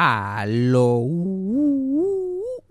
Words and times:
Aló. 0.00 1.04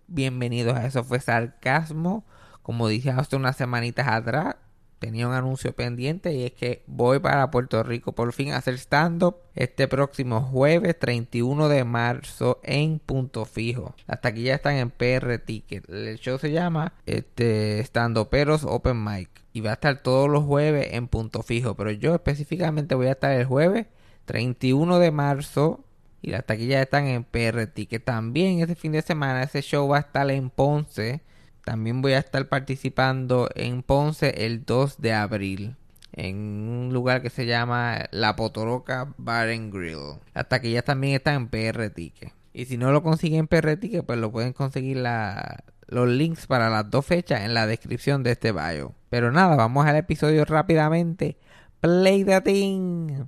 Bienvenidos 0.07 0.77
a 0.77 0.85
Eso 0.85 1.03
fue 1.03 1.19
Sarcasmo. 1.19 2.25
Como 2.61 2.87
dije 2.87 3.09
hace 3.09 3.35
unas 3.35 3.57
semanitas 3.57 4.07
atrás, 4.07 4.55
tenía 4.99 5.27
un 5.27 5.33
anuncio 5.33 5.75
pendiente 5.75 6.31
y 6.31 6.45
es 6.45 6.53
que 6.53 6.85
voy 6.87 7.19
para 7.19 7.51
Puerto 7.51 7.83
Rico 7.83 8.13
por 8.13 8.31
fin 8.31 8.53
a 8.53 8.57
hacer 8.59 8.75
stand-up 8.75 9.35
este 9.55 9.89
próximo 9.89 10.39
jueves 10.39 10.97
31 10.97 11.67
de 11.67 11.83
marzo 11.83 12.61
en 12.63 12.99
Punto 12.99 13.43
Fijo. 13.43 13.93
Hasta 14.07 14.29
aquí 14.29 14.43
ya 14.43 14.55
están 14.55 14.75
en 14.75 14.89
PR 14.89 15.37
Ticket. 15.37 15.89
El 15.89 16.17
show 16.19 16.39
se 16.39 16.53
llama 16.53 16.93
este, 17.05 17.81
Stand 17.81 18.25
Peros 18.29 18.63
Open 18.63 19.03
Mic 19.03 19.29
y 19.51 19.59
va 19.59 19.71
a 19.71 19.73
estar 19.73 20.01
todos 20.01 20.29
los 20.29 20.45
jueves 20.45 20.93
en 20.93 21.09
Punto 21.09 21.43
Fijo. 21.43 21.75
Pero 21.75 21.91
yo 21.91 22.15
específicamente 22.15 22.95
voy 22.95 23.07
a 23.07 23.11
estar 23.11 23.33
el 23.33 23.43
jueves 23.45 23.87
31 24.23 24.99
de 24.99 25.11
marzo 25.11 25.83
y 26.21 26.31
las 26.31 26.45
taquillas 26.45 26.81
están 26.81 27.07
en 27.07 27.23
PR 27.23 27.67
Ticket. 27.67 28.03
También 28.03 28.59
este 28.59 28.75
fin 28.75 28.91
de 28.91 29.01
semana 29.01 29.43
ese 29.43 29.61
show 29.61 29.87
va 29.87 29.97
a 29.97 30.01
estar 30.01 30.29
en 30.31 30.49
Ponce 30.49 31.21
también 31.67 32.01
voy 32.01 32.13
a 32.13 32.19
estar 32.19 32.47
participando 32.47 33.49
en 33.53 33.83
Ponce 33.83 34.45
el 34.45 34.63
2 34.63 35.01
de 35.01 35.11
abril. 35.11 35.75
En 36.13 36.37
un 36.37 36.93
lugar 36.93 37.21
que 37.21 37.29
se 37.29 37.45
llama 37.45 38.05
La 38.11 38.37
Potoroca 38.37 39.13
Bar 39.17 39.49
and 39.49 39.73
Grill. 39.73 40.21
Hasta 40.33 40.61
que 40.61 40.71
ya 40.71 40.81
también 40.81 41.15
está 41.15 41.33
en 41.33 41.49
PR 41.49 41.89
Ticket. 41.89 42.31
Y 42.53 42.67
si 42.67 42.77
no 42.77 42.93
lo 42.93 43.03
consiguen 43.03 43.39
en 43.39 43.47
PR 43.47 43.75
Ticket, 43.75 44.05
pues 44.05 44.17
lo 44.17 44.31
pueden 44.31 44.53
conseguir 44.53 44.95
la, 44.95 45.65
los 45.87 46.07
links 46.07 46.47
para 46.47 46.69
las 46.69 46.89
dos 46.89 47.05
fechas 47.05 47.41
en 47.41 47.53
la 47.53 47.67
descripción 47.67 48.23
de 48.23 48.31
este 48.31 48.53
bio. 48.53 48.95
Pero 49.09 49.33
nada, 49.33 49.57
vamos 49.57 49.85
al 49.85 49.97
episodio 49.97 50.45
rápidamente. 50.45 51.35
Play 51.81 52.23
the 52.23 52.39
thing. 52.39 53.27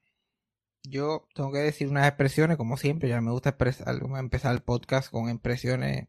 yo 0.83 1.27
tengo 1.35 1.51
que 1.51 1.59
decir 1.59 1.87
unas 1.87 2.07
expresiones, 2.07 2.57
como 2.57 2.77
siempre, 2.77 3.09
ya 3.09 3.21
me 3.21 3.31
gusta 3.31 3.49
expresar, 3.49 3.99
empezar 4.17 4.53
el 4.53 4.61
podcast 4.61 5.11
con 5.11 5.29
expresiones 5.29 6.07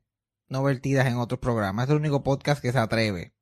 no 0.48 0.62
vertidas 0.62 1.06
en 1.06 1.16
otros 1.16 1.40
programas. 1.40 1.84
Es 1.84 1.90
el 1.90 1.96
único 1.96 2.22
podcast 2.22 2.60
que 2.62 2.72
se 2.72 2.78
atreve. 2.78 3.34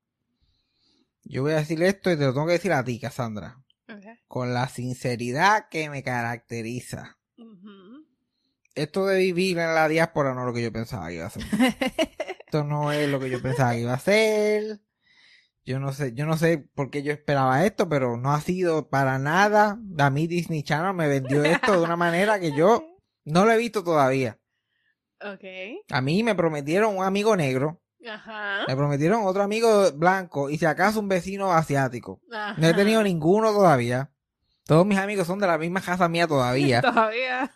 Yo 1.24 1.42
voy 1.42 1.52
a 1.52 1.56
decir 1.56 1.82
esto 1.82 2.10
y 2.10 2.16
te 2.16 2.24
lo 2.24 2.32
tengo 2.32 2.46
que 2.46 2.54
decir 2.54 2.72
a 2.72 2.84
ti, 2.84 2.98
Cassandra. 2.98 3.62
Con 4.28 4.54
la 4.54 4.68
sinceridad 4.68 5.68
que 5.68 5.90
me 5.90 6.02
caracteriza. 6.02 7.18
Esto 8.74 9.06
de 9.06 9.18
vivir 9.18 9.58
en 9.58 9.74
la 9.74 9.88
diáspora 9.88 10.34
no 10.34 10.42
es 10.42 10.46
lo 10.46 10.54
que 10.54 10.62
yo 10.62 10.72
pensaba 10.72 11.08
que 11.08 11.16
iba 11.16 11.26
a 11.26 11.30
ser. 11.30 11.42
esto 12.46 12.64
no 12.64 12.92
es 12.92 13.08
lo 13.08 13.18
que 13.18 13.30
yo 13.30 13.42
pensaba 13.42 13.72
que 13.72 13.80
iba 13.80 13.94
a 13.94 13.98
ser. 13.98 14.80
Yo 15.64 15.78
no 15.78 15.92
sé, 15.92 16.14
yo 16.14 16.26
no 16.26 16.36
sé 16.36 16.58
por 16.74 16.90
qué 16.90 17.02
yo 17.02 17.12
esperaba 17.12 17.64
esto, 17.64 17.88
pero 17.88 18.16
no 18.16 18.32
ha 18.32 18.40
sido 18.40 18.88
para 18.88 19.18
nada. 19.18 19.78
A 19.98 20.10
mí 20.10 20.26
Disney 20.26 20.62
Channel 20.62 20.94
me 20.94 21.06
vendió 21.08 21.44
esto 21.44 21.72
de 21.72 21.84
una 21.84 21.96
manera 21.96 22.40
que 22.40 22.52
yo 22.52 22.82
no 23.24 23.44
lo 23.44 23.52
he 23.52 23.58
visto 23.58 23.84
todavía. 23.84 24.38
Ok. 25.20 25.44
A 25.90 26.00
mí 26.00 26.22
me 26.22 26.34
prometieron 26.34 26.96
un 26.96 27.04
amigo 27.04 27.36
negro, 27.36 27.82
Ajá. 28.08 28.64
me 28.66 28.74
prometieron 28.74 29.26
otro 29.26 29.42
amigo 29.42 29.92
blanco 29.92 30.48
y 30.48 30.56
si 30.56 30.64
acaso 30.64 30.98
un 30.98 31.08
vecino 31.08 31.52
asiático. 31.52 32.20
Ajá. 32.32 32.54
No 32.58 32.66
he 32.68 32.74
tenido 32.74 33.02
ninguno 33.02 33.52
todavía. 33.52 34.10
Todos 34.64 34.86
mis 34.86 34.98
amigos 34.98 35.26
son 35.26 35.40
de 35.40 35.46
la 35.46 35.58
misma 35.58 35.80
casa 35.82 36.08
mía 36.08 36.26
todavía. 36.26 36.80
Todavía. 36.82 37.50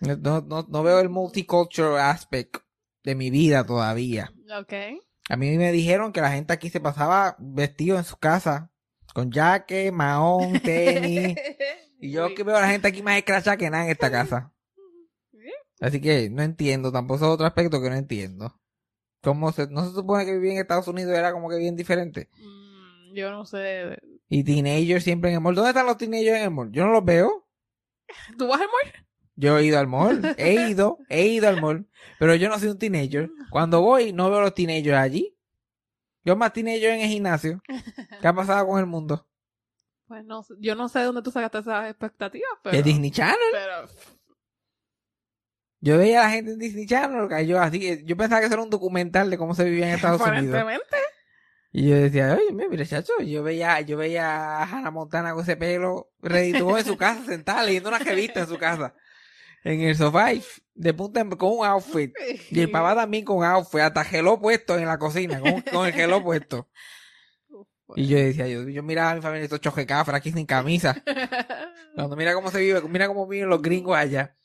No, 0.00 0.40
no, 0.40 0.66
no 0.68 0.82
veo 0.82 1.00
el 1.00 1.10
multicultural 1.10 1.98
aspect 1.98 2.56
de 3.04 3.14
mi 3.14 3.30
vida 3.30 3.64
todavía. 3.64 4.32
Ok. 4.58 4.72
A 5.28 5.36
mí 5.36 5.56
me 5.56 5.72
dijeron 5.72 6.12
que 6.12 6.20
la 6.20 6.30
gente 6.30 6.52
aquí 6.52 6.70
se 6.70 6.80
pasaba 6.80 7.36
vestido 7.38 7.98
en 7.98 8.04
su 8.04 8.16
casa, 8.16 8.70
con 9.14 9.30
jaque, 9.30 9.90
mahón, 9.92 10.60
tenis. 10.64 11.36
Y 11.98 12.12
yo 12.12 12.34
que 12.34 12.42
veo 12.44 12.56
a 12.56 12.60
la 12.60 12.68
gente 12.68 12.88
aquí 12.88 13.02
más 13.02 13.16
escracha 13.18 13.56
que 13.56 13.70
nada 13.70 13.84
en 13.84 13.90
esta 13.90 14.10
casa. 14.10 14.52
Así 15.80 16.00
que 16.00 16.30
no 16.30 16.42
entiendo, 16.42 16.90
tampoco 16.92 17.16
es 17.16 17.22
otro 17.30 17.46
aspecto 17.46 17.82
que 17.82 17.90
no 17.90 17.96
entiendo. 17.96 18.60
¿Cómo 19.22 19.50
se, 19.52 19.66
no 19.68 19.84
se 19.86 19.94
supone 19.94 20.24
que 20.24 20.32
vivir 20.32 20.52
en 20.52 20.58
Estados 20.58 20.88
Unidos 20.88 21.12
era 21.16 21.32
como 21.32 21.48
que 21.50 21.56
bien 21.58 21.76
diferente? 21.76 22.28
Mm, 22.38 23.14
Yo 23.14 23.30
no 23.30 23.44
sé. 23.44 23.98
Y 24.28 24.44
teenagers 24.44 25.04
siempre 25.04 25.30
en 25.30 25.36
el 25.36 25.40
mall. 25.42 25.54
¿Dónde 25.54 25.70
están 25.70 25.86
los 25.86 25.96
teenagers 25.98 26.38
en 26.38 26.44
el 26.44 26.50
mall? 26.50 26.70
Yo 26.72 26.86
no 26.86 26.92
los 26.92 27.04
veo. 27.04 27.46
¿Tú 28.38 28.46
vas 28.46 28.60
al 28.60 28.68
mall? 28.68 29.05
Yo 29.36 29.58
he 29.58 29.64
ido 29.66 29.78
al 29.78 29.86
mall, 29.86 30.34
he 30.38 30.70
ido, 30.70 30.98
he 31.08 31.26
ido 31.26 31.48
al 31.48 31.60
mall, 31.60 31.86
pero 32.18 32.34
yo 32.34 32.48
no 32.48 32.58
soy 32.58 32.68
un 32.68 32.78
teenager. 32.78 33.30
Cuando 33.50 33.82
voy, 33.82 34.12
no 34.12 34.30
veo 34.30 34.38
a 34.38 34.42
los 34.42 34.54
teenagers 34.54 34.96
allí. 34.96 35.36
Yo 36.24 36.36
más 36.36 36.52
teenager 36.52 36.90
en 36.90 37.00
el 37.02 37.08
gimnasio. 37.08 37.62
¿Qué 38.20 38.26
ha 38.26 38.32
pasado 38.32 38.66
con 38.66 38.80
el 38.80 38.86
mundo? 38.86 39.28
Pues 40.08 40.24
no. 40.24 40.44
Yo 40.58 40.74
no 40.74 40.88
sé 40.88 41.00
de 41.00 41.04
dónde 41.04 41.22
tú 41.22 41.30
sacaste 41.30 41.58
esas 41.58 41.90
expectativas, 41.90 42.50
pero. 42.62 42.76
¿Es 42.76 42.84
Disney 42.84 43.10
Channel? 43.10 43.36
Pero. 43.52 43.88
Yo 45.80 45.98
veía 45.98 46.22
a 46.22 46.24
la 46.24 46.30
gente 46.30 46.52
en 46.52 46.58
Disney 46.58 46.86
Channel, 46.86 47.28
que 47.28 47.46
yo 47.46 47.60
así, 47.60 48.04
yo 48.04 48.16
pensaba 48.16 48.40
que 48.40 48.46
eso 48.46 48.54
era 48.54 48.62
un 48.62 48.70
documental 48.70 49.30
de 49.30 49.38
cómo 49.38 49.54
se 49.54 49.64
vivía 49.64 49.88
en 49.88 49.94
Estados 49.94 50.20
Unidos. 50.20 50.64
Y 51.70 51.90
yo 51.90 51.96
decía, 51.96 52.34
oye, 52.34 52.52
mira, 52.52 52.86
chacho, 52.86 53.12
yo 53.20 53.42
veía, 53.42 53.82
yo 53.82 53.98
veía 53.98 54.56
a 54.58 54.64
Hannah 54.64 54.90
Montana 54.90 55.34
con 55.34 55.42
ese 55.42 55.56
pelo 55.56 56.10
redituado 56.20 56.78
en 56.78 56.84
su 56.86 56.96
casa, 56.96 57.22
sentada 57.26 57.62
leyendo 57.64 57.90
una 57.90 57.98
revista 57.98 58.40
en 58.40 58.48
su 58.48 58.56
casa. 58.56 58.94
En 59.66 59.80
el 59.80 59.96
sofá, 59.96 60.32
y 60.32 60.42
de 60.74 60.94
punta 60.94 61.20
en- 61.20 61.30
con 61.30 61.58
un 61.58 61.64
outfit. 61.66 62.12
Y 62.50 62.60
el 62.60 62.70
papá 62.70 62.94
también 62.94 63.24
con 63.24 63.42
outfit, 63.44 63.80
hasta 63.80 64.04
geló 64.04 64.38
puesto 64.40 64.78
en 64.78 64.86
la 64.86 64.96
cocina, 64.98 65.40
con, 65.40 65.60
con 65.62 65.86
el 65.86 65.92
geló 65.92 66.22
puesto. 66.22 66.68
Y 67.94 68.08
yo 68.08 68.16
decía, 68.18 68.48
yo, 68.48 68.68
yo 68.68 68.82
miraba 68.82 69.12
a 69.12 69.14
mi 69.14 69.20
familia, 69.20 69.44
estos 69.44 69.60
chojecafras 69.60 70.16
aquí 70.18 70.32
sin 70.32 70.44
camisa. 70.44 71.00
Cuando 71.94 72.16
mira 72.16 72.34
cómo 72.34 72.50
se 72.50 72.58
vive, 72.58 72.80
mira 72.88 73.06
cómo 73.06 73.28
viven 73.28 73.48
los 73.48 73.62
gringos 73.62 73.96
allá. 73.96 74.36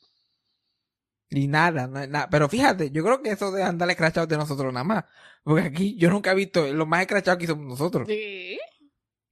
Y 1.28 1.48
nada, 1.48 1.88
no, 1.88 2.06
nada. 2.06 2.28
Pero 2.30 2.48
fíjate, 2.48 2.92
yo 2.92 3.02
creo 3.02 3.20
que 3.20 3.30
eso 3.30 3.50
de 3.50 3.64
andar 3.64 3.90
escrachados 3.90 4.28
de 4.28 4.36
nosotros 4.36 4.72
nada 4.72 4.84
más. 4.84 5.04
Porque 5.42 5.62
aquí 5.66 5.96
yo 5.96 6.08
nunca 6.08 6.30
he 6.30 6.34
visto, 6.36 6.72
los 6.72 6.86
más 6.86 7.00
escrachados 7.00 7.36
aquí 7.36 7.48
somos 7.48 7.66
nosotros. 7.66 8.06
Sí. 8.06 8.58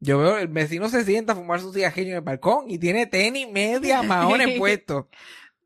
Yo 0.00 0.18
veo, 0.18 0.38
el 0.38 0.48
vecino 0.48 0.88
se 0.88 1.04
sienta 1.04 1.34
a 1.34 1.36
fumar 1.36 1.60
su 1.60 1.72
cigarrillo 1.72 2.10
en 2.10 2.16
el 2.16 2.22
balcón 2.22 2.64
y 2.68 2.78
tiene 2.78 3.06
tenis 3.06 3.48
media 3.48 4.02
maones 4.02 4.48
puestos. 4.58 5.06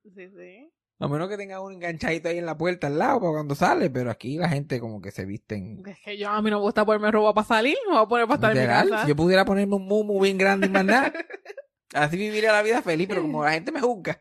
Sí, 0.04 0.28
sí. 0.28 0.70
A 1.00 1.08
menos 1.08 1.28
que 1.28 1.36
tenga 1.36 1.60
un 1.60 1.72
enganchadito 1.72 2.28
ahí 2.28 2.38
en 2.38 2.46
la 2.46 2.56
puerta 2.56 2.86
al 2.86 2.98
lado 2.98 3.18
para 3.20 3.32
cuando 3.32 3.54
sale, 3.54 3.90
pero 3.90 4.10
aquí 4.10 4.36
la 4.36 4.48
gente 4.48 4.78
como 4.78 5.00
que 5.00 5.10
se 5.10 5.24
visten. 5.24 5.82
Es 5.86 5.98
que 6.04 6.16
yo 6.16 6.28
a 6.30 6.40
mí 6.40 6.50
no 6.50 6.58
me 6.58 6.62
gusta 6.62 6.84
ponerme 6.86 7.10
ropa 7.10 7.34
para 7.34 7.46
salir, 7.46 7.76
me 7.88 7.94
voy 7.94 8.02
a 8.04 8.06
poner 8.08 8.26
para 8.28 8.34
estar 8.36 8.56
en 8.56 8.62
mi 8.62 8.66
casa. 8.90 9.02
Si 9.02 9.08
yo 9.08 9.16
pudiera 9.16 9.44
ponerme 9.44 9.74
un 9.74 9.86
mumu 9.86 10.20
bien 10.20 10.38
grande 10.38 10.68
y 10.68 10.70
más 10.70 10.84
nada, 10.84 11.12
así 11.94 12.16
viviría 12.16 12.52
la 12.52 12.62
vida 12.62 12.80
feliz, 12.80 13.08
pero 13.08 13.22
como 13.22 13.44
la 13.44 13.52
gente 13.52 13.72
me 13.72 13.80
juzga. 13.80 14.20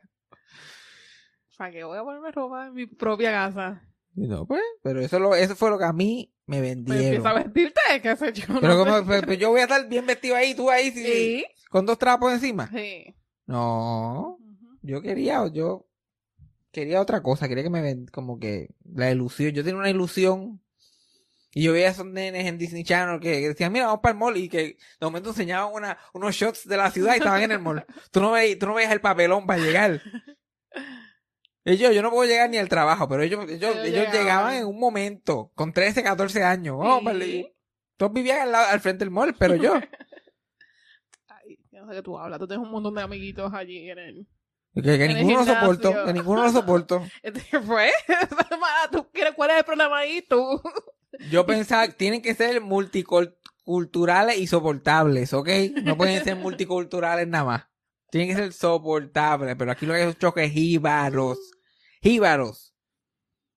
¿Para 1.57 1.71
qué 1.71 1.83
voy 1.83 1.97
a 1.97 2.03
ponerme 2.03 2.31
ropa 2.31 2.67
en 2.67 2.73
mi 2.73 2.87
propia 2.87 3.31
casa? 3.31 3.81
No, 4.15 4.45
pues, 4.47 4.61
pero 4.81 4.99
eso, 4.99 5.19
lo, 5.19 5.35
eso 5.35 5.55
fue 5.55 5.69
lo 5.69 5.77
que 5.77 5.85
a 5.85 5.93
mí 5.93 6.33
me 6.45 6.57
Pues 6.57 6.69
vendieron. 6.75 7.05
empieza 7.05 7.29
a 7.29 7.33
vestirte, 7.33 7.81
qué 8.01 8.15
sé 8.15 8.33
yo. 8.33 8.45
pero 8.61 8.75
no 8.75 8.83
como, 8.83 8.97
sé. 8.97 9.03
pues, 9.05 9.21
pues 9.25 9.37
yo 9.39 9.49
voy 9.49 9.59
a 9.61 9.63
estar 9.63 9.87
bien 9.87 10.05
vestido 10.05 10.35
ahí, 10.35 10.55
tú 10.55 10.69
ahí, 10.69 10.91
sí, 10.91 11.03
Sí. 11.03 11.45
con 11.69 11.85
dos 11.85 11.97
trapos 11.99 12.33
encima. 12.33 12.67
Sí. 12.69 13.15
No. 13.45 14.37
Yo 14.83 15.01
quería, 15.01 15.47
yo 15.51 15.87
quería 16.71 17.01
otra 17.01 17.21
cosa, 17.23 17.47
quería 17.47 17.63
que 17.63 17.69
me 17.69 17.81
ven 17.81 18.05
como 18.07 18.39
que 18.39 18.69
la 18.85 19.09
ilusión, 19.11 19.51
yo 19.51 19.63
tenía 19.63 19.79
una 19.79 19.89
ilusión 19.89 20.61
y 21.55 21.63
yo 21.63 21.73
veía 21.73 21.87
a 21.87 21.91
esos 21.91 22.05
nenes 22.05 22.45
en 22.47 22.57
Disney 22.57 22.83
Channel 22.83 23.19
que, 23.19 23.31
que 23.41 23.47
decían, 23.49 23.71
mira, 23.71 23.85
vamos 23.87 24.01
para 24.01 24.13
el 24.13 24.19
mall 24.19 24.37
y 24.37 24.49
que 24.49 24.57
de 24.59 24.77
momento 25.05 25.29
enseñaban 25.29 25.73
una, 25.73 25.97
unos 26.13 26.35
shots 26.35 26.67
de 26.67 26.77
la 26.77 26.89
ciudad 26.91 27.13
y 27.13 27.17
estaban 27.17 27.41
en 27.43 27.51
el 27.51 27.59
mall. 27.59 27.85
Tú 28.11 28.21
no 28.21 28.31
veías, 28.31 28.57
tú 28.59 28.65
no 28.67 28.73
veías 28.75 28.91
el 28.91 29.01
papelón 29.01 29.45
para 29.45 29.61
llegar. 29.61 30.01
Ellos, 31.65 31.93
yo 31.95 32.01
no 32.01 32.09
puedo 32.09 32.29
llegar 32.29 32.49
ni 32.49 32.57
al 32.57 32.67
trabajo, 32.67 33.07
pero 33.07 33.23
ellos, 33.23 33.45
ellos, 33.49 33.71
Ellos 33.75 33.85
ellos 33.85 33.95
llegaban. 34.07 34.13
llegaban. 34.23 34.53
en 34.55 34.65
un 34.65 34.79
momento, 34.79 35.51
con 35.55 35.71
13, 35.71 36.03
14 36.03 36.43
años. 36.43 36.75
Oh, 36.79 36.99
Sí. 36.99 37.05
vale. 37.05 37.55
Todos 37.95 38.11
vivían 38.13 38.39
al, 38.41 38.51
lado- 38.51 38.67
al 38.69 38.81
frente 38.81 39.05
del 39.05 39.11
mall, 39.11 39.33
pero 39.39 39.55
yo. 39.55 39.75
Ay, 41.27 41.57
no 41.71 41.87
sé 41.87 41.95
qué 41.95 42.01
tú 42.01 42.17
hablas. 42.17 42.39
Tú 42.39 42.47
tienes 42.47 42.65
un 42.65 42.71
montón 42.71 42.95
de 42.95 43.01
amiguitos 43.03 43.53
allí 43.53 43.89
en 43.89 43.99
el... 43.99 44.27
Que, 44.75 45.07
ninguno 45.07 45.39
lo 45.39 45.45
soporto, 45.45 46.05
que 46.05 46.13
ninguno 46.13 46.43
lo 46.43 46.51
soporto. 46.51 47.05
Este, 47.21 47.41
Pues, 47.59 47.93
¿tú 48.91 49.07
quieres, 49.11 49.33
¿cuál 49.35 49.51
es 49.51 49.57
el 49.57 49.65
problema 49.65 49.99
ahí? 49.99 50.21
Tú. 50.27 50.61
Yo 51.29 51.45
pensaba, 51.45 51.87
tienen 51.89 52.21
que 52.21 52.33
ser 52.33 52.59
multiculturales 52.59 54.37
y 54.39 54.47
soportables, 54.47 55.33
¿ok? 55.33 55.49
No 55.83 55.95
pueden 55.97 56.23
ser 56.23 56.35
multiculturales 56.37 57.27
nada 57.27 57.43
más. 57.43 57.63
Tienen 58.09 58.29
que 58.29 58.41
ser 58.41 58.53
soportables, 58.53 59.55
pero 59.57 59.71
aquí 59.71 59.85
lo 59.85 59.93
que 59.93 59.99
hay 60.01 60.07
es 60.07 60.13
un 60.15 60.19
choque 60.19 60.49
jíbaros. 60.49 61.37
Jíbaros. 62.01 62.73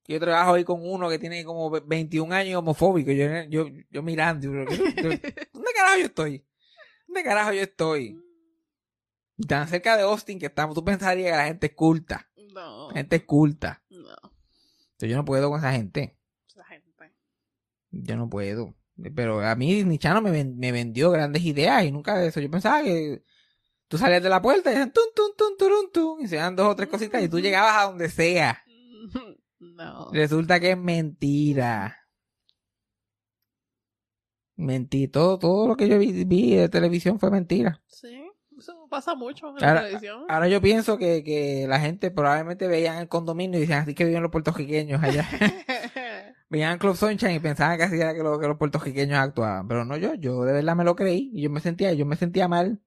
Yo 0.09 0.21
trabajo 0.21 0.55
ahí 0.55 0.65
con 0.65 0.81
uno 0.89 1.09
que 1.09 1.19
tiene 1.19 1.45
como 1.45 1.69
21 1.71 2.33
años 2.33 2.59
homofóbico. 2.59 3.11
Yo, 3.11 3.27
yo, 3.49 3.67
yo 3.91 4.03
mirando, 4.03 4.47
yo- 4.47 4.65
¿dónde 4.65 5.73
carajo 5.75 5.99
yo 5.99 6.05
estoy? 6.07 6.47
¿Dónde 7.09 7.23
carajo 7.25 7.53
yo 7.53 7.63
estoy? 7.63 8.17
Tan 9.49 9.69
cerca 9.69 9.97
de 9.97 10.03
Austin 10.03 10.39
que 10.39 10.47
estamos, 10.47 10.75
tú 10.75 10.85
pensarías 10.85 11.31
que 11.31 11.37
la 11.37 11.45
gente 11.47 11.67
es 11.67 11.75
culta. 11.75 12.31
No. 12.55 12.89
La 12.89 12.95
gente 12.95 13.17
es 13.17 13.25
culta. 13.25 13.83
No. 13.91 14.09
Entonces 14.93 15.11
yo 15.11 15.17
no 15.17 15.25
puedo 15.25 15.51
con 15.51 15.59
esa 15.59 15.73
gente. 15.73 16.17
Esa 16.49 16.65
gente. 16.65 17.13
Yo 17.91 18.17
no 18.17 18.31
puedo. 18.31 18.75
Pero 19.15 19.41
a 19.41 19.55
mí 19.57 19.75
Disney 19.75 19.99
Channel 19.99 20.23
me, 20.23 20.45
me 20.45 20.73
vendió 20.73 21.11
grandes 21.11 21.43
ideas 21.45 21.85
y 21.85 21.93
nunca 21.93 22.17
de 22.17 22.29
eso. 22.29 22.41
Yo 22.41 22.51
pensaba 22.51 22.83
que 22.83 23.23
tú 23.89 23.99
salías 23.99 24.23
de 24.23 24.31
la 24.31 24.41
puerta 24.41 24.71
y 24.71 24.75
decían 24.75 24.93
tum, 24.93 25.05
tum, 25.15 25.33
tum, 25.37 25.57
turun, 25.59 25.93
tum, 25.93 26.21
y 26.21 26.29
se 26.29 26.37
dan 26.37 26.57
dos 26.57 26.69
o 26.69 26.77
tres 26.77 26.89
cositas 26.89 27.23
y 27.23 27.29
tú 27.29 27.39
llegabas 27.41 27.77
a 27.77 27.87
donde 27.89 28.09
sea. 28.09 28.63
No. 29.59 30.11
Resulta 30.13 30.59
que 30.61 30.71
es 30.71 30.79
mentira. 30.79 31.99
Mentira. 34.57 35.13
Todo, 35.13 35.39
todo 35.39 35.69
lo 35.69 35.77
que 35.77 35.89
yo 35.89 35.99
vi, 35.99 36.25
vi 36.25 36.55
de 36.55 36.71
televisión 36.71 37.19
fue 37.19 37.31
mentira. 37.31 37.83
Sí. 37.87 38.26
Pasa 38.89 39.15
mucho 39.15 39.49
en 39.49 39.55
la 39.57 39.83
televisión. 39.83 40.25
ahora 40.29 40.49
yo 40.49 40.61
pienso 40.61 40.99
que, 40.99 41.23
que 41.25 41.67
la 41.69 41.81
gente 41.81 42.11
probablemente 42.11 42.67
veían 42.69 42.99
el 42.99 43.09
condominio 43.09 43.59
y 43.59 43.63
decían 43.63 43.83
así 43.83 43.95
que 43.95 44.05
viven 44.05 44.23
los 44.23 44.31
puertorriqueños 44.33 45.03
allá. 45.03 45.27
veían 46.49 46.79
Club 46.79 46.97
Sunshine 46.97 47.33
y 47.35 47.41
pensaban 47.41 47.77
que 47.77 47.85
así 47.85 47.97
era 48.01 48.15
que, 48.15 48.23
lo- 48.23 48.39
que 48.39 48.47
los 48.49 48.57
puertorriqueños 48.59 49.19
actuaban. 49.19 49.67
Pero 49.69 49.85
no 49.85 49.97
yo, 49.97 50.15
yo 50.15 50.45
de 50.45 50.53
verdad 50.53 50.77
me 50.77 50.85
lo 50.85 50.95
creí 50.97 51.31
y 51.35 51.43
yo 51.43 51.51
me 51.51 51.61
sentía, 51.61 51.93
yo 51.93 52.07
me 52.07 52.17
sentía 52.17 52.49
mal. 52.49 52.81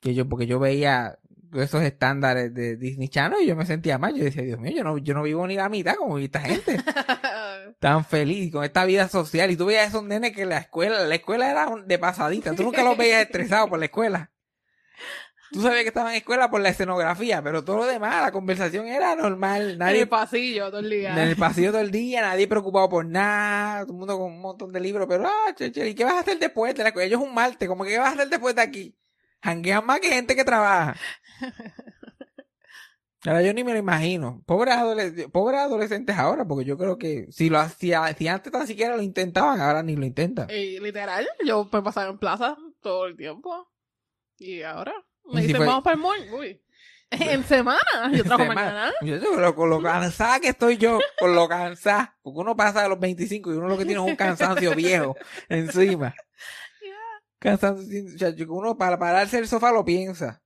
Que 0.00 0.14
yo, 0.14 0.28
porque 0.28 0.46
yo 0.46 0.58
veía 0.58 1.18
esos 1.54 1.82
estándares 1.82 2.52
de 2.52 2.76
Disney 2.76 3.08
Channel 3.08 3.40
y 3.42 3.46
yo 3.46 3.56
me 3.56 3.64
sentía 3.64 3.96
mal. 3.98 4.14
Yo 4.14 4.24
decía, 4.24 4.42
Dios 4.42 4.58
mío, 4.60 4.72
yo 4.76 4.84
no, 4.84 4.98
yo 4.98 5.14
no 5.14 5.22
vivo 5.22 5.46
ni 5.46 5.54
la 5.56 5.68
mitad 5.68 5.94
como 5.94 6.18
esta 6.18 6.40
gente. 6.40 6.78
Tan 7.78 8.04
feliz 8.04 8.52
con 8.52 8.62
esta 8.64 8.84
vida 8.84 9.08
social. 9.08 9.50
Y 9.50 9.56
tú 9.56 9.66
veías 9.66 9.84
a 9.84 9.88
esos 9.88 10.04
nenes 10.04 10.32
que 10.32 10.44
la 10.44 10.58
escuela, 10.58 11.04
la 11.04 11.14
escuela 11.14 11.50
era 11.50 11.70
de 11.86 11.98
pasadita. 11.98 12.54
Tú 12.54 12.62
nunca 12.62 12.82
los 12.82 12.96
veías 12.96 13.22
estresados 13.22 13.68
por 13.70 13.78
la 13.78 13.86
escuela. 13.86 14.30
Tú 15.52 15.62
sabías 15.62 15.82
que 15.82 15.88
estaban 15.88 16.10
en 16.10 16.16
escuela 16.18 16.50
por 16.50 16.60
la 16.60 16.70
escenografía, 16.70 17.40
pero 17.40 17.64
todo 17.64 17.76
lo 17.76 17.86
demás, 17.86 18.20
la 18.20 18.32
conversación 18.32 18.86
era 18.88 19.14
normal. 19.14 19.70
en 19.72 19.78
Nadie 19.78 20.00
el 20.00 20.08
pasillo 20.08 20.70
todo 20.70 20.80
el 20.80 20.90
día. 20.90 21.12
en 21.12 21.18
el 21.28 21.36
pasillo 21.36 21.70
todo 21.70 21.80
el 21.80 21.92
día, 21.92 22.20
nadie 22.22 22.48
preocupado 22.48 22.88
por 22.88 23.06
nada, 23.06 23.82
todo 23.84 23.92
el 23.92 23.98
mundo 23.98 24.18
con 24.18 24.32
un 24.32 24.40
montón 24.40 24.72
de 24.72 24.80
libros, 24.80 25.06
pero 25.08 25.26
ah, 25.28 25.54
che, 25.54 25.70
che, 25.70 25.88
¿y 25.88 25.94
qué 25.94 26.04
vas 26.04 26.14
a 26.14 26.20
hacer 26.20 26.38
después 26.40 26.74
de 26.74 26.82
la 26.82 26.88
escuela? 26.88 27.06
Ellos 27.06 27.20
un 27.20 27.32
martes, 27.32 27.68
como 27.68 27.84
que 27.84 27.90
¿qué 27.90 27.98
vas 27.98 28.08
a 28.10 28.12
hacer 28.14 28.28
después 28.28 28.56
de 28.56 28.62
aquí? 28.62 28.96
Janguean 29.42 29.86
más 29.86 30.00
que 30.00 30.08
gente 30.08 30.34
que 30.34 30.44
trabaja. 30.44 30.96
Ahora 33.24 33.42
yo 33.42 33.52
ni 33.54 33.64
me 33.64 33.72
lo 33.72 33.78
imagino. 33.78 34.42
Pobres, 34.46 34.74
adolesc- 34.76 35.30
pobres 35.32 35.58
adolescentes 35.60 36.16
ahora, 36.16 36.44
porque 36.44 36.64
yo 36.64 36.78
creo 36.78 36.96
que 36.96 37.26
si 37.30 37.50
lo 37.50 37.58
hacía, 37.58 38.06
si 38.16 38.28
antes 38.28 38.52
tan 38.52 38.66
siquiera 38.68 38.94
lo 38.96 39.02
intentaban, 39.02 39.60
ahora 39.60 39.82
ni 39.82 39.96
lo 39.96 40.04
intentan. 40.06 40.48
Y 40.48 40.78
literal, 40.78 41.26
yo 41.44 41.68
me 41.72 41.82
pasaba 41.82 42.08
en 42.10 42.18
plaza 42.18 42.56
todo 42.80 43.06
el 43.06 43.16
tiempo. 43.16 43.68
Y 44.38 44.62
ahora 44.62 44.92
me 45.24 45.42
dicen, 45.42 45.64
vamos 45.64 45.82
para 45.82 45.94
el 45.94 46.00
mall. 46.00 46.18
Uy. 46.32 46.62
En 47.10 47.44
semana. 47.48 47.80
Yo 48.12 48.24
trabajo 48.24 48.50
Semana. 48.50 48.72
mañana. 48.72 48.92
Yo 49.02 49.18
pero 49.34 49.54
con 49.54 49.70
lo 49.70 49.80
cansada 49.80 50.40
que 50.40 50.48
estoy 50.48 50.76
yo, 50.76 50.98
con 51.18 51.34
lo 51.34 51.48
cansada, 51.48 52.16
porque 52.22 52.40
uno 52.40 52.56
pasa 52.56 52.82
de 52.82 52.88
los 52.88 52.98
25 52.98 53.52
y 53.52 53.56
uno 53.56 53.68
lo 53.68 53.78
que 53.78 53.84
tiene 53.84 54.02
es 54.02 54.08
un 54.08 54.16
cansancio 54.16 54.74
viejo 54.74 55.16
encima. 55.48 56.14
Cansancio, 57.38 58.34
uno 58.48 58.76
para 58.76 58.98
pararse 58.98 59.36
del 59.36 59.46
sofá 59.46 59.70
lo 59.70 59.84
piensa. 59.84 60.42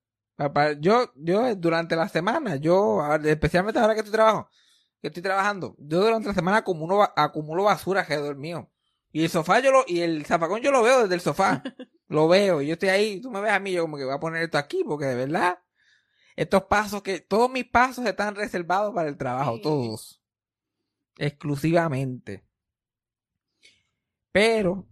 Yo, 0.80 1.12
yo 1.16 1.54
durante 1.54 1.96
la 1.96 2.08
semana, 2.08 2.56
yo, 2.56 3.02
especialmente 3.24 3.78
ahora 3.78 3.94
que 3.94 4.00
estoy 4.00 4.12
trabajo, 4.12 4.48
que 5.00 5.08
estoy 5.08 5.22
trabajando, 5.22 5.76
yo 5.78 6.00
durante 6.00 6.28
la 6.28 6.34
semana 6.34 6.58
acumulo, 6.58 7.02
acumulo 7.14 7.64
basura 7.64 8.00
alrededor 8.00 8.36
mío. 8.36 8.70
Y 9.12 9.24
el 9.24 9.30
sofá 9.30 9.60
yo 9.60 9.70
lo, 9.70 9.84
y 9.86 10.00
el 10.00 10.24
zafacón 10.24 10.62
yo 10.62 10.70
lo 10.70 10.82
veo 10.82 11.02
desde 11.02 11.14
el 11.14 11.20
sofá. 11.20 11.62
Lo 12.10 12.26
veo, 12.28 12.60
yo 12.60 12.72
estoy 12.72 12.88
ahí, 12.88 13.20
tú 13.20 13.30
me 13.30 13.40
ves 13.40 13.52
a 13.52 13.60
mí, 13.60 13.72
yo 13.72 13.82
como 13.82 13.96
que 13.96 14.04
voy 14.04 14.14
a 14.14 14.18
poner 14.20 14.42
esto 14.42 14.58
aquí, 14.58 14.82
porque 14.84 15.06
de 15.06 15.14
verdad, 15.14 15.60
estos 16.34 16.64
pasos 16.64 17.02
que, 17.02 17.20
todos 17.20 17.48
mis 17.50 17.64
pasos 17.64 18.04
están 18.04 18.34
reservados 18.34 18.92
para 18.92 19.08
el 19.08 19.16
trabajo, 19.16 19.56
Sí. 19.56 19.62
todos. 19.62 20.22
Exclusivamente. 21.18 22.44
Pero, 24.32 24.88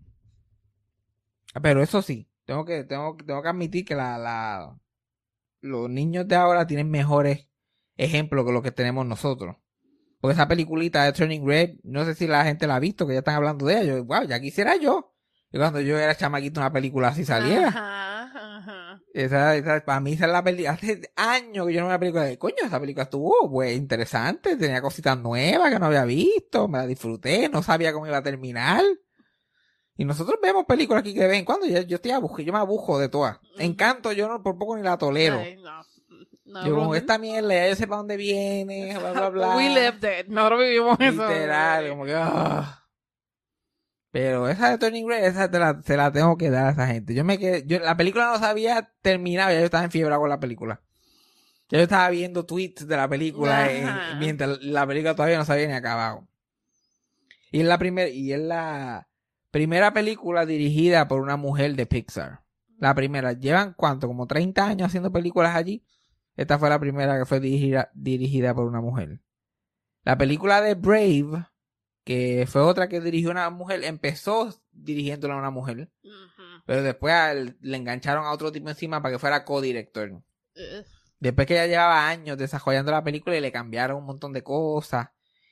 pero 1.60 1.82
eso 1.82 2.02
sí, 2.02 2.28
tengo 2.44 2.64
que, 2.64 2.84
tengo, 2.84 3.16
tengo 3.16 3.42
que 3.42 3.48
admitir 3.48 3.84
que 3.84 3.96
la, 3.96 4.16
la, 4.16 4.78
los 5.60 5.90
niños 5.90 6.28
de 6.28 6.36
ahora 6.36 6.68
tienen 6.68 6.88
mejores 6.88 7.48
ejemplos 7.96 8.46
que 8.46 8.52
los 8.52 8.62
que 8.62 8.70
tenemos 8.72 9.04
nosotros. 9.06 9.56
Porque 10.20 10.34
esa 10.34 10.46
peliculita 10.46 11.04
de 11.04 11.12
Turning 11.12 11.46
Red, 11.46 11.78
no 11.82 12.04
sé 12.04 12.14
si 12.14 12.28
la 12.28 12.44
gente 12.44 12.68
la 12.68 12.76
ha 12.76 12.80
visto, 12.80 13.06
que 13.08 13.14
ya 13.14 13.20
están 13.20 13.34
hablando 13.36 13.66
de 13.66 13.74
ella. 13.80 13.96
Yo, 13.96 14.04
wow, 14.04 14.22
ya 14.24 14.40
quisiera 14.40 14.76
yo. 14.76 15.14
Y 15.50 15.58
cuando 15.58 15.80
yo 15.80 15.98
era 15.98 16.14
chamaquito, 16.14 16.60
una 16.60 16.72
película 16.72 17.08
así 17.08 17.24
saliera. 17.24 17.68
Ajá, 17.68 18.58
ajá. 18.58 19.02
Esa, 19.14 19.56
esa, 19.56 19.84
para 19.84 20.00
mí 20.00 20.12
esa 20.12 20.26
es 20.26 20.32
la 20.32 20.44
película. 20.44 20.72
Hace 20.72 21.10
años 21.16 21.66
que 21.66 21.72
yo 21.72 21.80
no 21.80 21.86
veo 21.86 21.94
una 21.94 21.98
película 21.98 22.24
de 22.24 22.38
coño, 22.38 22.56
esa 22.64 22.78
película 22.78 23.04
estuvo 23.04 23.50
pues, 23.50 23.76
interesante, 23.76 24.56
tenía 24.56 24.82
cositas 24.82 25.18
nuevas 25.18 25.72
que 25.72 25.78
no 25.78 25.86
había 25.86 26.04
visto, 26.04 26.68
me 26.68 26.78
la 26.78 26.86
disfruté, 26.86 27.48
no 27.48 27.62
sabía 27.62 27.92
cómo 27.92 28.06
iba 28.06 28.18
a 28.18 28.22
terminar. 28.22 28.84
Y 29.96 30.04
nosotros 30.04 30.38
vemos 30.40 30.64
películas 30.66 31.00
aquí 31.00 31.14
que 31.14 31.22
de 31.22 31.28
vez 31.28 31.38
en 31.38 31.44
cuando, 31.44 31.66
yo, 31.66 31.80
yo 31.80 31.96
estoy 31.96 32.12
abujo, 32.12 32.40
yo 32.40 32.52
me 32.52 32.58
abujo 32.58 32.98
de 32.98 33.08
todas. 33.08 33.38
Encanto, 33.58 34.12
yo 34.12 34.28
no, 34.28 34.42
por 34.42 34.58
poco 34.58 34.76
ni 34.76 34.82
la 34.82 34.98
tolero. 34.98 35.38
Ay, 35.38 35.56
no. 35.56 35.82
No, 36.44 36.66
yo 36.66 36.74
como 36.74 36.94
esta 36.94 37.18
mierda, 37.18 37.52
ya 37.52 37.68
yo 37.68 37.76
sé 37.76 37.86
para 37.86 37.98
dónde 37.98 38.16
viene, 38.16 38.96
bla 38.98 39.12
bla 39.12 39.28
bla. 39.28 39.48
We 39.56 39.68
lived 39.68 40.02
it. 40.02 40.28
Nosotros 40.28 40.60
vivimos 40.60 40.98
eso. 40.98 41.28
Literal, 41.28 41.88
como 41.90 42.04
que 42.06 42.14
ah. 42.14 42.87
Pero 44.10 44.48
esa 44.48 44.70
de 44.70 44.78
Turning 44.78 45.08
Red, 45.08 45.24
esa 45.24 45.50
te 45.50 45.58
la, 45.58 45.82
se 45.82 45.96
la 45.96 46.10
tengo 46.10 46.36
que 46.38 46.50
dar 46.50 46.66
a 46.66 46.70
esa 46.70 46.86
gente. 46.86 47.14
Yo 47.14 47.24
me 47.24 47.38
quedé, 47.38 47.64
yo, 47.66 47.78
la 47.78 47.96
película 47.96 48.32
no 48.32 48.38
se 48.38 48.46
había 48.46 48.92
terminado, 49.02 49.50
ya 49.52 49.58
yo 49.58 49.64
estaba 49.66 49.84
en 49.84 49.90
fiebre 49.90 50.16
con 50.16 50.28
la 50.28 50.40
película. 50.40 50.80
Ya 51.68 51.78
yo 51.78 51.84
estaba 51.84 52.08
viendo 52.08 52.46
tweets 52.46 52.86
de 52.86 52.96
la 52.96 53.08
película 53.08 54.16
mientras 54.18 54.62
la 54.62 54.86
película 54.86 55.14
todavía 55.14 55.36
no 55.36 55.44
se 55.44 55.52
había 55.52 55.66
ni 55.66 55.74
acabado. 55.74 56.26
Y 57.50 57.60
es 57.60 57.66
la 57.66 57.78
primera, 57.78 58.08
y 58.08 58.32
es 58.32 58.40
la 58.40 59.08
primera 59.50 59.92
película 59.92 60.46
dirigida 60.46 61.08
por 61.08 61.20
una 61.20 61.36
mujer 61.36 61.74
de 61.76 61.86
Pixar. 61.86 62.42
La 62.78 62.94
primera. 62.94 63.32
Llevan 63.32 63.74
cuánto, 63.76 64.06
como 64.06 64.26
30 64.26 64.66
años 64.66 64.86
haciendo 64.86 65.12
películas 65.12 65.56
allí. 65.56 65.84
Esta 66.36 66.58
fue 66.58 66.68
la 66.68 66.78
primera 66.78 67.18
que 67.18 67.26
fue 67.26 67.40
dirigida, 67.40 67.90
dirigida 67.94 68.54
por 68.54 68.66
una 68.66 68.80
mujer. 68.80 69.20
La 70.04 70.16
película 70.16 70.60
de 70.60 70.74
Brave, 70.74 71.46
que 72.08 72.46
fue 72.48 72.62
otra 72.62 72.88
que 72.88 73.02
dirigió 73.02 73.30
una 73.30 73.50
mujer, 73.50 73.84
empezó 73.84 74.48
dirigiéndola 74.72 75.34
a 75.34 75.36
una 75.36 75.50
mujer, 75.50 75.90
pero 76.64 76.82
después 76.82 77.12
al- 77.12 77.58
le 77.60 77.76
engancharon 77.76 78.24
a 78.24 78.30
otro 78.32 78.50
tipo 78.50 78.70
encima 78.70 79.02
para 79.02 79.12
que 79.14 79.18
fuera 79.18 79.44
co-director. 79.44 80.10
Ugh. 80.12 80.84
Después 81.20 81.46
que 81.46 81.52
ya 81.54 81.66
llevaba 81.66 82.08
años 82.08 82.38
desarrollando 82.38 82.92
la 82.92 83.04
película 83.04 83.36
y 83.36 83.42
le 83.42 83.52
cambiaron 83.52 83.98
un 83.98 84.06
montón 84.06 84.32
de 84.32 84.42
cosas 84.42 85.08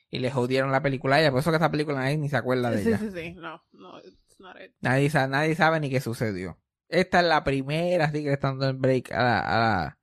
y 0.09 0.17
le 0.17 0.31
jodieron 0.31 0.71
la 0.71 0.81
película 0.81 1.17
a 1.17 1.19
ella, 1.21 1.29
por 1.29 1.41
eso 1.41 1.51
que 1.51 1.57
esta 1.57 1.69
película 1.69 1.99
nadie 1.99 2.17
ni 2.17 2.27
se 2.27 2.37
acuerda 2.37 2.71
de 2.71 2.81
Sí, 2.81 2.87
ella. 2.89 2.97
sí, 2.97 3.11
sí. 3.11 3.33
No, 3.35 3.61
no, 3.73 3.99
it's 3.99 4.39
not 4.39 4.55
it. 4.59 4.71
Nadie, 4.81 5.11
sa- 5.11 5.27
nadie 5.27 5.53
sabe 5.53 5.79
ni 5.79 5.91
qué 5.91 6.01
sucedió. 6.01 6.57
Esta 6.89 7.19
es 7.19 7.25
la 7.27 7.43
primera, 7.43 8.05
así 8.05 8.19
que 8.23 8.29
le 8.29 8.33
están 8.33 8.57
dando 8.57 8.69
el 8.69 8.77
break 8.77 9.11
a 9.11 9.23
la, 9.23 9.39
a 9.41 9.59
la- 9.59 9.99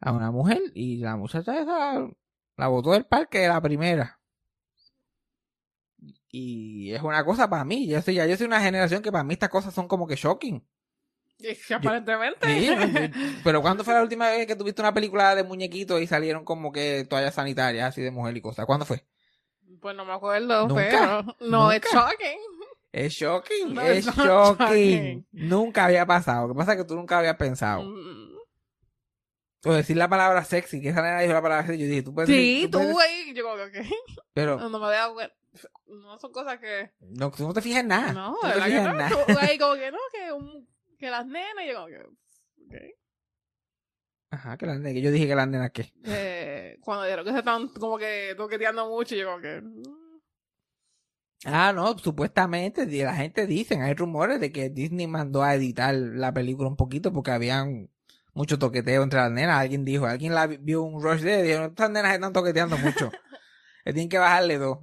a 0.00 0.12
una 0.12 0.30
mujer 0.30 0.62
y 0.74 0.96
la 1.00 1.16
muchacha 1.16 1.60
esa 1.60 2.08
la 2.56 2.66
botó 2.68 2.92
del 2.92 3.04
parque 3.04 3.40
de 3.40 3.48
la 3.48 3.60
primera. 3.60 4.15
Y 6.38 6.92
es 6.92 7.02
una 7.02 7.24
cosa 7.24 7.48
para 7.48 7.64
mí. 7.64 7.86
Yo 7.88 8.00
soy, 8.02 8.14
ya 8.14 8.26
yo 8.26 8.36
soy 8.36 8.46
una 8.46 8.60
generación 8.60 9.02
que 9.02 9.10
para 9.10 9.24
mí 9.24 9.32
estas 9.34 9.48
cosas 9.48 9.72
son 9.72 9.88
como 9.88 10.06
que 10.06 10.16
shocking. 10.16 10.62
Es 11.38 11.70
aparentemente. 11.70 12.46
Sí, 12.46 12.68
pero 13.44 13.62
¿cuándo 13.62 13.84
fue 13.84 13.94
la 13.94 14.02
última 14.02 14.28
vez 14.28 14.46
que 14.46 14.56
tuviste 14.56 14.82
una 14.82 14.92
película 14.94 15.34
de 15.34 15.44
muñequitos 15.44 16.00
y 16.00 16.06
salieron 16.06 16.44
como 16.44 16.72
que 16.72 17.04
toallas 17.08 17.34
sanitarias 17.34 17.88
así 17.88 18.02
de 18.02 18.10
mujer 18.10 18.36
y 18.36 18.40
cosas? 18.40 18.66
¿Cuándo 18.66 18.84
fue? 18.84 19.04
Pues 19.80 19.94
no 19.96 20.04
me 20.04 20.12
acuerdo, 20.12 20.66
Nunca, 20.68 20.74
pero 20.90 21.22
no, 21.40 21.62
nunca. 21.64 21.76
it's 21.76 21.92
shocking. 21.92 22.38
Es 22.92 23.12
shocking, 23.12 23.74
No, 23.74 23.82
es 23.82 24.06
shocking. 24.06 24.24
shocking. 24.24 25.26
Nunca 25.32 25.84
había 25.86 26.06
pasado. 26.06 26.48
Lo 26.48 26.54
que 26.54 26.58
pasa 26.58 26.72
es 26.72 26.78
que 26.78 26.84
tú 26.84 26.96
nunca 26.96 27.18
habías 27.18 27.36
pensado. 27.36 27.82
Mm. 27.82 28.36
O 29.64 29.72
decir 29.72 29.96
la 29.96 30.08
palabra 30.08 30.44
sexy, 30.44 30.80
que 30.80 30.90
esa 30.90 31.02
nena 31.02 31.20
dijo 31.20 31.32
la 31.32 31.42
palabra 31.42 31.66
sexy. 31.66 31.82
Yo 31.82 31.88
dije, 31.88 32.02
tú 32.02 32.14
puedes 32.14 32.28
Sí, 32.28 32.34
decir- 32.62 32.70
tú 32.70 32.78
puedes- 32.78 32.92
güey. 32.92 33.34
Yo 33.34 33.42
como 33.44 33.56
que. 33.72 33.82
Pero 34.32 34.56
No 34.58 34.78
me 34.78 34.88
veo, 34.88 35.12
güey. 35.14 35.28
No 35.86 36.18
son 36.18 36.32
cosas 36.32 36.58
que. 36.58 36.92
no, 37.00 37.32
no 37.38 37.52
te 37.54 37.62
fijas 37.62 37.80
en 37.80 37.88
nada. 37.88 38.12
No, 38.12 38.36
de 38.42 38.48
no 38.48 38.54
te 38.54 38.60
verdad 38.60 38.64
que 38.64 38.70
fijas 38.70 38.86
en 38.86 38.92
no. 38.92 38.94
nada. 38.94 39.08
Tú, 39.10 39.16
como 39.60 39.74
que 39.74 39.90
no, 39.92 39.98
que, 40.12 40.32
un, 40.32 40.68
que 40.98 41.10
las 41.10 41.26
nenas. 41.26 41.64
Yo 41.68 41.74
como 41.74 41.86
que. 41.86 41.98
ok. 41.98 42.82
Ajá, 44.30 44.56
que 44.56 44.66
la 44.66 44.74
nena, 44.74 44.92
que 44.92 45.00
yo 45.02 45.10
dije 45.10 45.26
que 45.28 45.34
la 45.34 45.46
nena 45.46 45.70
qué. 45.70 45.92
Eh, 46.04 46.78
cuando 46.80 47.04
dijeron 47.04 47.24
que 47.24 47.32
se 47.32 47.38
están 47.38 47.68
como 47.68 47.96
que 47.96 48.34
toqueteando 48.36 48.88
mucho, 48.88 49.14
yo 49.14 49.26
como 49.26 49.40
que. 49.40 49.62
Ah, 51.44 51.72
no, 51.72 51.96
supuestamente 51.98 52.86
la 52.86 53.14
gente 53.14 53.46
dice, 53.46 53.80
hay 53.80 53.94
rumores 53.94 54.40
de 54.40 54.50
que 54.50 54.68
Disney 54.70 55.06
mandó 55.06 55.42
a 55.42 55.54
editar 55.54 55.94
la 55.94 56.32
película 56.32 56.68
un 56.68 56.76
poquito 56.76 57.12
porque 57.12 57.30
habían 57.30 57.88
mucho 58.34 58.58
toqueteo 58.58 59.02
entre 59.02 59.20
las 59.20 59.30
nenas. 59.30 59.60
Alguien 59.60 59.84
dijo, 59.84 60.06
alguien 60.06 60.34
la 60.34 60.46
vi- 60.46 60.56
vio 60.56 60.82
un 60.82 61.00
rush 61.02 61.20
de 61.20 61.40
y 61.40 61.42
dijo, 61.42 61.64
estas 61.64 61.90
nenas 61.90 62.14
están 62.14 62.32
toqueteando 62.32 62.76
mucho. 62.78 63.12
Le 63.84 63.92
tienen 63.92 64.08
que 64.08 64.18
bajarle 64.18 64.58
dos. 64.58 64.78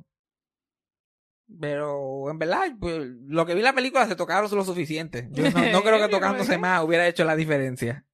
Pero 1.59 2.29
en 2.31 2.39
verdad, 2.39 2.61
pues, 2.79 3.07
lo 3.27 3.45
que 3.45 3.53
vi 3.53 3.59
en 3.59 3.65
la 3.65 3.73
película 3.73 4.07
se 4.07 4.15
tocaron 4.15 4.49
lo 4.55 4.63
suficiente. 4.65 5.27
Yo 5.31 5.49
no, 5.51 5.71
no 5.71 5.81
creo 5.83 5.99
que 5.99 6.07
tocándose 6.09 6.57
más 6.57 6.83
hubiera 6.83 7.07
hecho 7.07 7.23
la 7.25 7.35
diferencia. 7.35 8.05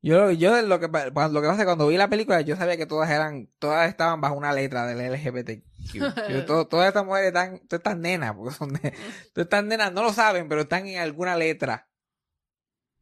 Yo, 0.00 0.30
yo 0.30 0.62
lo 0.62 0.78
que 0.78 0.86
lo 0.86 0.90
que 0.90 1.10
pasa 1.12 1.52
es 1.52 1.58
que 1.58 1.64
cuando 1.64 1.88
vi 1.88 1.96
la 1.96 2.08
película, 2.08 2.40
yo 2.42 2.54
sabía 2.56 2.76
que 2.76 2.86
todas 2.86 3.10
eran, 3.10 3.48
todas 3.58 3.88
estaban 3.88 4.20
bajo 4.20 4.36
una 4.36 4.52
letra 4.52 4.86
del 4.86 5.00
LGBTQ. 5.12 5.64
Yo, 6.30 6.44
todo- 6.46 6.68
todas 6.68 6.88
estas 6.88 7.04
mujeres 7.04 7.28
están, 7.28 7.58
todas 7.66 7.80
estas 7.80 7.98
nenas, 7.98 8.34
porque 8.34 8.54
son 8.54 8.72
de, 8.74 8.90
todas 9.32 9.46
estas 9.46 9.64
nenas 9.64 9.92
no 9.92 10.02
lo 10.04 10.12
saben, 10.12 10.48
pero 10.48 10.60
están 10.60 10.86
en 10.86 11.00
alguna 11.00 11.36
letra. 11.36 11.88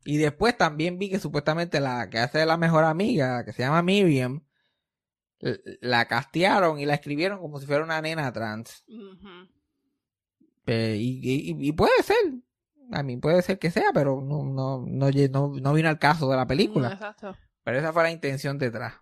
Y 0.05 0.17
después 0.19 0.57
también 0.57 0.99
vi 0.99 1.11
que 1.11 1.19
supuestamente 1.19 1.81
la 1.81 2.09
que 2.09 2.19
hace 2.19 2.47
la 2.47 2.57
mejor 2.57 2.85
amiga, 2.85 3.45
que 3.45 3.53
se 3.53 3.63
llama 3.63 3.83
Miriam, 3.83 4.46
la 5.81 6.07
castearon 6.07 6.79
y 6.81 6.87
la 6.87 6.95
escribieron 6.95 7.39
como 7.41 7.61
si 7.61 7.67
fuera 7.67 7.85
una 7.85 8.01
nena 8.01 8.33
trans. 8.33 8.85
Eh, 10.67 10.97
y, 10.99 11.21
y- 11.53 11.69
y 11.69 11.73
puede 11.73 12.03
ser. 12.03 12.17
A 12.93 13.03
mí 13.03 13.17
puede 13.17 13.43
ser 13.43 13.59
que 13.59 13.71
sea, 13.71 13.91
pero 13.93 14.21
no, 14.21 14.45
no, 14.45 14.85
no, 14.87 15.11
no, 15.11 15.53
no 15.61 15.73
vino 15.75 15.89
al 15.89 15.99
caso 15.99 16.31
de 16.31 16.37
la 16.37 16.47
película. 16.47 16.93
Exacto. 16.93 17.37
Pero 17.65 17.79
esa 17.79 17.93
fue 17.93 18.03
la 18.05 18.11
intención 18.13 18.59
detrás. 18.59 18.95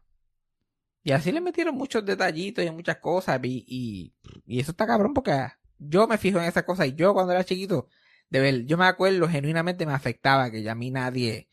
Y 1.02 1.12
así 1.12 1.32
le 1.32 1.42
metieron 1.42 1.74
muchos 1.74 2.04
detallitos 2.04 2.64
y 2.64 2.70
muchas 2.70 2.96
cosas. 2.96 3.38
Y, 3.42 3.64
y, 3.68 4.14
y 4.46 4.60
eso 4.60 4.70
está 4.70 4.86
cabrón 4.86 5.12
porque 5.12 5.48
yo 5.78 6.06
me 6.06 6.16
fijo 6.16 6.38
en 6.38 6.44
esas 6.44 6.62
cosas. 6.64 6.86
Y 6.86 6.94
yo 6.94 7.12
cuando 7.12 7.32
era 7.32 7.44
chiquito, 7.44 7.88
de 8.30 8.40
ver, 8.40 8.64
yo 8.64 8.78
me 8.78 8.86
acuerdo, 8.86 9.28
genuinamente 9.28 9.84
me 9.84 9.92
afectaba 9.92 10.50
que 10.50 10.62
ya 10.62 10.72
a 10.72 10.76
mí 10.76 10.90
nadie, 10.90 11.48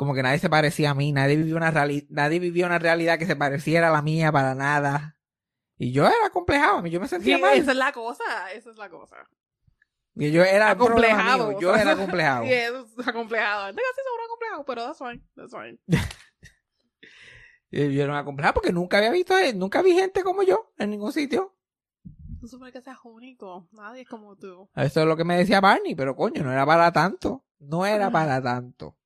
como 0.00 0.14
que 0.14 0.22
nadie 0.22 0.38
se 0.38 0.48
parecía 0.48 0.92
a 0.92 0.94
mí, 0.94 1.12
nadie 1.12 1.36
vivió 1.36 1.58
una 1.58 1.70
reali- 1.70 2.06
nadie 2.08 2.38
vivió 2.38 2.64
una 2.64 2.78
realidad 2.78 3.18
que 3.18 3.26
se 3.26 3.36
pareciera 3.36 3.90
a 3.90 3.92
la 3.92 4.00
mía 4.00 4.32
para 4.32 4.54
nada. 4.54 5.18
Y 5.76 5.92
yo 5.92 6.06
era 6.06 6.30
complejado, 6.32 6.86
yo 6.86 7.00
me 7.00 7.06
Sí, 7.06 7.16
sentía 7.16 7.36
mal. 7.36 7.54
esa 7.58 7.72
es 7.72 7.76
la 7.76 7.92
cosa. 7.92 8.24
Esa 8.54 8.70
es 8.70 8.78
la 8.78 8.88
cosa. 8.88 9.16
Y 10.14 10.30
yo 10.30 10.42
era 10.42 10.70
Acomplejado. 10.70 11.60
yo 11.60 11.76
era 11.76 11.92
acomplejado. 11.92 12.44
Sí, 12.46 12.52
eso 12.54 12.86
es 12.98 13.08
acomplejado. 13.08 13.74
Que 13.74 13.82
sí 13.82 14.00
son 14.02 14.24
acomplejado, 14.24 14.64
pero 14.64 14.84
that's 14.86 14.98
fine. 14.98 15.22
That's 15.36 15.52
fine. 15.52 15.78
Y 17.70 17.94
Yo 17.94 18.02
era 18.04 18.18
acomplejado 18.18 18.54
porque 18.54 18.72
nunca 18.72 18.96
había 18.98 19.10
visto, 19.12 19.34
nunca 19.54 19.82
vi 19.82 19.92
gente 19.92 20.22
como 20.24 20.42
yo 20.42 20.72
en 20.78 20.90
ningún 20.90 21.12
sitio. 21.12 21.54
Tú 22.40 22.48
supone 22.48 22.72
que 22.72 22.80
seas 22.80 22.96
único. 23.04 23.68
Nadie 23.72 24.00
es 24.02 24.08
como 24.08 24.34
tú. 24.36 24.68
Eso 24.74 25.00
es 25.02 25.06
lo 25.06 25.14
que 25.16 25.24
me 25.24 25.36
decía 25.36 25.60
Barney, 25.60 25.94
pero 25.94 26.16
coño, 26.16 26.42
no 26.42 26.50
era 26.50 26.64
para 26.64 26.90
tanto. 26.90 27.44
No 27.58 27.84
era 27.84 28.10
para 28.10 28.42
tanto. 28.42 28.96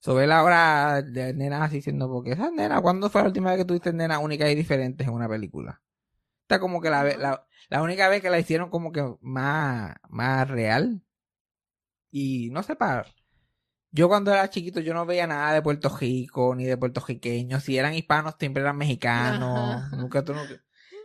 Sobre 0.00 0.26
la 0.26 0.42
hora 0.42 1.02
de 1.02 1.34
nenas 1.34 1.62
así 1.62 1.76
diciendo, 1.76 2.08
porque 2.08 2.32
esas 2.32 2.52
nenas, 2.52 2.80
¿cuándo 2.80 3.10
fue 3.10 3.20
la 3.20 3.28
última 3.28 3.50
vez 3.50 3.58
que 3.58 3.64
tuviste 3.66 3.92
nenas 3.92 4.18
únicas 4.22 4.50
y 4.50 4.54
diferentes 4.54 5.06
en 5.06 5.12
una 5.12 5.28
película? 5.28 5.82
Está 6.42 6.58
como 6.58 6.80
que 6.80 6.88
la, 6.88 7.04
la, 7.04 7.46
la 7.68 7.82
única 7.82 8.08
vez 8.08 8.22
que 8.22 8.30
la 8.30 8.38
hicieron 8.38 8.70
como 8.70 8.92
que 8.92 9.04
más, 9.20 9.94
más 10.08 10.48
real. 10.48 11.02
Y 12.10 12.50
no 12.50 12.62
sé, 12.62 12.76
para... 12.76 13.06
Yo 13.92 14.08
cuando 14.08 14.32
era 14.32 14.48
chiquito 14.48 14.80
yo 14.80 14.94
no 14.94 15.04
veía 15.04 15.26
nada 15.26 15.52
de 15.52 15.62
Puerto 15.62 15.88
Rico, 15.96 16.54
ni 16.54 16.64
de 16.64 16.76
puertorriqueños. 16.76 17.62
Si 17.62 17.76
eran 17.76 17.94
hispanos, 17.94 18.36
siempre 18.38 18.62
eran 18.62 18.76
mexicanos. 18.76 19.82
Ajá. 19.82 19.96
Nunca 19.96 20.24
tú 20.24 20.32
no... 20.32 20.40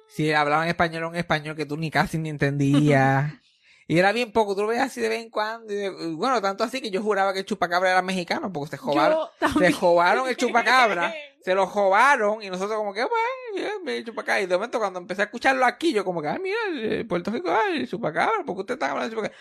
Si 0.08 0.32
hablaban 0.32 0.68
español, 0.68 0.98
era 0.98 1.08
un 1.08 1.16
español 1.16 1.56
que 1.56 1.66
tú 1.66 1.78
ni 1.78 1.92
casi 1.92 2.18
ni 2.18 2.30
entendías. 2.30 3.34
Y 3.88 4.00
era 4.00 4.12
bien 4.12 4.32
poco, 4.32 4.56
tú 4.56 4.62
lo 4.64 4.68
veías 4.68 4.88
así 4.88 5.00
de 5.00 5.10
vez 5.10 5.22
en 5.24 5.30
cuando. 5.30 5.72
y 5.72 5.76
de- 5.76 5.86
y 6.10 6.16
bueno, 6.16 6.42
tanto 6.42 6.64
así 6.64 6.82
que 6.82 6.90
yo 6.90 7.04
juraba 7.04 7.34
que 7.34 7.40
el 7.40 7.46
chupacabra 7.46 7.92
era 7.92 8.02
mexicano, 8.02 8.52
porque 8.52 8.72
se 8.72 8.78
jobaron, 8.78 9.28
se 9.60 9.72
jobaron 9.74 10.28
el 10.28 10.36
chupacabra, 10.38 11.14
se 11.44 11.54
lo 11.54 11.68
jobaron, 11.68 12.42
y 12.42 12.50
nosotros 12.50 12.78
como 12.78 12.94
que, 12.94 13.04
bueno, 13.04 13.80
el 13.92 14.04
chupacabra. 14.04 14.42
Y 14.42 14.48
de 14.48 14.56
momento 14.56 14.80
cuando 14.80 15.00
empecé 15.00 15.22
a 15.22 15.26
escucharlo 15.26 15.66
aquí, 15.66 15.94
yo 15.94 16.04
como 16.04 16.20
que, 16.22 16.30
ay, 16.30 16.40
mira, 16.42 16.58
el- 16.72 17.06
Puerto 17.08 17.30
Rico, 17.30 17.52
ay, 17.52 17.82
el 17.82 17.88
chupacabra, 17.90 18.44
porque 18.46 18.62
usted 18.62 18.74
está 18.74 18.90
hablando 18.90 19.10
de 19.10 19.16
chupacabra? 19.16 19.38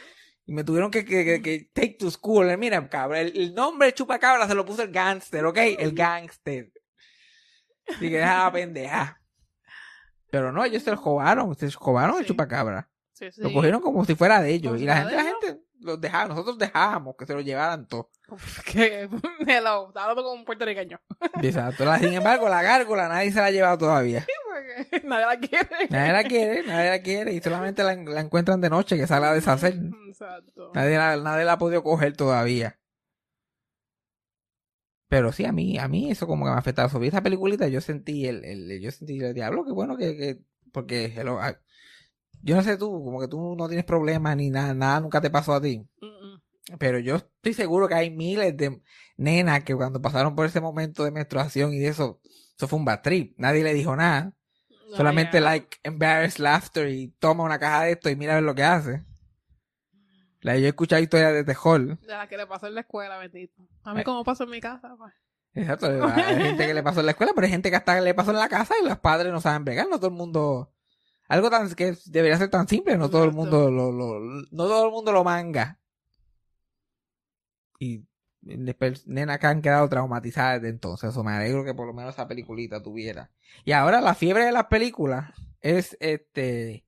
Y 0.47 0.53
me 0.53 0.63
tuvieron 0.63 0.91
que, 0.91 1.07
que, 1.07 1.25
que, 1.25 1.41
que 1.41 1.71
take 1.73 1.97
to 1.99 2.11
school. 2.11 2.51
Eh, 2.51 2.59
Mira, 2.59 2.87
cabra, 2.91 3.23
el, 3.23 3.35
el 3.35 3.55
nombre 3.55 3.95
chupacabra 3.95 4.47
se 4.47 4.55
lo 4.55 4.67
puso 4.67 4.83
el 4.83 4.93
gangster, 4.93 5.47
¿ok? 5.47 5.57
El 5.79 5.93
gangster. 5.95 6.71
Así 7.89 8.11
que 8.11 8.19
deja 8.19 8.45
la 8.45 8.53
pendeja. 8.53 9.23
Pero 10.31 10.53
no, 10.53 10.63
ellos 10.63 10.83
se 10.83 10.91
lo 10.91 10.99
jobaron, 10.99 11.55
se 11.55 11.71
jobaron 11.73 12.19
el 12.19 12.27
chupacabra. 12.27 12.91
Sí, 13.15 13.31
sí. 13.33 13.41
Lo 13.43 13.53
cogieron 13.53 13.81
como 13.81 14.05
si 14.05 14.15
fuera 14.15 14.41
de 14.43 14.53
ellos. 14.53 14.73
Como 14.73 14.83
Y 14.83 14.87
la 14.87 14.97
gente, 14.99 15.15
la 15.17 15.23
gente 15.25 15.61
los 15.81 16.01
dejaba, 16.01 16.27
nosotros 16.29 16.59
dejábamos 16.59 17.15
que 17.17 17.27
se 17.27 17.33
lo 17.35 17.41
llevaran 17.41 17.87
todo. 17.87 18.11
Que, 18.73 19.09
hello, 19.47 19.89
estaba 19.89 20.07
hablando 20.11 20.25
con 20.25 20.39
un 20.39 20.45
puertorriqueño. 20.45 21.01
Exacto. 21.43 21.85
Sin 21.99 22.13
embargo, 22.15 22.49
la 22.49 22.63
gárgola 22.63 23.09
nadie 23.09 23.31
se 23.33 23.39
la 23.39 23.47
ha 23.47 23.51
llevado 23.51 23.79
todavía. 23.79 24.27
Porque 24.51 25.01
nadie 25.07 25.27
la 25.27 25.39
quiere. 25.39 25.89
Nadie 25.91 26.13
la 26.13 26.25
quiere, 26.25 26.63
nadie 26.67 26.91
la 26.91 27.03
quiere. 27.03 27.33
Y 27.35 27.41
solamente 27.41 27.83
la, 27.85 27.95
la 27.95 28.21
encuentran 28.21 28.61
de 28.61 28.71
noche 28.71 28.97
que 28.97 29.07
sale 29.07 29.27
a 29.27 29.33
deshacer. 29.35 29.75
Exacto. 30.09 30.73
Nadie 30.75 30.97
la, 30.99 31.17
nadie 31.17 31.45
la 31.45 31.53
ha 31.53 31.59
podido 31.59 31.83
coger 31.83 32.17
todavía. 32.17 32.79
Pero 35.09 35.33
sí, 35.33 35.45
a 35.45 35.53
mí, 35.53 35.79
a 35.79 35.87
mí 35.87 36.11
eso 36.11 36.27
como 36.27 36.45
que 36.45 36.51
me 36.51 36.57
ha 36.57 36.59
afectado. 36.59 36.89
Sobre 36.89 37.09
esa 37.09 37.23
peliculita 37.23 37.69
yo 37.69 37.81
sentí 37.81 38.27
el, 38.27 38.45
el- 38.45 38.81
yo 38.81 38.91
sentí 38.91 39.19
el 39.21 39.35
diablo, 39.35 39.65
que 39.65 39.71
bueno 39.73 39.97
que, 39.97 40.17
que 40.17 40.41
porque 40.73 41.05
hello, 41.17 41.39
ah, 41.41 41.57
yo 42.45 42.57
no 42.57 42.63
sé 42.63 42.77
tú, 42.77 42.91
como 43.05 43.21
que 43.21 43.29
tú 43.29 43.57
no 43.57 43.67
tienes 43.69 43.85
problemas 43.87 44.37
ni 44.37 44.51
nada, 44.51 44.75
nada 44.75 45.01
nunca 45.01 45.21
te 45.21 45.31
pasó 45.31 45.55
a 45.55 45.61
ti. 45.61 45.83
Pero 46.79 46.99
yo 46.99 47.17
estoy 47.17 47.53
seguro 47.55 47.89
que 47.89 47.95
hay 47.95 48.11
miles 48.11 48.57
de 48.57 48.83
nenas 49.17 49.65
que 49.65 49.75
cuando 49.75 50.01
pasaron 50.01 50.35
por 50.35 50.47
ese 50.47 50.61
momento 50.61 51.05
de 51.05 51.11
menstruación 51.11 51.73
y 51.73 51.79
de 51.79 51.89
eso, 51.89 52.21
eso 52.57 52.69
fue 52.69 52.79
un 52.79 52.85
bad 52.85 53.03
trip. 53.03 53.35
Nadie 53.39 53.63
le 53.63 53.75
dijo 53.75 53.95
nada. 53.97 54.33
No, 54.91 54.97
Solamente 54.97 55.41
like 55.41 55.79
embarrassed 55.83 56.39
laughter 56.39 56.89
y 56.89 57.09
toma 57.19 57.45
una 57.45 57.59
caja 57.59 57.85
de 57.85 57.93
esto 57.93 58.09
y 58.11 58.17
mira 58.17 58.33
a 58.33 58.37
ver 58.37 58.45
lo 58.45 58.55
que 58.55 58.63
hace. 58.63 59.05
La 60.41 60.59
yo 60.59 60.67
he 60.67 60.69
escuchado 60.69 61.01
historias 61.03 61.33
de 61.33 61.45
terror. 61.45 61.99
De 62.01 62.07
la 62.07 62.29
que 62.29 62.37
le 62.37 62.47
pasó 62.47 62.67
en 62.67 62.75
la 62.75 62.83
escuela, 62.83 63.17
bendito. 63.19 63.63
A 63.83 63.95
mí, 63.95 64.01
Eh. 64.03 64.05
como 64.05 64.25
pasó 64.25 64.45
en 64.45 64.51
mi 64.51 64.61
casa, 64.61 64.95
pues. 64.99 65.13
Exacto. 65.55 65.87
Hay 66.15 66.43
gente 66.43 66.67
que 66.67 66.75
le 66.75 66.83
pasó 66.83 67.01
en 67.01 67.07
la 67.07 67.13
escuela, 67.13 67.33
pero 67.35 67.47
hay 67.47 67.51
gente 67.53 67.71
que 67.71 67.77
hasta 67.77 67.99
le 68.01 68.13
pasó 68.15 68.31
en 68.33 68.39
la 68.39 68.49
casa 68.49 68.75
y 68.83 68.87
los 68.87 68.99
padres 68.99 69.33
no 69.33 69.41
saben 69.41 69.65
bregar. 69.65 69.87
No 69.89 69.97
todo 69.99 70.09
el 70.09 70.15
mundo. 70.15 70.74
Algo 71.29 71.51
tan 71.51 71.73
que 71.75 71.97
debería 72.07 72.37
ser 72.39 72.51
tan 72.51 72.69
simple, 72.69 72.97
no 72.99 73.09
todo 73.11 73.25
el 73.25 73.33
mundo 73.33 73.71
lo, 73.71 73.91
lo- 73.93 74.21
no 74.21 74.47
todo 74.67 74.87
el 74.87 74.93
mundo 74.93 75.13
lo 75.13 75.25
manga. 75.25 75.79
Y 77.79 78.05
después, 78.41 79.07
nenas 79.07 79.39
que 79.39 79.47
han 79.47 79.63
quedado 79.63 79.89
traumatizadas 79.89 80.61
desde 80.61 80.75
entonces. 80.75 81.11
Eso 81.11 81.25
me 81.25 81.33
alegro 81.33 81.65
que 81.65 81.75
por 81.75 81.87
lo 81.87 81.93
menos 81.95 82.15
esa 82.15 82.29
peliculita 82.29 82.83
tuviera. 82.83 83.31
Y 83.65 83.73
ahora 83.73 84.01
la 84.01 84.15
fiebre 84.15 84.45
de 84.45 84.53
las 84.53 84.67
películas 84.67 85.33
es 85.61 85.97
este 86.01 86.85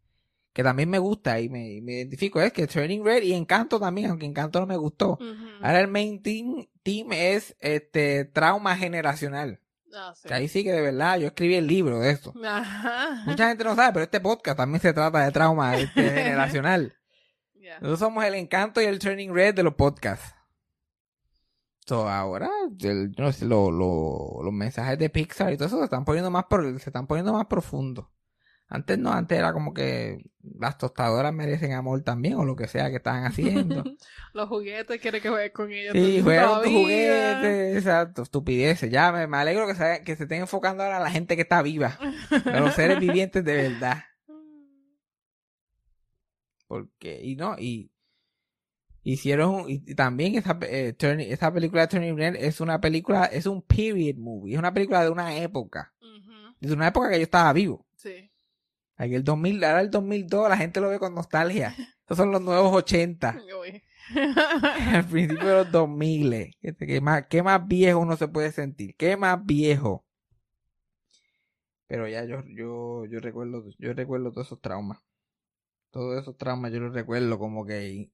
que 0.52 0.62
también 0.62 0.88
me 0.88 0.98
gusta 0.98 1.38
y 1.38 1.50
me, 1.50 1.80
me 1.82 1.92
identifico 1.96 2.40
es 2.40 2.50
que 2.50 2.66
Turning 2.66 3.04
Red 3.04 3.22
y 3.24 3.34
Encanto 3.34 3.78
también, 3.78 4.08
aunque 4.10 4.24
Encanto 4.24 4.58
no 4.58 4.66
me 4.66 4.76
gustó. 4.78 5.18
Ahora 5.60 5.80
el 5.80 5.88
main 5.88 6.22
team, 6.22 6.66
team 6.82 7.12
es 7.12 7.54
este 7.60 8.24
trauma 8.24 8.74
generacional. 8.76 9.60
Ah, 9.94 10.12
sí. 10.14 10.28
Que 10.28 10.34
ahí 10.34 10.48
sí 10.48 10.62
que 10.64 10.72
de 10.72 10.80
verdad 10.82 11.18
yo 11.18 11.28
escribí 11.28 11.54
el 11.54 11.66
libro 11.66 11.98
de 12.00 12.10
esto. 12.10 12.32
Ajá. 12.44 13.22
Mucha 13.26 13.48
gente 13.48 13.64
no 13.64 13.74
sabe, 13.74 13.92
pero 13.92 14.04
este 14.04 14.20
podcast 14.20 14.56
también 14.58 14.80
se 14.80 14.92
trata 14.92 15.24
de 15.24 15.30
trauma 15.32 15.76
este, 15.76 16.02
generacional. 16.10 16.94
Nosotros 17.80 17.98
somos 17.98 18.24
el 18.24 18.34
encanto 18.34 18.80
y 18.80 18.84
el 18.84 18.98
turning 18.98 19.32
red 19.34 19.54
de 19.54 19.62
los 19.62 19.74
podcasts. 19.74 20.34
So, 21.86 22.08
ahora 22.08 22.50
el- 22.80 23.12
no 23.16 23.32
sé, 23.32 23.44
lo- 23.44 23.70
lo- 23.70 24.40
los 24.42 24.52
mensajes 24.52 24.98
de 24.98 25.08
Pixar 25.10 25.52
y 25.52 25.56
todo 25.56 25.68
eso 25.68 25.78
se 25.78 25.84
están 25.84 26.04
poniendo 26.04 26.30
más 26.30 26.44
por, 26.44 26.64
se 26.80 26.90
están 26.90 27.06
poniendo 27.06 27.32
más 27.32 27.46
profundos. 27.46 28.06
Antes 28.68 28.98
no, 28.98 29.12
antes 29.12 29.38
era 29.38 29.52
como 29.52 29.72
que 29.72 30.24
las 30.58 30.76
tostadoras 30.76 31.32
merecen 31.32 31.72
amor 31.72 32.02
también 32.02 32.34
o 32.34 32.44
lo 32.44 32.56
que 32.56 32.66
sea 32.66 32.90
que 32.90 32.96
estaban 32.96 33.24
haciendo. 33.24 33.84
Los 34.34 34.48
juguetes 34.48 35.00
quiere 35.00 35.20
que 35.20 35.28
juegues 35.28 35.52
con 35.52 35.70
ellos. 35.70 35.92
Sí, 35.94 36.20
juegan 36.20 36.50
la 36.50 36.62
tus 36.62 36.72
juguetes, 36.72 37.76
exacto, 37.76 38.22
estupideces. 38.22 38.90
Ya 38.90 39.12
me, 39.12 39.26
me 39.28 39.36
alegro 39.36 39.66
que 39.68 39.74
se, 39.74 40.02
que 40.04 40.16
se 40.16 40.24
estén 40.24 40.40
enfocando 40.42 40.82
ahora 40.82 40.96
a 40.96 41.00
la 41.00 41.10
gente 41.10 41.36
que 41.36 41.42
está 41.42 41.62
viva, 41.62 41.96
a 42.00 42.60
los 42.60 42.74
seres 42.74 42.98
vivientes 42.98 43.44
de 43.44 43.70
verdad. 43.70 44.02
Porque, 46.66 47.20
y 47.22 47.36
no, 47.36 47.56
y, 47.58 47.90
Hicieron, 49.02 49.70
y, 49.70 49.74
y 49.86 49.94
también 49.94 50.34
esa, 50.34 50.58
eh, 50.62 50.92
Turning- 50.98 51.30
esa 51.30 51.52
película 51.52 51.82
de 51.82 51.88
Turning 51.88 52.16
Red 52.16 52.34
es 52.40 52.60
una 52.60 52.80
película, 52.80 53.26
es 53.26 53.46
un 53.46 53.62
period 53.62 54.16
movie, 54.16 54.54
es 54.54 54.58
una 54.58 54.74
película 54.74 55.04
de 55.04 55.10
una 55.10 55.36
época, 55.36 55.94
Ujú, 56.00 56.56
de 56.58 56.72
una 56.72 56.88
época 56.88 57.10
que 57.10 57.18
yo 57.18 57.22
estaba 57.22 57.52
vivo. 57.52 57.86
Sí. 57.94 58.32
Aquí 58.96 59.14
el 59.14 59.24
2000, 59.24 59.62
ahora 59.64 59.80
el 59.80 59.90
2002, 59.90 60.48
la 60.48 60.56
gente 60.56 60.80
lo 60.80 60.88
ve 60.88 60.98
con 60.98 61.14
nostalgia. 61.14 61.74
Esos 62.04 62.16
son 62.16 62.30
los 62.30 62.40
nuevos 62.40 62.74
80. 62.74 63.36
Uy. 63.60 63.82
Al 64.94 65.04
principio 65.06 65.46
de 65.46 65.54
los 65.64 65.72
2000. 65.72 66.56
¿Qué, 66.60 66.74
qué 66.76 67.00
más, 67.00 67.26
¿Qué 67.28 67.42
más 67.42 67.66
viejo 67.66 67.98
uno 67.98 68.16
se 68.16 68.28
puede 68.28 68.52
sentir? 68.52 68.94
¿Qué 68.96 69.16
más 69.16 69.44
viejo? 69.44 70.04
Pero 71.88 72.08
ya 72.08 72.24
yo, 72.24 72.42
yo, 72.46 73.04
yo 73.06 73.20
recuerdo, 73.20 73.64
yo 73.78 73.92
recuerdo 73.92 74.32
todos 74.32 74.48
esos 74.48 74.60
traumas. 74.60 74.98
Todos 75.90 76.20
esos 76.20 76.36
traumas 76.36 76.72
yo 76.72 76.80
los 76.80 76.94
recuerdo 76.94 77.38
como 77.38 77.64
que 77.64 78.10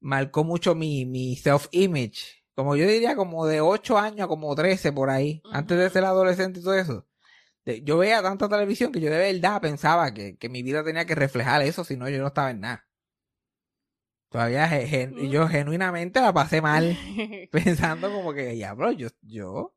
marcó 0.00 0.44
mucho 0.44 0.74
mi, 0.74 1.04
mi 1.06 1.36
self-image. 1.36 2.44
Como 2.54 2.76
yo 2.76 2.86
diría 2.86 3.14
como 3.16 3.46
de 3.46 3.60
8 3.60 3.98
años 3.98 4.22
a 4.22 4.28
como 4.28 4.54
13 4.54 4.92
por 4.92 5.10
ahí. 5.10 5.42
Antes 5.52 5.78
de 5.78 5.90
ser 5.90 6.04
adolescente 6.04 6.60
y 6.60 6.62
todo 6.62 6.74
eso. 6.74 7.07
Yo 7.84 7.98
veía 7.98 8.22
tanta 8.22 8.48
televisión 8.48 8.92
que 8.92 9.00
yo 9.00 9.10
de 9.10 9.18
verdad 9.18 9.60
pensaba 9.60 10.12
que, 10.14 10.36
que 10.38 10.48
mi 10.48 10.62
vida 10.62 10.84
tenía 10.84 11.06
que 11.06 11.14
reflejar 11.14 11.62
eso, 11.62 11.84
si 11.84 11.96
no 11.96 12.08
yo 12.08 12.20
no 12.20 12.28
estaba 12.28 12.50
en 12.50 12.60
nada. 12.60 12.86
Todavía 14.30 14.68
gen- 14.68 15.16
yo 15.30 15.48
genuinamente 15.48 16.20
la 16.20 16.32
pasé 16.34 16.60
mal 16.60 16.98
pensando 17.52 18.12
como 18.12 18.34
que, 18.34 18.48
diablo, 18.50 18.92
yo, 18.92 19.08
yo, 19.22 19.74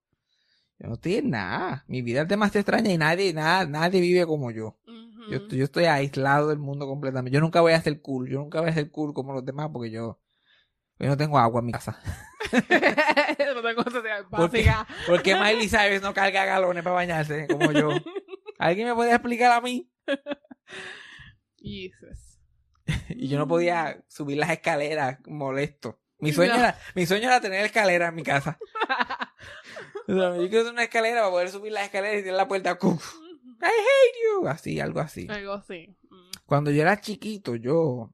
yo 0.80 0.88
no 0.90 0.96
estoy 0.96 1.16
en 1.18 1.32
nada. 1.32 1.86
Mi 1.90 2.04
vida 2.04 2.24
es 2.24 2.30
demasiado 2.30 2.62
extraña 2.62 2.92
y 2.94 3.00
nadie, 3.00 3.34
nada, 3.34 3.66
nadie 3.68 4.02
vive 4.02 4.28
como 4.28 4.52
yo. 4.52 4.80
Yo, 5.28 5.38
estoy- 5.40 5.60
yo 5.60 5.66
estoy 5.66 5.86
aislado 5.86 6.50
del 6.50 6.60
mundo 6.60 6.88
completamente. 6.88 7.36
Yo 7.36 7.42
nunca 7.42 7.62
voy 7.62 7.74
a 7.74 7.82
ser 7.84 8.02
cool. 8.04 8.30
Yo 8.30 8.40
nunca 8.40 8.62
voy 8.62 8.72
a 8.72 8.76
ser 8.76 8.92
cool 8.92 9.14
como 9.16 9.34
los 9.34 9.46
demás 9.46 9.72
porque 9.74 9.92
yo, 9.92 10.21
yo 11.02 11.10
no 11.10 11.18
tengo 11.18 11.38
agua 11.40 11.60
en 11.60 11.66
mi 11.66 11.72
casa. 11.72 12.00
no 12.52 13.62
tengo 13.62 13.84
necesidad 13.84 14.26
¿Por 14.30 14.50
qué? 14.52 14.64
básica. 14.66 14.88
¿Por 15.08 15.22
qué 15.22 15.36
Miley 15.36 15.68
Cyrus 15.70 16.02
no 16.02 16.14
carga 16.14 16.46
galones 16.46 16.84
para 16.84 16.96
bañarse 16.96 17.48
como 17.48 17.72
yo? 17.72 17.90
¿Alguien 18.60 18.88
me 18.88 18.96
puede 18.96 19.12
explicar 19.12 19.52
a 19.52 19.62
mí? 19.62 19.90
Jesus. 21.58 22.40
Y 23.10 23.28
yo 23.28 23.38
no 23.38 23.48
podía 23.48 24.04
subir 24.08 24.38
las 24.38 24.50
escaleras 24.50 25.20
molesto. 25.28 26.00
Mi 26.20 26.32
sueño, 26.34 26.54
No. 26.54 26.60
era, 26.60 26.78
mi 26.94 27.06
sueño 27.06 27.28
era 27.28 27.42
tener 27.42 27.66
escaleras 27.66 28.10
en 28.10 28.16
mi 28.16 28.24
casa. 28.24 28.60
O 30.08 30.14
sea, 30.14 30.36
yo 30.36 30.50
quiero 30.50 30.60
tener 30.66 30.74
una 30.74 30.84
escalera 30.84 31.22
para 31.22 31.32
poder 31.32 31.50
subir 31.50 31.72
las 31.72 31.86
escaleras 31.86 32.20
y 32.20 32.24
tener 32.24 32.36
la 32.38 32.48
puerta. 32.48 32.76
¡cuf! 32.76 33.16
I 33.62 33.66
hate 33.66 34.18
you. 34.42 34.48
Así, 34.48 34.80
algo 34.80 35.00
así. 35.00 35.28
Algo 35.30 35.54
así. 35.54 35.96
Mm. 36.10 36.30
Cuando 36.46 36.70
yo 36.72 36.82
era 36.82 37.00
chiquito, 37.02 37.56
yo 37.56 38.12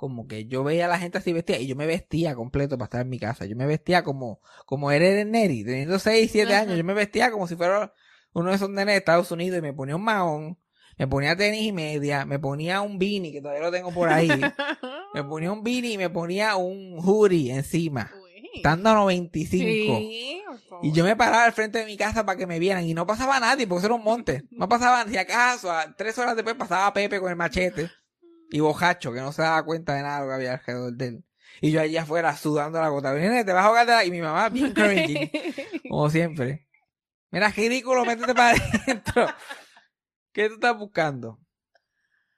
como 0.00 0.26
que 0.26 0.46
yo 0.46 0.64
veía 0.64 0.86
a 0.86 0.88
la 0.88 0.98
gente 0.98 1.18
así 1.18 1.30
vestida 1.30 1.58
y 1.58 1.66
yo 1.66 1.76
me 1.76 1.84
vestía 1.84 2.34
completo 2.34 2.78
para 2.78 2.86
estar 2.86 3.00
en 3.02 3.10
mi 3.10 3.18
casa. 3.18 3.44
Yo 3.44 3.54
me 3.54 3.66
vestía 3.66 4.02
como, 4.02 4.40
como 4.64 4.90
era 4.90 5.22
Neri, 5.26 5.62
teniendo 5.62 5.98
6, 5.98 6.30
7 6.32 6.50
Ajá. 6.50 6.62
años. 6.62 6.78
Yo 6.78 6.84
me 6.84 6.94
vestía 6.94 7.30
como 7.30 7.46
si 7.46 7.54
fuera 7.54 7.92
uno 8.32 8.48
de 8.48 8.56
esos 8.56 8.70
nenes 8.70 8.94
de 8.94 8.96
Estados 8.96 9.30
Unidos 9.30 9.58
y 9.58 9.60
me 9.60 9.74
ponía 9.74 9.96
un 9.96 10.02
mahón, 10.02 10.58
me 10.96 11.06
ponía 11.06 11.36
tenis 11.36 11.64
y 11.64 11.72
media, 11.72 12.24
me 12.24 12.38
ponía 12.38 12.80
un 12.80 12.98
beanie, 12.98 13.30
que 13.30 13.42
todavía 13.42 13.60
lo 13.62 13.70
tengo 13.70 13.92
por 13.92 14.08
ahí. 14.08 14.30
me 15.14 15.22
ponía 15.22 15.52
un 15.52 15.62
beanie 15.62 15.92
y 15.92 15.98
me 15.98 16.08
ponía 16.08 16.56
un 16.56 16.96
hoodie 16.98 17.52
encima. 17.52 18.10
Uy. 18.14 18.50
Estando 18.54 18.88
a 18.88 18.94
95. 18.94 19.98
Sí. 19.98 20.42
Y 20.80 20.92
yo 20.92 21.04
me 21.04 21.14
paraba 21.14 21.44
al 21.44 21.52
frente 21.52 21.78
de 21.78 21.84
mi 21.84 21.98
casa 21.98 22.24
para 22.24 22.38
que 22.38 22.46
me 22.46 22.58
vieran 22.58 22.86
y 22.86 22.94
no 22.94 23.06
pasaba 23.06 23.38
nadie 23.38 23.66
porque 23.66 23.80
eso 23.80 23.88
era 23.88 23.96
un 23.96 24.04
monte. 24.04 24.44
No 24.50 24.66
pasaba, 24.66 25.06
si 25.06 25.18
acaso, 25.18 25.70
a 25.70 25.94
tres 25.94 26.16
horas 26.16 26.36
después 26.36 26.56
pasaba 26.56 26.90
Pepe 26.94 27.20
con 27.20 27.28
el 27.28 27.36
machete 27.36 27.90
y 28.50 28.60
Bojacho 28.60 29.12
que 29.12 29.20
no 29.20 29.32
se 29.32 29.42
daba 29.42 29.64
cuenta 29.64 29.94
de 29.94 30.02
nada 30.02 30.16
de 30.16 30.22
lo 30.22 30.28
que 30.28 30.34
había 30.34 30.52
alrededor 30.54 30.92
de 30.94 31.06
él. 31.06 31.24
Y 31.60 31.70
yo 31.72 31.80
allí 31.80 31.96
afuera 31.96 32.36
sudando 32.36 32.80
la 32.80 32.88
gota. 32.88 33.14
Te 33.14 33.52
vas 33.52 33.66
a 33.66 33.84
de 33.84 33.92
la-". 33.92 34.04
Y 34.04 34.10
mi 34.10 34.20
mamá 34.20 34.48
bien 34.48 34.66
encouraging, 34.76 35.30
como 35.88 36.10
siempre. 36.10 36.66
Mira, 37.30 37.52
qué 37.52 37.68
ridículo, 37.68 38.04
métete 38.04 38.34
para 38.34 38.56
adentro. 38.56 39.26
¿Qué 40.32 40.48
tú 40.48 40.54
estás 40.54 40.76
buscando? 40.76 41.38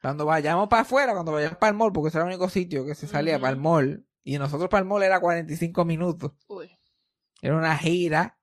Cuando 0.00 0.26
vayamos 0.26 0.68
para 0.68 0.82
afuera, 0.82 1.12
cuando 1.12 1.32
vayamos 1.32 1.58
para 1.58 1.70
el 1.70 1.76
mall, 1.76 1.92
porque 1.92 2.08
ese 2.08 2.18
era 2.18 2.26
el 2.26 2.34
único 2.34 2.48
sitio 2.48 2.84
que 2.84 2.94
se 2.94 3.06
salía 3.06 3.38
para 3.38 3.52
el 3.52 3.58
mall. 3.58 4.06
Y 4.24 4.38
nosotros 4.38 4.68
para 4.68 4.82
el 4.82 4.88
mall 4.88 5.02
era 5.02 5.20
45 5.20 5.84
minutos. 5.84 6.32
Uy. 6.48 6.70
Era 7.40 7.56
una 7.56 7.76
gira. 7.78 8.38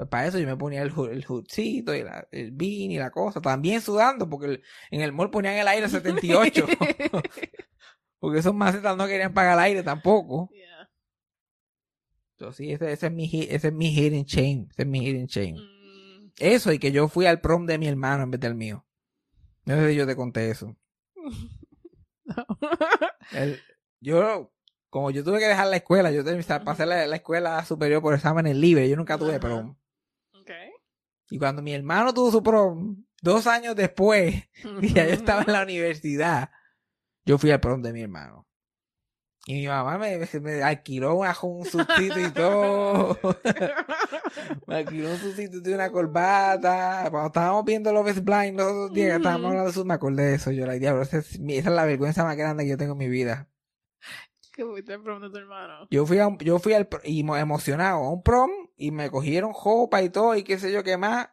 Pues 0.00 0.08
para 0.08 0.26
eso 0.28 0.38
yo 0.38 0.46
me 0.46 0.56
ponía 0.56 0.80
el, 0.80 0.88
el 1.10 1.26
hoodcito 1.28 1.94
y 1.94 2.02
la- 2.02 2.26
el 2.32 2.52
bean 2.52 2.90
y 2.90 2.96
la 2.98 3.10
cosa. 3.10 3.42
También 3.42 3.82
sudando, 3.82 4.30
porque 4.30 4.46
el- 4.46 4.62
en 4.90 5.02
el 5.02 5.12
mall 5.12 5.28
ponían 5.30 5.56
el 5.56 5.68
aire 5.68 5.90
78. 5.90 6.66
porque 8.18 8.38
esos 8.38 8.54
macetas 8.54 8.96
no 8.96 9.06
querían 9.06 9.34
pagar 9.34 9.58
el 9.58 9.64
aire 9.64 9.82
tampoco. 9.82 10.48
Yeah. 10.52 10.90
Entonces, 12.32 12.56
sí, 12.56 12.72
ese, 12.72 12.90
ese 12.92 13.08
es 13.08 13.12
mi, 13.12 13.24
ese 13.26 13.68
es 13.68 13.72
mi 13.74 13.92
hidden 13.94 14.24
shame. 14.24 14.68
Ese 14.70 14.82
es 14.82 14.88
mi 14.88 15.04
hidden 15.06 15.26
shame. 15.26 15.60
Mm. 15.60 16.30
Eso 16.38 16.72
y 16.72 16.78
que 16.78 16.92
yo 16.92 17.06
fui 17.08 17.26
al 17.26 17.42
prom 17.42 17.66
de 17.66 17.76
mi 17.76 17.86
hermano 17.86 18.22
en 18.22 18.30
vez 18.30 18.40
del 18.40 18.54
mío. 18.54 18.86
No 19.66 19.74
sé 19.76 19.90
si 19.90 19.96
yo 19.96 20.06
te 20.06 20.16
conté 20.16 20.48
eso. 20.48 20.74
No. 22.24 22.46
El- 23.32 23.60
yo, 24.00 24.50
como 24.88 25.10
yo 25.10 25.22
tuve 25.22 25.40
que 25.40 25.46
dejar 25.46 25.66
la 25.66 25.76
escuela, 25.76 26.10
yo 26.10 26.24
pasé 26.64 26.86
la, 26.86 27.06
la 27.06 27.16
escuela 27.16 27.62
superior 27.66 28.00
por 28.00 28.14
exámenes 28.14 28.56
libres. 28.56 28.88
Yo 28.88 28.96
nunca 28.96 29.18
tuve 29.18 29.38
prom. 29.38 29.76
Y 31.30 31.38
cuando 31.38 31.62
mi 31.62 31.72
hermano 31.72 32.12
tuvo 32.12 32.30
su 32.30 32.42
prom, 32.42 33.04
dos 33.22 33.46
años 33.46 33.76
después, 33.76 34.34
y 34.82 34.92
ya 34.94 35.06
yo 35.06 35.14
estaba 35.14 35.42
en 35.42 35.52
la 35.52 35.62
universidad, 35.62 36.50
yo 37.24 37.38
fui 37.38 37.50
al 37.50 37.60
prom 37.60 37.80
de 37.82 37.92
mi 37.92 38.02
hermano. 38.02 38.46
Y 39.46 39.54
mi 39.54 39.68
mamá 39.68 39.96
me, 39.96 40.18
me 40.40 40.62
alquiló 40.62 41.16
una, 41.16 41.34
un 41.42 41.64
sustito 41.64 42.20
y 42.20 42.30
todo. 42.30 43.18
me 44.66 44.76
alquiló 44.76 45.10
un 45.10 45.16
sustito 45.16 45.58
y 45.64 45.72
una 45.72 45.90
corbata. 45.90 47.06
Cuando 47.10 47.28
estábamos 47.28 47.64
viendo 47.64 47.92
Love 47.92 48.20
Blind 48.20 48.58
los 48.58 48.66
otros 48.66 48.92
días, 48.92 49.16
estábamos 49.16 49.46
hablando 49.46 49.64
de 49.64 49.70
eso, 49.70 49.84
me 49.84 49.94
acordé 49.94 50.24
de 50.24 50.34
eso. 50.34 50.50
Yo, 50.50 50.66
la 50.66 50.74
diablo, 50.74 51.02
esa 51.02 51.18
es, 51.18 51.36
esa 51.36 51.68
es 51.70 51.74
la 51.74 51.84
vergüenza 51.84 52.22
más 52.22 52.36
grande 52.36 52.64
que 52.64 52.70
yo 52.70 52.76
tengo 52.76 52.92
en 52.92 52.98
mi 52.98 53.08
vida. 53.08 53.49
Que 54.60 54.66
fuiste 54.66 54.92
el 54.92 55.02
prom 55.02 55.22
de 55.22 55.30
tu 55.30 55.38
hermano. 55.38 55.88
Yo 55.90 56.04
fui, 56.04 56.18
a 56.18 56.26
un- 56.26 56.36
yo 56.36 56.58
fui 56.58 56.74
al, 56.74 56.86
y 57.04 57.24
mo- 57.24 57.34
emocionado 57.38 58.04
a 58.04 58.10
un 58.12 58.22
prom 58.22 58.50
y 58.76 58.90
me 58.90 59.08
cogieron 59.10 59.54
jopa 59.54 60.02
y 60.02 60.10
todo 60.10 60.36
y 60.36 60.42
qué 60.42 60.58
sé 60.58 60.70
yo 60.70 60.84
qué 60.84 60.98
más 60.98 61.30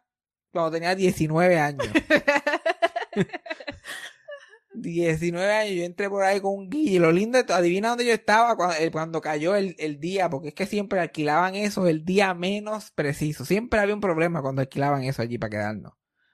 cuando 0.50 0.70
tenía 0.70 0.94
19 0.94 1.58
años. 1.58 1.86
19 4.72 5.52
años, 5.52 5.74
yo 5.74 5.82
entré 5.84 6.08
por 6.08 6.22
ahí 6.22 6.40
con 6.40 6.54
un 6.54 6.70
guille. 6.70 7.00
Lo 7.00 7.12
lindo, 7.12 7.38
adivina 7.50 7.90
dónde 7.90 8.06
yo 8.06 8.14
estaba 8.14 8.56
cuando, 8.56 8.76
eh, 8.76 8.90
cuando 8.90 9.20
cayó 9.20 9.54
el, 9.56 9.76
el 9.78 10.00
día, 10.00 10.30
porque 10.30 10.48
es 10.48 10.54
que 10.54 10.64
siempre 10.66 11.00
alquilaban 11.00 11.54
eso 11.54 11.86
el 11.86 12.06
día 12.06 12.32
menos 12.32 12.90
preciso. 12.92 13.44
Siempre 13.44 13.78
había 13.80 13.94
un 13.94 14.00
problema 14.00 14.40
cuando 14.40 14.62
alquilaban 14.62 15.02
eso 15.04 15.20
allí 15.20 15.36
para 15.36 15.50
quedarnos. 15.50 15.92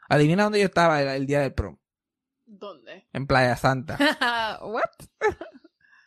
Adivina 0.09 0.45
dónde 0.45 0.61
yo 0.61 0.67
estaba 0.67 1.03
el, 1.03 1.09
el 1.09 1.27
día 1.27 1.41
del 1.41 1.55
prom. 1.55 1.77
¿Dónde? 2.47 3.09
En 3.13 3.27
Playa 3.27 3.57
Santa. 3.57 3.99
What? 4.63 5.09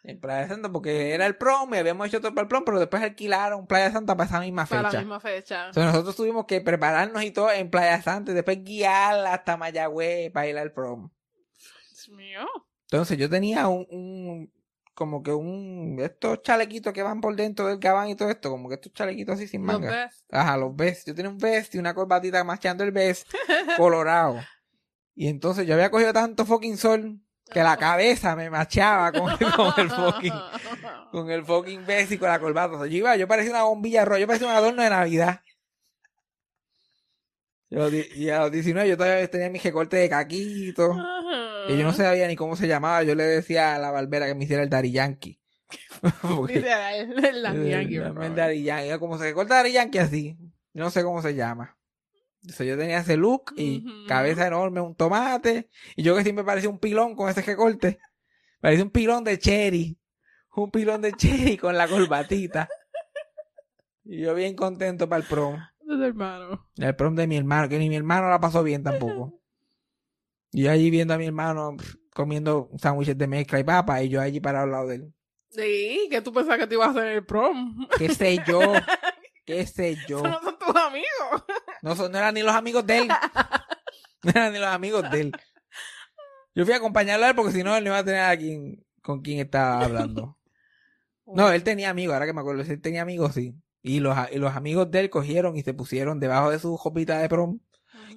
En 0.07 0.19
Playa 0.21 0.47
Santa, 0.47 0.71
porque 0.71 1.13
era 1.13 1.25
el 1.25 1.35
prom 1.35 1.73
y 1.73 1.77
habíamos 1.77 2.07
hecho 2.07 2.21
todo 2.21 2.33
para 2.33 2.43
el 2.43 2.47
prom, 2.47 2.63
pero 2.65 2.79
después 2.79 3.03
alquilaron 3.03 3.67
Playa 3.67 3.91
Santa 3.91 4.15
para 4.15 4.29
esa 4.29 4.39
misma 4.39 4.65
Para 4.65 4.83
la 4.83 4.89
fecha. 4.89 4.99
misma 5.01 5.19
fecha. 5.19 5.73
Sea, 5.73 5.85
nosotros 5.85 6.15
tuvimos 6.15 6.45
que 6.45 6.61
prepararnos 6.61 7.21
y 7.23 7.31
todo 7.31 7.51
en 7.51 7.69
Playa 7.69 8.01
Santa 8.01 8.31
y 8.31 8.35
después 8.35 8.63
guiar 8.63 9.25
hasta 9.27 9.57
Mayagüez 9.57 10.31
para 10.31 10.47
ir 10.47 10.57
al 10.57 10.71
prom. 10.71 11.09
Dios 11.91 12.09
mío. 12.09 12.39
Entonces 12.83 13.17
yo 13.17 13.29
tenía 13.29 13.67
un, 13.67 13.85
un 13.91 14.53
como 14.93 15.21
que 15.21 15.31
un, 15.33 15.97
estos 16.01 16.41
chalequitos 16.41 16.93
que 16.93 17.03
van 17.03 17.19
por 17.19 17.35
dentro 17.35 17.67
del 17.67 17.77
gabán 17.77 18.07
y 18.09 18.15
todo 18.15 18.29
esto, 18.31 18.49
como 18.49 18.69
que 18.69 18.75
estos 18.75 18.93
chalequitos 18.93 19.35
así 19.35 19.47
sin 19.47 19.65
Los 19.65 19.79
manga. 19.79 20.05
best. 20.05 20.23
Ajá, 20.33 20.55
los 20.57 20.73
vest. 20.75 21.05
Yo 21.07 21.13
tenía 21.15 21.29
un 21.29 21.37
vest 21.37 21.75
y 21.75 21.79
una 21.79 21.93
corbatita 21.93 22.43
machando 22.45 22.83
el 22.85 22.91
vest 22.91 23.27
colorado. 23.77 24.39
Y 25.19 25.29
entonces 25.29 25.65
yo 25.65 25.73
había 25.73 25.89
cogido 25.89 26.13
tanto 26.13 26.45
fucking 26.45 26.77
sol 26.77 27.19
que 27.51 27.63
la 27.63 27.77
cabeza 27.77 28.35
me 28.35 28.49
machaba 28.49 29.11
con, 29.11 29.37
con 29.37 29.73
el 29.77 29.89
fucking, 29.89 30.33
con 31.11 31.29
el 31.31 31.45
fucking 31.45 31.85
vest 31.85 32.11
y 32.11 32.17
con 32.17 32.29
la 32.29 32.39
corbata. 32.39 32.75
O 32.75 32.79
sea, 32.79 32.87
yo 32.87 32.97
iba, 32.97 33.15
yo 33.15 33.27
parecía 33.27 33.51
una 33.51 33.63
bombilla 33.63 34.05
roja, 34.05 34.19
yo 34.19 34.27
parecía 34.27 34.47
un 34.47 34.53
adorno 34.53 34.83
de 34.83 34.89
Navidad. 34.89 35.41
Yo, 37.69 37.89
y 37.89 38.29
a 38.29 38.39
los 38.41 38.51
19 38.51 38.87
yo 38.87 38.95
todavía 38.97 39.29
tenía 39.29 39.49
mi 39.49 39.59
recorte 39.59 39.97
de 39.97 40.09
caquito. 40.09 40.95
Y 41.67 41.77
yo 41.77 41.83
no 41.83 41.91
sabía 41.91 42.27
ni 42.27 42.35
cómo 42.35 42.55
se 42.55 42.67
llamaba. 42.67 43.03
Yo 43.03 43.13
le 43.13 43.23
decía 43.23 43.75
a 43.75 43.79
la 43.79 43.91
barbera 43.91 44.25
que 44.25 44.35
me 44.35 44.45
hiciera 44.45 44.63
el 44.63 44.69
Daddy 44.69 44.91
Yankee. 44.91 45.39
Porque- 46.21 46.59
el 48.05 48.13
favor. 48.13 48.35
Daddy 48.35 48.63
Yankee. 48.63 48.87
Era 48.87 48.99
Como 48.99 49.17
se 49.17 49.25
recorta 49.25 49.55
Daddy 49.55 49.73
Yankee 49.73 49.97
así. 49.97 50.37
Yo 50.73 50.83
no 50.83 50.89
sé 50.89 51.03
cómo 51.03 51.21
se 51.21 51.35
llama. 51.35 51.76
Entonces 52.47 52.65
yo 52.65 52.77
tenía 52.77 52.99
ese 52.99 53.17
look 53.17 53.53
y 53.57 54.05
cabeza 54.07 54.47
enorme, 54.47 54.79
un 54.79 54.95
tomate. 54.95 55.69
Y 55.97 56.03
yo 56.03 56.15
que 56.15 56.23
siempre 56.23 56.45
parecía 56.45 56.69
un 56.69 56.79
pilón 56.79 57.13
con 57.13 57.29
ese 57.29 57.41
recorte. 57.41 57.99
Parecía 58.61 58.85
un 58.85 58.89
pilón 58.89 59.25
de 59.25 59.37
cherry. 59.37 59.99
Un 60.55 60.71
pilón 60.71 61.01
de 61.01 61.11
cherry 61.11 61.57
con 61.57 61.75
la 61.75 61.89
corbatita. 61.89 62.69
Y 64.05 64.21
yo 64.21 64.33
bien 64.33 64.55
contento 64.55 65.09
para 65.09 65.23
el 65.23 65.27
prom. 65.27 65.57
De 65.81 65.97
tu 65.97 66.03
hermano. 66.03 66.69
El 66.77 66.95
prom 66.95 67.15
de 67.15 67.27
mi 67.27 67.35
hermano, 67.35 67.67
que 67.67 67.79
ni 67.79 67.89
mi 67.89 67.97
hermano 67.97 68.29
la 68.29 68.39
pasó 68.39 68.63
bien 68.63 68.81
tampoco. 68.81 69.41
Y 70.53 70.63
yo 70.63 70.71
allí 70.71 70.89
viendo 70.89 71.13
a 71.13 71.17
mi 71.17 71.25
hermano 71.25 71.75
comiendo 72.13 72.69
sándwiches 72.77 73.17
de 73.17 73.27
mezcla 73.27 73.59
y 73.59 73.65
papa, 73.65 74.01
y 74.01 74.07
yo 74.07 74.21
allí 74.21 74.39
parado 74.39 74.63
al 74.63 74.71
lado 74.71 74.87
de 74.87 74.95
él. 74.95 75.13
Sí, 75.49 76.07
que 76.09 76.21
tú 76.21 76.31
pensabas 76.31 76.59
que 76.59 76.67
te 76.67 76.75
ibas 76.75 76.87
a 76.87 76.91
hacer 76.91 77.07
el 77.07 77.25
prom. 77.25 77.85
¿Qué 77.97 78.07
sé 78.07 78.39
yo? 78.47 78.61
¿Qué 79.47 79.65
sé 79.65 79.97
yo? 80.09 80.21
No 80.21 80.41
son 80.41 80.59
tus 80.59 80.75
amigos. 80.75 81.43
No, 81.81 81.95
son, 81.95 82.11
no 82.11 82.17
eran 82.17 82.33
ni 82.33 82.43
los 82.43 82.53
amigos 82.53 82.85
de 82.85 82.99
él. 82.99 83.07
No 84.23 84.31
eran 84.31 84.51
ni 84.51 84.59
los 84.59 84.67
amigos 84.67 85.09
de 85.11 85.21
él. 85.21 85.31
Yo 86.55 86.65
fui 86.65 86.73
a 86.73 86.77
acompañarlo 86.77 87.25
a 87.25 87.29
él 87.29 87.35
porque 87.35 87.53
si 87.53 87.63
no, 87.63 87.77
él 87.77 87.83
no 87.83 87.91
iba 87.91 87.99
a 87.99 88.03
tener 88.03 88.21
a 88.21 88.35
quien, 88.35 88.83
con 89.01 89.21
quien 89.21 89.39
estaba 89.39 89.85
hablando. 89.85 90.37
No, 91.27 91.51
él 91.51 91.61
tenía 91.61 91.89
amigos, 91.89 92.13
ahora 92.13 92.25
que 92.25 92.31
me 92.31 92.39
acuerdo, 92.39 92.61
él 92.61 92.81
tenía 92.81 93.01
amigos, 93.01 93.33
sí. 93.33 93.53
Y 93.81 93.99
los, 93.99 94.17
y 94.31 94.37
los 94.37 94.55
amigos 94.55 94.89
de 94.89 95.01
él 95.01 95.09
cogieron 95.09 95.57
y 95.57 95.61
se 95.61 95.73
pusieron 95.73 96.21
debajo 96.21 96.49
de 96.51 96.57
su 96.57 96.77
jopita 96.77 97.19
de 97.19 97.27
prom. 97.27 97.59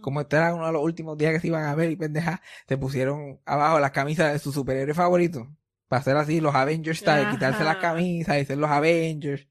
Como 0.01 0.21
este 0.21 0.37
era 0.37 0.55
uno 0.55 0.67
de 0.67 0.73
los 0.73 0.83
últimos 0.83 1.19
días 1.19 1.33
que 1.33 1.41
se 1.41 1.49
iban 1.49 1.65
a 1.65 1.75
ver 1.75 1.91
y 1.91 1.97
pendeja, 1.97 2.41
se 2.69 2.79
pusieron 2.79 3.41
abajo 3.45 3.81
las 3.81 3.91
camisas 3.91 4.33
de 4.33 4.39
su 4.39 4.53
superhéroe 4.53 4.95
favorito. 4.95 5.49
Para 5.89 6.01
hacer 6.01 6.17
así 6.17 6.41
los 6.41 6.55
Avengers 6.55 7.01
style, 7.01 7.23
Ajá. 7.23 7.31
quitarse 7.33 7.65
las 7.65 7.77
camisas 7.79 8.39
y 8.41 8.45
ser 8.45 8.59
los 8.59 8.71
Avengers. 8.71 9.49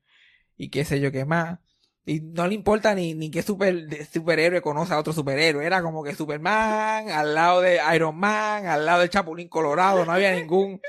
Y 0.56 0.70
qué 0.70 0.86
sé 0.86 1.02
yo 1.02 1.12
qué 1.12 1.26
más. 1.26 1.60
Y 2.06 2.22
no 2.22 2.48
le 2.48 2.56
importa 2.56 2.96
ni, 2.96 3.14
ni 3.14 3.30
qué 3.30 3.42
super, 3.44 3.88
superhéroe 4.12 4.62
conoce 4.62 4.94
a 4.94 5.00
otro 5.00 5.14
superhéroe. 5.14 5.66
Era 5.66 5.82
como 5.82 6.04
que 6.04 6.16
Superman, 6.16 7.10
al 7.10 7.36
lado 7.36 7.62
de 7.62 7.80
Iron 7.94 8.18
Man, 8.18 8.66
al 8.66 8.86
lado 8.86 9.02
del 9.02 9.10
Chapulín 9.10 9.48
Colorado. 9.50 10.06
No 10.06 10.12
había 10.12 10.34
ningún... 10.34 10.82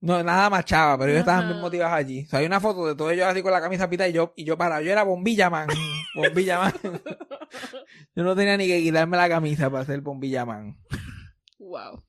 No, 0.00 0.22
nada 0.22 0.48
machaba, 0.48 0.96
pero 0.96 1.10
ellos 1.10 1.20
estaban 1.20 1.48
bien 1.48 1.60
motivados 1.60 1.92
allí. 1.94 2.24
O 2.24 2.28
sea, 2.28 2.38
hay 2.38 2.46
una 2.46 2.60
foto 2.60 2.86
de 2.86 2.94
todos 2.94 3.12
ellos 3.12 3.26
así 3.26 3.42
con 3.42 3.50
la 3.50 3.60
camisa 3.60 3.90
pita 3.90 4.06
y 4.06 4.12
yo, 4.12 4.32
y 4.36 4.44
yo 4.44 4.56
para, 4.56 4.80
yo 4.80 4.92
era 4.92 5.02
bombilla 5.02 5.50
man. 5.50 5.66
bombilla 6.14 6.60
man. 6.60 6.72
yo 8.14 8.22
no 8.22 8.36
tenía 8.36 8.56
ni 8.56 8.68
que 8.68 8.80
quitarme 8.80 9.16
la 9.16 9.28
camisa 9.28 9.68
para 9.70 9.84
ser 9.84 10.00
bombilla 10.00 10.46
man. 10.46 10.78
Wow. 11.58 12.04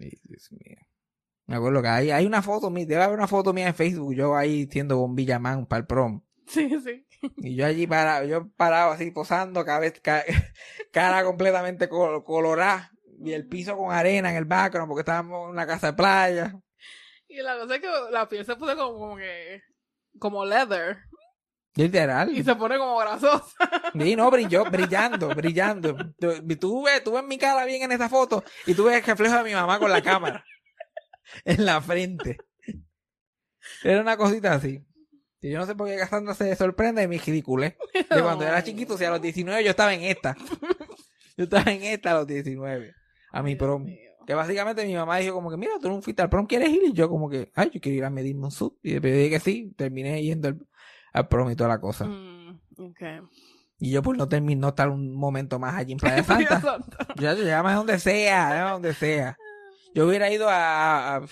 Ay, 0.00 0.12
Dios 0.22 0.52
mío. 0.52 0.76
Me 1.46 1.56
acuerdo 1.56 1.82
que 1.82 1.88
hay, 1.88 2.10
hay 2.12 2.26
una 2.26 2.42
foto, 2.42 2.70
mía- 2.70 2.86
debe 2.86 3.02
haber 3.02 3.16
una 3.18 3.26
foto 3.28 3.52
mía 3.52 3.66
en 3.68 3.74
Facebook, 3.74 4.14
yo 4.14 4.36
ahí 4.36 4.68
siendo 4.70 4.96
bombilla 4.96 5.40
man 5.40 5.66
para 5.66 5.80
el 5.80 5.86
prom. 5.86 6.22
Sí, 6.46 6.70
sí. 6.84 7.05
Y 7.38 7.56
yo 7.56 7.66
allí 7.66 7.86
parado, 7.86 8.24
yo 8.26 8.48
parado 8.56 8.92
así 8.92 9.10
posando, 9.10 9.64
cabeza, 9.64 9.96
ca- 10.02 10.24
cara 10.92 11.24
completamente 11.24 11.88
col- 11.88 12.24
colorada. 12.24 12.90
Y 13.24 13.32
el 13.32 13.46
piso 13.48 13.76
con 13.76 13.92
arena 13.92 14.30
en 14.30 14.36
el 14.36 14.44
background 14.44 14.88
porque 14.88 15.00
estábamos 15.00 15.44
en 15.44 15.50
una 15.50 15.66
casa 15.66 15.88
de 15.88 15.92
playa. 15.94 16.54
Y 17.28 17.40
la 17.42 17.58
cosa 17.58 17.74
es 17.76 17.80
que 17.80 17.88
la 18.10 18.28
piel 18.28 18.44
se 18.44 18.56
pone 18.56 18.76
como, 18.76 18.98
como 18.98 19.16
que. 19.16 19.62
como 20.18 20.44
leather. 20.44 20.98
Literal. 21.74 22.30
Y 22.34 22.42
se 22.42 22.54
pone 22.56 22.78
como 22.78 22.96
grasosa. 22.98 23.54
Sí, 23.98 24.16
no, 24.16 24.30
brilló, 24.30 24.64
brillando, 24.64 25.28
brillando. 25.28 25.94
Tú 26.18 26.82
ves, 26.84 27.04
tú 27.04 27.12
ves 27.12 27.24
mi 27.24 27.36
cara 27.36 27.64
bien 27.66 27.82
en 27.82 27.92
esa 27.92 28.08
foto 28.08 28.42
y 28.66 28.74
tú 28.74 28.84
ves 28.84 28.96
el 28.96 29.04
reflejo 29.04 29.36
de 29.36 29.44
mi 29.44 29.52
mamá 29.52 29.78
con 29.78 29.90
la 29.90 30.00
cámara 30.02 30.42
en 31.44 31.64
la 31.66 31.80
frente. 31.82 32.38
Era 33.82 34.00
una 34.00 34.16
cosita 34.16 34.54
así. 34.54 34.85
Y 35.46 35.50
yo 35.50 35.58
no 35.58 35.66
sé 35.66 35.76
por 35.76 35.86
qué 35.86 35.96
Cassandra 35.96 36.34
se 36.34 36.56
sorprende 36.56 37.02
de 37.02 37.08
mi 37.08 37.18
ridiculez. 37.18 37.76
De 38.10 38.22
cuando 38.22 38.44
era 38.44 38.64
chiquito, 38.64 38.98
si 38.98 39.04
a 39.04 39.10
los 39.10 39.22
19 39.22 39.62
yo 39.62 39.70
estaba 39.70 39.94
en 39.94 40.02
esta. 40.02 40.36
Yo 41.38 41.44
estaba 41.44 41.70
en 41.70 41.82
esta 41.82 42.12
a 42.12 42.14
los 42.14 42.26
19. 42.26 42.94
A 43.30 43.42
mi 43.42 43.56
prom. 43.56 43.84
Que 44.26 44.34
básicamente 44.34 44.86
mi 44.86 44.94
mamá 44.94 45.18
dijo 45.18 45.34
como 45.34 45.50
que, 45.50 45.58
mira, 45.58 45.72
tú 45.82 45.90
no 45.90 46.00
fuiste 46.00 46.22
al 46.22 46.30
prom, 46.30 46.46
¿quieres 46.46 46.70
ir? 46.70 46.80
Y 46.84 46.92
yo 46.94 47.10
como 47.10 47.28
que, 47.28 47.52
ay, 47.54 47.70
yo 47.74 47.78
quiero 47.78 47.98
ir 47.98 48.04
a 48.06 48.10
medirme 48.10 48.46
un 48.46 48.50
sub. 48.50 48.78
Y 48.82 48.92
después 48.92 49.12
dije 49.12 49.28
que 49.28 49.40
sí, 49.40 49.74
terminé 49.76 50.22
yendo 50.22 50.48
al, 50.48 50.66
al 51.12 51.28
prom 51.28 51.50
y 51.50 51.54
toda 51.54 51.68
la 51.68 51.78
cosa. 51.78 52.06
Mm. 52.06 52.58
Y 53.78 53.90
yo 53.90 54.02
por 54.02 54.16
no 54.16 54.26
terminar, 54.28 54.62
no 54.62 54.68
estar 54.68 54.88
un 54.88 55.14
momento 55.14 55.58
más 55.58 55.74
allí 55.74 55.92
en 55.92 55.98
Playa 55.98 56.24
Santa. 56.24 56.78
Ya, 57.16 57.34
yo 57.34 57.44
llámame 57.44 57.76
donde 57.76 57.98
sea, 57.98 58.48
llámame 58.48 58.70
donde 58.72 58.94
sea. 58.94 59.36
Yo 59.94 60.06
hubiera 60.06 60.32
ido 60.32 60.48
a, 60.48 61.16
a, 61.16 61.26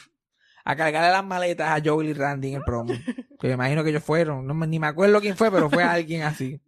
a 0.65 0.77
cargarle 0.77 1.11
las 1.11 1.25
maletas 1.25 1.69
a 1.71 1.83
Joel 1.85 2.09
y 2.09 2.13
Randy 2.15 2.49
en 2.49 2.55
el 2.55 2.63
promo. 2.63 2.95
Que 3.39 3.49
me 3.49 3.55
imagino 3.55 3.85
que 3.85 3.91
ellos 3.91 4.03
fueron. 4.03 4.47
No 4.47 4.55
ni 4.55 4.79
me 4.79 4.87
acuerdo 4.87 5.21
quién 5.21 5.37
fue, 5.37 5.51
pero 5.51 5.69
fue 5.69 5.83
alguien 5.83 6.23
así. 6.23 6.61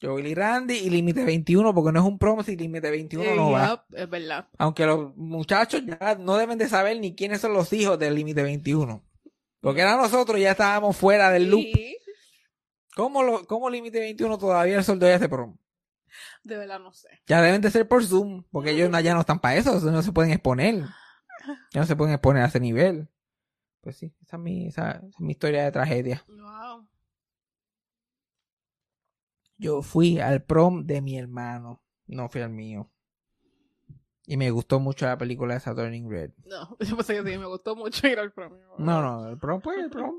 Joel 0.00 0.26
y 0.28 0.34
Randy 0.34 0.74
y 0.74 0.88
Límite 0.88 1.24
21, 1.24 1.74
porque 1.74 1.92
no 1.92 2.00
es 2.00 2.06
un 2.06 2.18
promo 2.18 2.42
si 2.42 2.56
Límite 2.56 2.90
21 2.90 3.34
no 3.34 3.50
va. 3.50 3.84
Es 3.92 4.08
verdad. 4.08 4.48
Aunque 4.56 4.86
los 4.86 5.14
muchachos 5.16 5.82
ya 5.84 6.14
no 6.14 6.36
deben 6.36 6.56
de 6.58 6.68
saber 6.68 6.98
ni 6.98 7.14
quiénes 7.14 7.40
son 7.40 7.52
los 7.52 7.72
hijos 7.72 7.98
del 7.98 8.14
Límite 8.14 8.42
21. 8.42 9.04
Porque 9.60 9.80
era 9.82 9.96
nosotros 9.96 10.40
ya 10.40 10.52
estábamos 10.52 10.96
fuera 10.96 11.30
del 11.30 11.50
loop. 11.50 11.66
¿Cómo, 12.94 13.22
lo, 13.22 13.46
cómo 13.46 13.68
Límite 13.68 14.00
21 14.00 14.38
todavía 14.38 14.78
el 14.78 14.84
soldo 14.84 15.06
de 15.06 15.14
ese 15.14 15.28
promo? 15.28 15.58
de 16.42 16.56
verdad 16.56 16.80
no 16.80 16.92
sé. 16.92 17.08
Ya 17.26 17.42
deben 17.42 17.60
de 17.60 17.70
ser 17.70 17.86
por 17.86 18.04
Zoom, 18.04 18.44
porque 18.50 18.70
ellos 18.70 18.90
ya 19.02 19.14
no 19.14 19.20
están 19.20 19.40
para 19.40 19.56
eso, 19.56 19.78
no 19.80 20.02
se 20.02 20.12
pueden 20.12 20.32
exponer. 20.32 20.84
Ya 21.72 21.80
no 21.80 21.86
se 21.86 21.96
pueden 21.96 22.14
exponer 22.14 22.42
a 22.42 22.46
ese 22.46 22.60
nivel. 22.60 23.08
Pues 23.80 23.96
sí, 23.96 24.14
esa 24.22 24.36
es 24.36 24.42
mi, 24.42 24.66
esa, 24.66 24.90
esa 24.90 25.06
es 25.06 25.20
mi 25.20 25.32
historia 25.32 25.64
de 25.64 25.72
tragedia. 25.72 26.24
Wow. 26.28 26.86
Yo 29.56 29.82
fui 29.82 30.18
al 30.20 30.42
prom 30.42 30.86
de 30.86 31.00
mi 31.00 31.18
hermano, 31.18 31.82
no 32.06 32.28
fui 32.28 32.40
al 32.40 32.50
mío. 32.50 32.90
Y 34.26 34.36
me 34.36 34.50
gustó 34.50 34.78
mucho 34.78 35.06
la 35.06 35.18
película 35.18 35.58
de 35.58 35.60
Turning 35.60 36.08
Red. 36.08 36.30
No, 36.44 36.76
yo 36.80 36.96
pensé 36.96 37.14
que 37.22 37.30
sí, 37.30 37.38
me 37.38 37.46
gustó 37.46 37.74
mucho 37.74 38.06
ir 38.06 38.18
al 38.18 38.32
premio. 38.32 38.60
No, 38.78 39.02
no, 39.02 39.28
el 39.28 39.38
prom 39.38 39.60
pues 39.60 39.78
el 39.78 39.90
prom. 39.90 40.14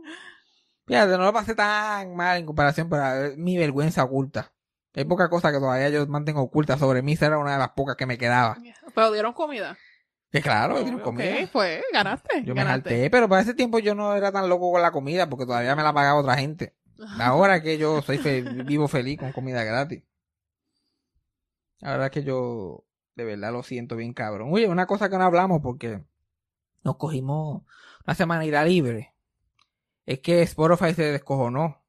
Fíjate, 0.86 1.18
no 1.18 1.24
lo 1.24 1.34
pasé 1.34 1.56
tan 1.56 2.16
mal 2.16 2.38
en 2.38 2.46
comparación, 2.46 2.90
pero 2.90 3.26
es 3.26 3.38
mi 3.38 3.58
vergüenza 3.58 4.04
oculta. 4.04 4.52
Hay 4.94 5.06
poca 5.06 5.30
cosa 5.30 5.52
que 5.52 5.60
todavía 5.60 5.90
yo 5.90 6.06
mantengo 6.08 6.42
oculta 6.42 6.78
sobre 6.78 7.02
mí, 7.02 7.14
esa 7.14 7.28
era 7.28 7.38
una 7.38 7.54
de 7.54 7.60
las 7.60 7.70
pocas 7.70 7.96
que 7.96 8.06
me 8.06 8.18
quedaba. 8.18 8.58
Pero 8.94 9.12
dieron 9.12 9.34
comida. 9.34 9.78
Que 10.32 10.42
claro, 10.42 10.76
tienen 10.76 10.96
Ok, 10.96 11.04
comida. 11.04 11.50
pues, 11.52 11.84
ganaste. 11.92 12.44
Yo 12.46 12.56
me 12.56 12.64
salté, 12.64 13.10
pero 13.10 13.28
para 13.28 13.42
ese 13.42 13.54
tiempo 13.54 13.80
yo 13.80 13.94
no 13.96 14.16
era 14.16 14.32
tan 14.32 14.48
loco 14.48 14.72
con 14.72 14.82
la 14.82 14.92
comida 14.92 15.30
porque 15.30 15.46
todavía 15.46 15.76
me 15.76 15.84
la 15.84 15.94
pagaba 15.94 16.20
otra 16.22 16.38
gente. 16.38 16.74
Ahora 17.20 17.62
que 17.62 17.78
yo 17.78 18.02
soy 18.02 18.18
fe- 18.18 18.42
vivo 18.66 18.88
feliz 18.88 19.20
con 19.20 19.32
comida 19.34 19.64
gratis. 19.64 20.04
Ahora 21.82 22.10
que 22.10 22.24
yo 22.24 22.86
de 23.16 23.26
verdad 23.26 23.52
lo 23.52 23.64
siento 23.64 23.96
bien 23.96 24.14
cabrón. 24.14 24.50
Oye, 24.54 24.68
una 24.68 24.86
cosa 24.86 25.10
que 25.10 25.18
no 25.18 25.24
hablamos 25.24 25.62
porque 25.62 26.04
nos 26.84 26.96
cogimos 26.98 27.64
una 28.06 28.16
semanita 28.16 28.64
libre. 28.64 29.14
Es 30.06 30.20
que 30.20 30.42
Spotify 30.44 30.94
se 30.94 31.12
descojonó 31.12 31.84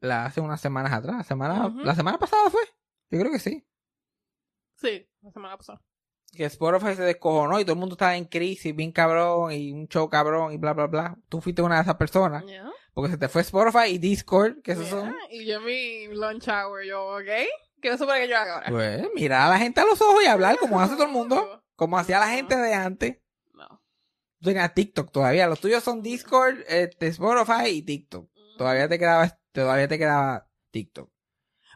la, 0.00 0.24
hace 0.26 0.40
unas 0.40 0.60
semanas 0.60 0.92
atrás. 0.92 1.16
La 1.18 1.22
semana, 1.24 1.74
la 1.84 1.94
semana 1.94 2.18
pasada 2.18 2.48
fue. 2.50 2.62
Yo 3.10 3.18
creo 3.20 3.32
que 3.32 3.38
sí. 3.38 3.66
Sí, 4.76 5.08
la 5.22 5.30
semana 5.30 5.56
pasada. 5.56 5.82
Que 6.36 6.44
Spotify 6.44 6.94
se 6.94 7.02
descojonó 7.02 7.58
y 7.58 7.64
todo 7.64 7.72
el 7.72 7.78
mundo 7.80 7.94
estaba 7.94 8.16
en 8.16 8.26
crisis, 8.26 8.74
bien 8.74 8.92
cabrón, 8.92 9.52
y 9.52 9.72
un 9.72 9.88
show 9.88 10.08
cabrón, 10.08 10.52
y 10.52 10.58
bla, 10.58 10.72
bla, 10.74 10.86
bla. 10.86 11.16
Tú 11.28 11.40
fuiste 11.40 11.62
una 11.62 11.76
de 11.76 11.82
esas 11.82 11.96
personas. 11.96 12.44
Yeah. 12.46 12.70
Porque 12.94 13.10
se 13.10 13.18
te 13.18 13.28
fue 13.28 13.42
Spotify 13.42 13.90
y 13.90 13.98
Discord, 13.98 14.62
que 14.62 14.72
esos 14.72 14.88
son... 14.88 15.14
Y 15.30 15.44
yo 15.46 15.60
mi 15.60 16.06
lunch 16.08 16.48
hour, 16.48 16.82
yo, 16.84 17.16
ok. 17.16 17.48
¿Qué 17.82 17.90
se 17.90 17.98
supone 17.98 18.20
que 18.20 18.28
yo 18.28 18.36
haga 18.36 18.54
ahora? 18.54 18.70
Pues, 18.70 19.08
mirar 19.14 19.42
a 19.42 19.50
la 19.50 19.58
gente 19.58 19.80
a 19.80 19.84
los 19.84 20.00
ojos 20.00 20.22
y 20.24 20.26
hablar 20.26 20.56
como 20.58 20.80
hace 20.80 20.94
todo 20.94 21.04
el 21.04 21.12
mundo. 21.12 21.62
Como 21.74 21.98
hacía 21.98 22.18
la 22.18 22.28
gente 22.28 22.56
de 22.56 22.72
antes. 22.72 23.18
No. 23.52 23.68
Tú 24.40 24.48
tenías 24.48 24.72
TikTok 24.72 25.12
todavía. 25.12 25.46
Los 25.46 25.60
tuyos 25.60 25.84
son 25.84 26.02
Discord, 26.02 26.60
este, 26.68 27.08
Spotify 27.08 27.68
y 27.68 27.82
TikTok. 27.82 28.30
Todavía 28.56 28.88
te 28.88 28.98
quedaba, 28.98 29.38
todavía 29.52 29.88
te 29.88 29.98
quedaba 29.98 30.48
TikTok. 30.70 31.10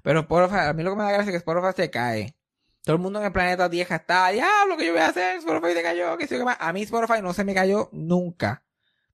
Pero 0.02 0.20
Spotify, 0.20 0.60
a 0.60 0.72
mí 0.72 0.82
lo 0.82 0.90
que 0.90 0.96
me 0.96 1.02
da 1.04 1.12
gracia 1.12 1.30
es 1.30 1.32
que 1.32 1.50
Spotify 1.50 1.74
se 1.76 1.90
cae. 1.90 2.36
Todo 2.82 2.96
el 2.96 3.02
mundo 3.02 3.18
en 3.18 3.26
el 3.26 3.32
planeta 3.32 3.68
Tierra 3.68 3.96
está, 3.96 4.28
diablo, 4.28 4.76
que 4.76 4.86
yo 4.86 4.92
voy 4.92 5.02
a 5.02 5.08
hacer? 5.08 5.36
Spotify 5.36 5.74
se 5.74 5.82
cayó, 5.82 6.16
que 6.16 6.26
sé 6.26 6.34
yo 6.34 6.40
qué 6.40 6.44
más. 6.46 6.56
A 6.60 6.72
mí 6.72 6.82
Spotify 6.82 7.20
no 7.22 7.32
se 7.34 7.44
me 7.44 7.54
cayó 7.54 7.90
nunca. 7.92 8.64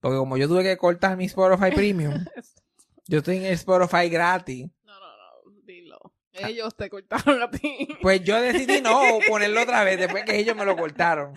Porque 0.00 0.18
como 0.18 0.36
yo 0.36 0.46
tuve 0.46 0.62
que 0.62 0.76
cortar 0.76 1.16
mi 1.16 1.24
Spotify 1.24 1.74
Premium, 1.74 2.14
yo 3.06 3.18
estoy 3.18 3.38
en 3.38 3.46
el 3.46 3.52
Spotify 3.54 4.08
gratis. 4.08 4.68
No, 4.84 5.00
no, 5.00 5.06
no, 5.08 5.60
dilo. 5.64 5.98
Ellos 6.32 6.76
te 6.76 6.88
cortaron 6.88 7.42
a 7.42 7.50
ti. 7.50 7.88
Pues 8.02 8.22
yo 8.22 8.40
decidí 8.40 8.80
no 8.80 9.00
ponerlo 9.28 9.62
otra 9.62 9.82
vez 9.82 9.98
después 9.98 10.24
que 10.24 10.38
ellos 10.38 10.54
me 10.54 10.64
lo 10.64 10.76
cortaron. 10.76 11.34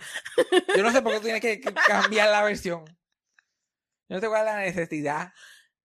Yo 0.76 0.82
no 0.84 0.92
sé 0.92 1.02
por 1.02 1.12
qué 1.12 1.18
tú 1.18 1.24
tienes 1.24 1.40
que, 1.40 1.60
que 1.60 1.72
cambiar 1.72 2.30
la 2.30 2.44
versión. 2.44 2.84
Yo 4.08 4.16
no 4.16 4.20
sé 4.20 4.28
cuál 4.28 4.46
es 4.46 4.52
la 4.52 4.60
necesidad. 4.60 5.32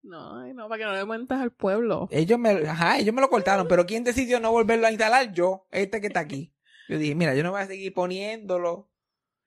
No, 0.08 0.39
ay, 0.39 0.54
no, 0.54 0.70
para 0.70 0.80
que 0.80 0.86
no 0.86 0.93
le 0.93 1.06
cuentes 1.06 1.38
al 1.38 1.52
pueblo. 1.52 2.08
Ellos 2.12 2.39
me, 2.39 2.50
ajá, 2.67 2.98
ellos 2.98 3.13
me 3.13 3.22
lo 3.22 3.30
cortaron, 3.30 3.67
pero 3.67 3.86
¿quién 3.86 4.06
decidió 4.06 4.39
no 4.39 4.52
volverlo 4.52 4.88
a 4.88 4.91
instalar? 4.91 5.34
Yo, 5.34 5.67
este 5.72 6.00
que 6.00 6.08
está 6.08 6.22
aquí. 6.22 6.54
Yo 6.88 6.98
dije, 6.98 7.13
mira, 7.13 7.36
yo 7.36 7.43
no 7.43 7.52
voy 7.52 7.62
a 7.62 7.67
seguir 7.67 7.93
poniéndolo. 7.93 8.89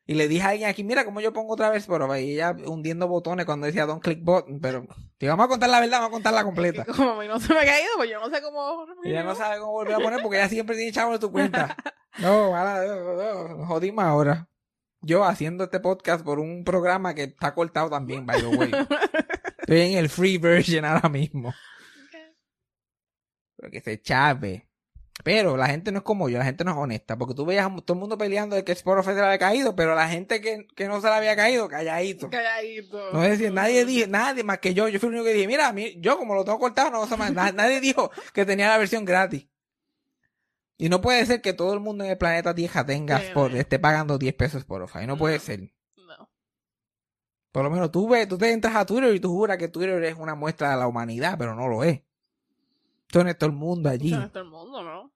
Y 0.07 0.15
le 0.15 0.29
dije 0.29 0.43
a 0.43 0.49
alguien 0.49 0.69
aquí, 0.69 0.83
mira 0.83 1.05
cómo 1.05 1.21
yo 1.21 1.33
pongo 1.33 1.55
otra 1.55 1.71
vez, 1.71 1.87
pero 1.87 2.15
y 2.17 2.33
ella 2.33 2.55
hundiendo 2.67 3.07
botones 3.07 3.47
cuando 3.47 3.67
decía 3.67 3.87
don't 3.87 4.03
click 4.03 4.23
button, 4.23 4.59
pero 4.61 4.87
te 5.19 5.29
vamos 5.29 5.45
a 5.45 5.49
contar 5.49 5.71
la 5.71 5.79
verdad, 5.79 5.99
vamos 5.99 6.09
a 6.09 6.13
contar 6.13 6.35
la 6.35 6.43
completa. 6.43 6.85
Que 6.85 6.93
como 6.93 7.11
a 7.13 7.21
mí 7.21 7.29
no 7.29 7.39
se 7.39 7.55
me 7.55 7.61
ha 7.61 7.65
caído, 7.65 7.91
pues 7.97 8.11
yo 8.11 8.19
no 8.19 8.29
sé 8.29 8.43
cómo. 8.43 8.87
Ella 9.05 9.23
no 9.23 9.35
sabe 9.35 9.61
cómo 9.61 9.73
volver 9.73 9.95
a 9.95 9.99
poner 9.99 10.21
porque 10.21 10.39
ella 10.39 10.49
siempre 10.49 10.77
tiene 10.77 10.93
chavo 10.93 11.15
en 11.15 11.21
tu 11.21 11.31
cuenta. 11.31 11.77
No, 12.19 12.57
ahora, 12.57 12.85
no, 12.85 13.15
no, 13.15 13.57
nos 13.57 13.69
jodimos 13.69 14.05
ahora. 14.05 14.49
Yo 15.01 15.25
haciendo 15.25 15.63
este 15.63 15.79
podcast 15.79 16.25
por 16.25 16.41
un 16.41 16.65
programa 16.65 17.15
que 17.15 17.23
está 17.23 17.55
cortado 17.55 17.89
también, 17.89 18.27
by 18.27 18.41
the 18.41 18.49
way. 18.49 18.73
Estoy 19.71 19.93
en 19.93 19.99
el 19.99 20.09
free 20.09 20.37
version 20.37 20.85
ahora 20.85 21.09
mismo. 21.09 21.55
Pero 23.57 23.71
que 23.71 23.81
se 23.81 24.01
chave. 24.03 24.67
Pero 25.23 25.57
la 25.57 25.67
gente 25.69 25.93
no 25.93 25.99
es 25.99 26.05
como 26.05 26.29
yo, 26.31 26.39
la 26.39 26.45
gente 26.47 26.65
no 26.65 26.71
es 26.73 26.77
honesta, 26.79 27.17
porque 27.17 27.35
tú 27.35 27.45
veías 27.45 27.67
a 27.67 27.77
todo 27.83 27.93
el 27.95 28.01
mundo 28.01 28.17
peleando 28.19 28.57
de 28.57 28.65
que 28.65 28.73
Spotify 28.73 29.11
se 29.11 29.17
le 29.17 29.27
había 29.27 29.39
caído, 29.39 29.77
pero 29.77 29.95
la 29.95 30.09
gente 30.09 30.41
que, 30.41 30.67
que 30.75 30.89
no 30.89 30.99
se 31.03 31.07
le 31.09 31.13
había 31.13 31.37
caído, 31.37 31.69
calladito. 31.69 32.31
Calladito. 32.31 33.13
No 33.13 33.23
es 33.23 33.33
decir, 33.39 33.53
nadie 33.53 33.85
dijo, 33.85 34.09
nadie 34.09 34.43
más 34.45 34.59
que 34.61 34.73
yo, 34.73 34.89
yo 34.89 34.99
fui 34.99 35.09
el 35.11 35.15
único 35.17 35.27
que 35.27 35.35
dije, 35.35 35.47
mira, 35.47 35.73
yo 35.99 36.17
como 36.17 36.35
lo 36.35 36.43
tengo 36.45 36.59
cortado, 36.59 36.91
no 36.91 37.03
uso 37.03 37.19
más. 37.19 37.33
Na- 37.35 37.53
nadie 37.53 37.81
dijo 37.81 38.11
que 38.33 38.47
tenía 38.47 38.69
la 38.71 38.79
versión 38.79 39.05
gratis. 39.05 39.47
Y 40.79 40.89
no 40.89 41.03
puede 41.03 41.27
ser 41.27 41.43
que 41.43 41.53
todo 41.53 41.75
el 41.75 41.81
mundo 41.81 42.03
en 42.03 42.11
el 42.11 42.19
planeta 42.19 42.55
Tierra 42.55 42.87
tenga 42.87 43.19
Sí, 43.21 43.27
Spot- 43.27 43.53
no. 43.53 43.57
esté 43.59 43.79
pagando 43.79 44.17
10 44.17 44.35
pesos 44.35 44.61
Spotify. 44.63 45.07
No 45.07 45.19
puede 45.19 45.37
No. 45.37 45.41
ser. 45.43 45.71
Por 47.53 47.65
lo 47.65 47.71
menos 47.71 47.91
tú 47.91 48.09
ves, 48.09 48.29
tú 48.29 48.39
te 48.39 48.53
entras 48.53 48.77
a 48.77 48.87
Twitter 48.87 49.15
y 49.15 49.21
tú 49.21 49.29
juras 49.31 49.59
que 49.59 49.69
Twitter 49.69 50.03
es 50.05 50.17
una 50.17 50.35
muestra 50.35 50.71
de 50.71 50.77
la 50.77 50.87
humanidad, 50.87 51.37
pero 51.39 51.55
no 51.55 51.69
lo 51.69 51.83
es. 51.83 52.01
Esto 53.09 53.25
no 53.25 53.31
es 53.31 53.37
todo 53.39 53.51
el 53.51 53.57
mundo 53.57 53.89
allí. 53.89 54.09
Eso 54.09 54.19
no 54.21 54.27
es 54.27 54.33
todo 54.33 54.43
el 54.45 54.49
mundo, 54.51 54.83
¿no? 54.85 55.13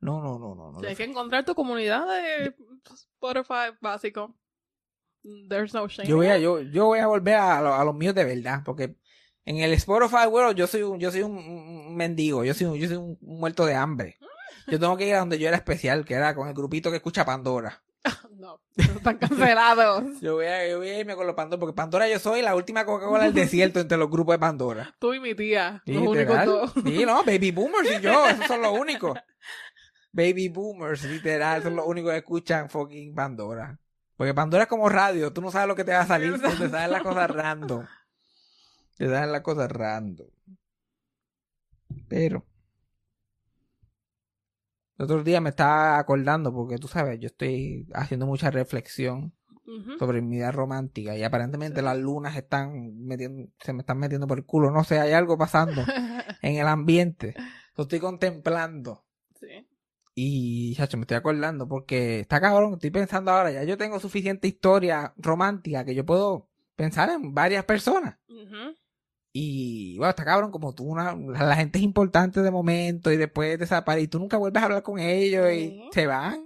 No, 0.00 0.20
no, 0.22 0.38
no, 0.38 0.54
no. 0.54 0.72
no. 0.72 0.78
Tienes 0.80 0.98
que 0.98 1.04
encontrar 1.04 1.44
tu 1.44 1.54
comunidad 1.54 2.06
de 2.06 2.54
Spotify 2.92 3.74
básico. 3.80 4.34
There's 5.48 5.72
no 5.74 5.88
shame. 5.88 6.08
Yo 6.08 6.16
voy 6.16 6.26
a, 6.26 6.38
yo, 6.38 6.60
yo 6.60 6.86
voy 6.86 6.98
a 6.98 7.06
volver 7.06 7.34
a, 7.36 7.60
lo- 7.62 7.74
a 7.74 7.84
los 7.84 7.94
míos 7.94 8.14
de 8.14 8.24
verdad, 8.24 8.62
porque 8.64 8.96
en 9.44 9.58
el 9.58 9.72
Spotify 9.72 10.26
World 10.28 10.56
yo 10.56 10.66
soy 10.66 10.82
un, 10.82 10.98
yo 10.98 11.10
soy 11.10 11.22
un, 11.22 11.36
un 11.38 11.96
mendigo, 11.96 12.44
yo 12.44 12.54
soy 12.54 12.66
un, 12.66 12.74
yo 12.76 12.86
soy 12.88 12.96
un 12.98 13.18
muerto 13.22 13.64
de 13.66 13.74
hambre. 13.74 14.18
Yo 14.66 14.78
tengo 14.78 14.96
que 14.98 15.08
ir 15.08 15.14
a 15.14 15.20
donde 15.20 15.38
yo 15.38 15.48
era 15.48 15.56
especial, 15.56 16.04
que 16.04 16.14
era 16.14 16.34
con 16.34 16.48
el 16.48 16.54
grupito 16.54 16.90
que 16.90 16.96
escucha 16.96 17.24
Pandora. 17.24 17.82
No, 18.38 18.60
están 18.76 19.18
cancelados. 19.18 20.04
Yo 20.20 20.34
voy 20.34 20.46
a, 20.46 20.68
yo 20.68 20.78
voy 20.78 20.88
a 20.88 21.00
irme 21.00 21.16
con 21.16 21.26
los 21.26 21.34
Pandora, 21.34 21.58
porque 21.58 21.74
Pandora 21.74 22.08
yo 22.08 22.18
soy 22.18 22.40
la 22.40 22.54
última 22.54 22.84
Coca-Cola 22.84 23.24
del 23.24 23.34
desierto 23.34 23.80
entre 23.80 23.98
los 23.98 24.08
grupos 24.08 24.34
de 24.34 24.38
Pandora. 24.38 24.94
Tú 25.00 25.12
y 25.14 25.20
mi 25.20 25.34
tía, 25.34 25.82
los 25.86 26.06
únicos 26.06 26.44
dos. 26.44 26.72
Sí, 26.84 27.04
no, 27.04 27.24
Baby 27.24 27.50
Boomers 27.50 27.90
y 27.98 28.00
yo, 28.00 28.26
esos 28.28 28.46
son 28.46 28.62
los 28.62 28.78
únicos. 28.78 29.18
Baby 30.12 30.48
Boomers, 30.48 31.04
literal, 31.04 31.62
son 31.62 31.76
los 31.76 31.86
únicos 31.86 32.12
que 32.12 32.18
escuchan 32.18 32.70
fucking 32.70 33.14
Pandora. 33.14 33.78
Porque 34.16 34.34
Pandora 34.34 34.64
es 34.64 34.68
como 34.68 34.88
radio, 34.88 35.32
tú 35.32 35.40
no 35.40 35.50
sabes 35.50 35.68
lo 35.68 35.74
que 35.74 35.84
te 35.84 35.92
va 35.92 36.00
a 36.00 36.06
salir, 36.06 36.34
tú 36.34 36.40
te 36.40 36.68
sabes 36.68 36.90
las 36.90 37.02
cosas 37.02 37.30
random. 37.30 37.86
Te 38.96 39.08
sabes 39.08 39.28
las 39.30 39.42
cosas 39.42 39.70
random. 39.70 40.28
Pero. 42.08 42.44
El 44.98 45.04
otro 45.04 45.22
día 45.22 45.40
me 45.40 45.50
estaba 45.50 45.98
acordando, 45.98 46.52
porque 46.52 46.76
tú 46.76 46.88
sabes, 46.88 47.20
yo 47.20 47.28
estoy 47.28 47.86
haciendo 47.94 48.26
mucha 48.26 48.50
reflexión 48.50 49.32
sobre 49.98 50.22
mi 50.22 50.36
vida 50.36 50.50
romántica 50.50 51.14
y 51.14 51.22
aparentemente 51.22 51.82
las 51.82 51.98
lunas 51.98 52.34
están 52.36 52.96
metiendo, 52.96 53.52
se 53.60 53.74
me 53.74 53.80
están 53.80 53.98
metiendo 53.98 54.26
por 54.26 54.38
el 54.38 54.46
culo. 54.46 54.70
No 54.70 54.82
sé, 54.82 54.98
hay 54.98 55.12
algo 55.12 55.36
pasando 55.36 55.82
en 56.42 56.56
el 56.56 56.66
ambiente. 56.66 57.34
Lo 57.76 57.82
estoy 57.82 58.00
contemplando. 58.00 59.04
Sí. 59.38 59.68
Y, 60.14 60.74
chacho, 60.74 60.96
me 60.96 61.02
estoy 61.02 61.18
acordando 61.18 61.68
porque 61.68 62.20
está 62.20 62.40
cabrón. 62.40 62.74
Estoy 62.74 62.90
pensando 62.90 63.30
ahora, 63.30 63.52
ya 63.52 63.62
yo 63.62 63.76
tengo 63.76 64.00
suficiente 64.00 64.48
historia 64.48 65.12
romántica 65.16 65.84
que 65.84 65.94
yo 65.94 66.04
puedo 66.04 66.48
pensar 66.74 67.10
en 67.10 67.34
varias 67.34 67.64
personas. 67.66 68.16
Ujú. 68.28 68.74
Y, 69.40 69.96
bueno, 69.98 70.10
está 70.10 70.24
cabrón 70.24 70.50
como 70.50 70.74
tú, 70.74 70.82
una, 70.84 71.14
la, 71.14 71.54
gente 71.54 71.78
es 71.78 71.84
importante 71.84 72.42
de 72.42 72.50
momento 72.50 73.12
y 73.12 73.16
después 73.16 73.56
desaparece 73.56 74.04
y 74.04 74.08
tú 74.08 74.18
nunca 74.18 74.36
vuelves 74.36 74.60
a 74.60 74.66
hablar 74.66 74.82
con 74.82 74.98
ellos 74.98 75.48
y 75.52 75.88
se 75.92 76.08
van. 76.08 76.44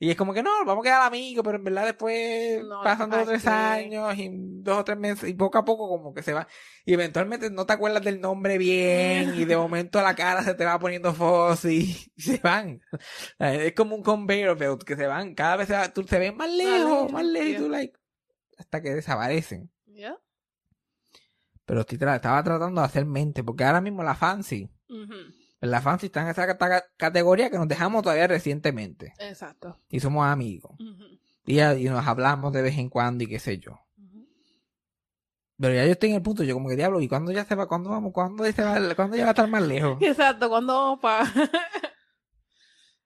Y 0.00 0.10
es 0.10 0.16
como 0.16 0.34
que 0.34 0.42
no, 0.42 0.50
vamos 0.66 0.82
a 0.82 0.88
quedar 0.88 1.02
amigos, 1.02 1.44
pero 1.44 1.58
en 1.58 1.64
verdad 1.64 1.84
después 1.84 2.64
No, 2.64 2.82
pasan 2.82 3.08
dos 3.08 3.20
o 3.20 3.24
¿para 3.24 3.38
tres 3.38 3.46
años 3.46 4.18
y 4.18 4.30
dos 4.32 4.78
o 4.78 4.84
tres 4.84 4.98
meses 4.98 5.28
y 5.28 5.34
poco 5.34 5.58
a 5.58 5.64
poco 5.64 5.88
como 5.88 6.12
que 6.12 6.24
se 6.24 6.32
va. 6.32 6.48
Y 6.84 6.94
eventualmente 6.94 7.50
no 7.50 7.66
te 7.66 7.74
acuerdas 7.74 8.02
del 8.02 8.20
nombre 8.20 8.58
bien 8.58 9.34
y 9.36 9.44
de 9.44 9.56
momento 9.56 10.02
la 10.02 10.16
cara 10.16 10.42
se 10.42 10.54
te 10.54 10.64
va 10.64 10.80
poniendo 10.80 11.14
fósil 11.14 11.82
y 11.82 12.12
se 12.20 12.38
van. 12.38 12.80
Es 13.38 13.74
como 13.74 13.94
un 13.94 14.02
conveyor 14.02 14.58
belt 14.58 14.82
que 14.82 14.96
se 14.96 15.06
van, 15.06 15.36
cada 15.36 15.54
vez 15.54 15.68
se, 15.68 15.74
va- 15.74 15.92
tú, 15.92 16.02
se 16.02 16.18
ven 16.18 16.36
más 16.36 16.50
lejos, 16.50 17.12
más 17.12 17.24
lejos 17.24 17.48
y 17.48 17.56
tú 17.56 17.68
like, 17.68 17.96
hasta 18.58 18.82
que 18.82 18.94
desaparecen. 18.94 19.70
Pero 21.70 21.82
estoy 21.82 21.98
tra- 21.98 22.16
estaba 22.16 22.42
tratando 22.42 22.80
de 22.80 22.84
hacer 22.88 23.06
mente, 23.06 23.44
porque 23.44 23.62
ahora 23.62 23.80
mismo 23.80 24.02
la 24.02 24.16
fancy, 24.16 24.68
la 25.60 25.80
fancy 25.80 26.06
está 26.06 26.22
en 26.22 26.28
esa 26.30 26.56
categoría 26.96 27.48
que 27.48 27.58
nos 27.58 27.68
dejamos 27.68 28.02
todavía 28.02 28.26
recientemente. 28.26 29.14
Exacto. 29.20 29.78
Y 29.88 30.00
somos 30.00 30.26
amigos. 30.26 30.72
Ujú. 30.80 31.04
Y, 31.46 31.60
y 31.60 31.84
nos 31.84 32.04
hablamos 32.04 32.52
de 32.52 32.62
vez 32.62 32.76
en 32.76 32.88
cuando 32.88 33.22
y 33.22 33.28
qué 33.28 33.38
sé 33.38 33.58
yo. 33.58 33.78
Pero 35.60 35.72
ya 35.72 35.86
yo 35.86 35.92
estoy 35.92 36.08
en 36.10 36.16
el 36.16 36.22
punto, 36.22 36.42
yo 36.42 36.54
como 36.54 36.68
que 36.68 36.74
diablo, 36.74 37.00
¿y 37.00 37.06
cuándo 37.06 37.30
ya 37.30 37.44
se 37.44 37.54
va? 37.54 37.68
¿Cuándo 37.68 37.90
vamos? 37.90 38.12
¿Cuándo, 38.12 38.42
se 38.44 38.62
va, 38.64 38.76
¿cuándo 38.96 39.16
ya 39.16 39.22
va 39.22 39.28
a 39.28 39.30
estar 39.30 39.48
más 39.48 39.62
lejos? 39.62 39.96
Exacto, 40.02 40.48
cuando 40.48 40.74
vamos 40.74 40.98
para... 40.98 41.24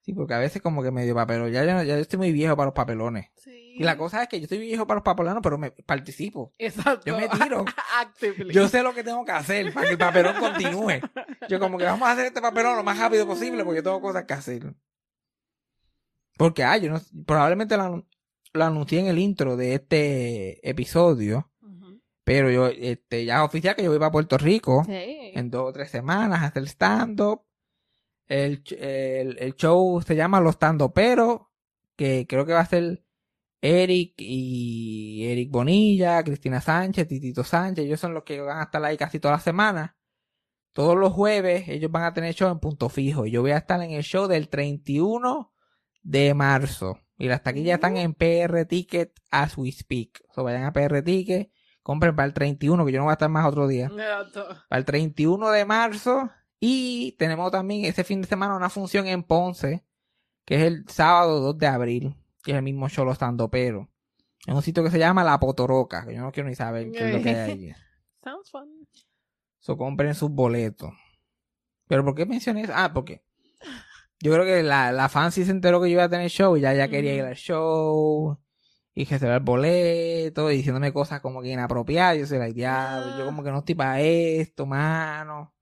Sí, 0.04 0.12
porque 0.12 0.34
a 0.34 0.38
veces 0.38 0.60
como 0.60 0.82
que 0.82 0.90
medio 0.90 1.14
papelón. 1.14 1.50
Ya, 1.50 1.62
yo- 1.64 1.82
ya 1.82 1.94
yo 1.94 2.00
estoy 2.02 2.18
muy 2.18 2.30
viejo 2.32 2.54
para 2.56 2.66
los 2.66 2.74
papelones. 2.74 3.30
sí. 3.36 3.60
Y 3.76 3.82
la 3.82 3.96
cosa 3.96 4.22
es 4.22 4.28
que 4.28 4.38
yo 4.38 4.44
estoy 4.44 4.58
viejo 4.58 4.86
para 4.86 4.98
los 4.98 5.02
papelones, 5.04 5.40
pero 5.42 5.58
me 5.58 5.72
participo. 5.72 6.52
Exacto. 6.58 7.02
Yo 7.06 7.16
me 7.16 7.28
tiro. 7.28 7.64
Yo 8.52 8.68
sé 8.68 8.84
lo 8.84 8.94
que 8.94 9.02
tengo 9.02 9.24
que 9.24 9.32
hacer 9.32 9.72
para 9.74 9.86
que 9.86 9.92
el 9.94 9.98
papelón 9.98 10.36
continúe. 10.38 11.00
Yo 11.48 11.58
como 11.58 11.76
que 11.76 11.84
vamos 11.84 12.06
a 12.08 12.12
hacer 12.12 12.26
este 12.26 12.40
papelón 12.40 12.76
lo 12.76 12.84
más 12.84 12.98
rápido 13.00 13.26
posible 13.26 13.64
porque 13.64 13.78
yo 13.78 13.82
tengo 13.82 14.00
cosas 14.00 14.26
que 14.26 14.32
hacer. 14.34 14.74
Porque, 16.36 16.62
ah, 16.64 16.76
yo 16.76 16.90
no, 16.90 17.00
probablemente 17.26 17.76
lo, 17.76 17.82
anu- 17.84 18.06
lo 18.52 18.64
anuncié 18.64 19.00
en 19.00 19.06
el 19.06 19.18
intro 19.18 19.56
de 19.56 19.74
este 19.74 20.68
episodio, 20.68 21.50
pero 22.24 22.50
yo, 22.50 22.68
este, 22.68 23.24
ya 23.24 23.36
es 23.36 23.40
oficial 23.42 23.74
que 23.76 23.82
yo 23.82 23.90
voy 23.90 23.98
para 23.98 24.10
Puerto 24.12 24.38
Rico 24.38 24.84
Sí. 24.86 25.32
en 25.34 25.50
dos 25.50 25.68
o 25.68 25.72
tres 25.72 25.90
semanas 25.90 26.42
a 26.42 26.46
hacer 26.46 26.62
stand-up. 26.68 27.42
El, 28.26 28.62
el, 28.78 29.38
el 29.38 29.54
show 29.54 30.00
se 30.02 30.16
llama 30.16 30.40
Los 30.40 30.54
Stando 30.54 30.92
Pero, 30.92 31.52
que 31.96 32.26
creo 32.28 32.46
que 32.46 32.52
va 32.52 32.60
a 32.60 32.66
ser 32.66 33.04
Eric 33.60 34.14
y 34.18 35.24
Eric 35.26 35.50
Bonilla, 35.50 36.22
Cristina 36.22 36.60
Sánchez, 36.60 37.08
Titito 37.08 37.44
Sánchez, 37.44 37.86
ellos 37.86 37.98
son 37.98 38.12
los 38.12 38.22
que 38.22 38.40
van 38.40 38.58
a 38.58 38.64
estar 38.64 38.84
ahí 38.84 38.98
casi 38.98 39.18
toda 39.18 39.34
la 39.34 39.40
semana. 39.40 39.96
Todos 40.74 40.96
los 40.96 41.12
jueves 41.12 41.68
ellos 41.68 41.90
van 41.90 42.02
a 42.02 42.12
tener 42.12 42.34
show 42.34 42.50
en 42.50 42.58
punto 42.58 42.90
fijo. 42.90 43.24
Yo 43.24 43.40
voy 43.40 43.52
a 43.52 43.58
estar 43.58 43.80
en 43.80 43.92
el 43.92 44.02
show 44.02 44.26
del 44.26 44.50
31 44.50 45.54
de 46.02 46.34
marzo. 46.34 46.98
Y 47.16 47.28
las 47.28 47.42
taquillas 47.42 47.76
están 47.76 47.96
en 47.96 48.12
PR 48.12 48.66
Ticket 48.66 49.18
as 49.30 49.56
we 49.56 49.72
speak. 49.72 50.20
O 50.28 50.34
sea, 50.34 50.44
vayan 50.44 50.64
a 50.64 50.72
PR 50.72 51.00
Ticket, 51.02 51.50
compren 51.82 52.14
para 52.14 52.26
el 52.26 52.34
31, 52.34 52.84
que 52.84 52.92
yo 52.92 52.98
no 52.98 53.04
voy 53.04 53.12
a 53.12 53.14
estar 53.14 53.30
más 53.30 53.46
otro 53.46 53.66
día 53.66 53.88
para 54.68 54.78
el 54.78 54.84
31 54.84 55.50
de 55.50 55.64
marzo. 55.64 56.30
Y 56.66 57.12
tenemos 57.18 57.50
también 57.50 57.84
ese 57.84 58.04
fin 58.04 58.22
de 58.22 58.26
semana 58.26 58.56
una 58.56 58.70
función 58.70 59.06
en 59.06 59.22
Ponce, 59.22 59.84
que 60.46 60.54
es 60.54 60.62
el 60.62 60.88
sábado 60.88 61.40
2 61.40 61.58
de 61.58 61.66
abril, 61.66 62.16
que 62.42 62.52
es 62.52 62.56
el 62.56 62.62
mismo 62.62 62.88
show 62.88 63.04
Los 63.04 63.18
pero 63.50 63.90
Es 64.46 64.54
un 64.54 64.62
sitio 64.62 64.82
que 64.82 64.90
se 64.90 64.98
llama 64.98 65.24
La 65.24 65.38
Potoroca, 65.38 66.06
que 66.06 66.14
yo 66.14 66.22
no 66.22 66.32
quiero 66.32 66.48
ni 66.48 66.54
saber 66.54 66.90
qué 66.90 67.06
es 67.06 67.14
lo 67.16 67.22
que 67.22 67.28
hay 67.28 67.50
allí. 67.50 67.74
Sounds 68.24 68.50
fun. 68.50 68.88
So 69.58 69.76
compren 69.76 70.14
sus 70.14 70.30
boletos. 70.30 70.90
Pero 71.86 72.02
¿por 72.02 72.14
qué 72.14 72.24
mencioné 72.24 72.62
eso? 72.62 72.72
Ah, 72.74 72.92
porque 72.94 73.22
yo 74.20 74.32
creo 74.32 74.46
que 74.46 74.62
la, 74.62 74.90
la 74.90 75.10
fancy 75.10 75.44
se 75.44 75.50
enteró 75.50 75.82
que 75.82 75.90
yo 75.90 75.94
iba 75.96 76.04
a 76.04 76.08
tener 76.08 76.30
show 76.30 76.56
y 76.56 76.62
ya 76.62 76.72
ya 76.72 76.88
quería 76.88 77.12
ir 77.14 77.24
al 77.24 77.36
show 77.36 78.38
y 78.94 79.04
reservar 79.04 79.42
boleto 79.42 80.50
y 80.50 80.56
diciéndome 80.56 80.94
cosas 80.94 81.20
como 81.20 81.42
que 81.42 81.48
inapropiadas. 81.48 82.16
Yo 82.16 82.26
soy 82.26 82.38
like, 82.38 82.54
diablo, 82.54 83.18
yo 83.18 83.24
Ah. 83.24 83.26
como 83.26 83.44
que 83.44 83.50
no 83.50 83.58
estoy 83.58 83.74
para 83.74 84.00
esto, 84.00 84.64
mano. 84.64 85.53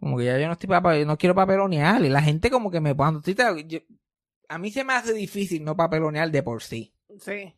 Como 0.00 0.16
que 0.18 0.24
ya 0.24 0.38
yo 0.38 0.46
no 0.46 0.54
estoy 0.54 0.68
para, 0.68 0.98
yo 0.98 1.04
no 1.06 1.18
quiero 1.18 1.34
papelonear. 1.34 2.02
Y 2.04 2.08
la 2.08 2.22
gente 2.22 2.50
como 2.50 2.70
que 2.70 2.80
me 2.80 2.94
cuando 2.94 3.22
yo- 3.66 3.80
a 4.48 4.58
mí 4.58 4.70
se 4.70 4.82
me 4.82 4.94
hace 4.94 5.12
difícil 5.12 5.62
no 5.64 5.76
papelonear 5.76 6.30
de 6.30 6.42
por 6.42 6.62
sí. 6.62 6.94
Sí. 7.20 7.54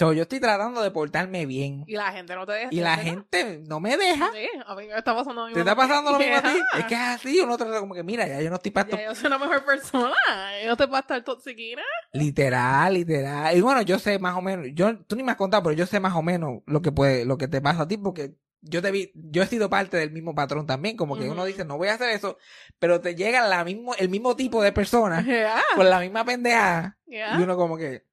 So, 0.00 0.12
yo 0.12 0.22
estoy 0.22 0.38
tratando 0.38 0.80
de 0.80 0.92
portarme 0.92 1.44
bien. 1.44 1.82
Y 1.88 1.94
la 1.96 2.12
gente 2.12 2.36
no 2.36 2.46
te 2.46 2.52
deja. 2.52 2.68
Y 2.70 2.76
la 2.78 2.96
gente 2.98 3.58
no 3.66 3.80
me 3.80 3.96
deja. 3.96 4.30
Sí, 4.32 4.48
a 4.64 4.76
mí 4.76 4.86
me 4.86 4.96
está 4.96 5.12
pasando 5.12 5.40
lo 5.40 5.46
mismo. 5.48 5.54
¿Te 5.54 5.60
está 5.60 5.74
pasando 5.74 6.12
lo 6.12 6.18
mismo 6.20 6.36
a 6.36 6.42
ti? 6.42 6.48
Es 6.78 6.84
que 6.84 6.94
es 6.94 7.00
así, 7.00 7.40
uno 7.40 7.56
trata 7.56 7.80
como 7.80 7.94
que, 7.94 8.04
mira, 8.04 8.28
ya 8.28 8.40
yo 8.40 8.48
no 8.48 8.56
estoy 8.56 8.70
para 8.70 8.88
esto. 8.88 8.96
Ya 8.96 9.06
yo 9.08 9.14
soy 9.16 9.26
una 9.26 9.38
mejor 9.38 9.64
persona. 9.64 10.14
Yo 10.62 10.68
no 10.68 10.76
te 10.76 10.84
a 10.84 10.98
estar 11.00 11.24
toxiquina. 11.24 11.82
Literal, 12.12 12.94
literal. 12.94 13.56
Y 13.56 13.60
bueno, 13.60 13.82
yo 13.82 13.98
sé 13.98 14.20
más 14.20 14.36
o 14.36 14.40
menos, 14.40 14.66
yo, 14.72 14.96
tú 15.04 15.16
ni 15.16 15.24
me 15.24 15.32
has 15.32 15.36
contado, 15.36 15.64
pero 15.64 15.74
yo 15.74 15.84
sé 15.84 15.98
más 15.98 16.14
o 16.14 16.22
menos 16.22 16.60
lo 16.66 16.80
que 16.80 16.92
puede, 16.92 17.24
lo 17.24 17.36
que 17.36 17.48
te 17.48 17.60
pasa 17.60 17.82
a 17.82 17.88
ti, 17.88 17.96
porque 17.96 18.36
yo 18.60 18.82
te 18.82 18.90
vi, 18.90 19.12
yo 19.14 19.42
he 19.42 19.46
sido 19.46 19.70
parte 19.70 19.96
del 19.96 20.10
mismo 20.10 20.34
patrón 20.34 20.66
también, 20.66 20.96
como 20.96 21.16
que 21.16 21.28
uno 21.28 21.44
dice, 21.44 21.64
no 21.64 21.78
voy 21.78 21.88
a 21.88 21.94
hacer 21.94 22.10
eso, 22.10 22.38
pero 22.78 23.00
te 23.00 23.14
llega 23.14 23.46
la 23.46 23.64
mismo, 23.64 23.94
el 23.94 24.08
mismo 24.08 24.36
tipo 24.36 24.62
de 24.62 24.72
persona, 24.72 25.22
Yeah. 25.26 25.62
con 25.74 25.88
la 25.88 26.00
misma 26.00 26.24
pendeja, 26.24 26.98
Yeah. 27.06 27.38
y 27.38 27.42
uno 27.42 27.56
como 27.56 27.76
que, 27.76 28.04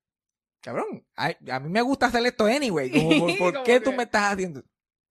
cabrón, 0.62 1.06
ay, 1.16 1.36
a 1.52 1.60
mí 1.60 1.70
me 1.70 1.82
gusta 1.82 2.08
hacer 2.08 2.26
esto 2.26 2.46
anyway, 2.46 2.92
como, 2.92 3.10
¿por, 3.38 3.64
qué 3.64 3.80
tú 3.80 3.92
me 3.92 4.04
estás 4.04 4.34
haciendo? 4.34 4.64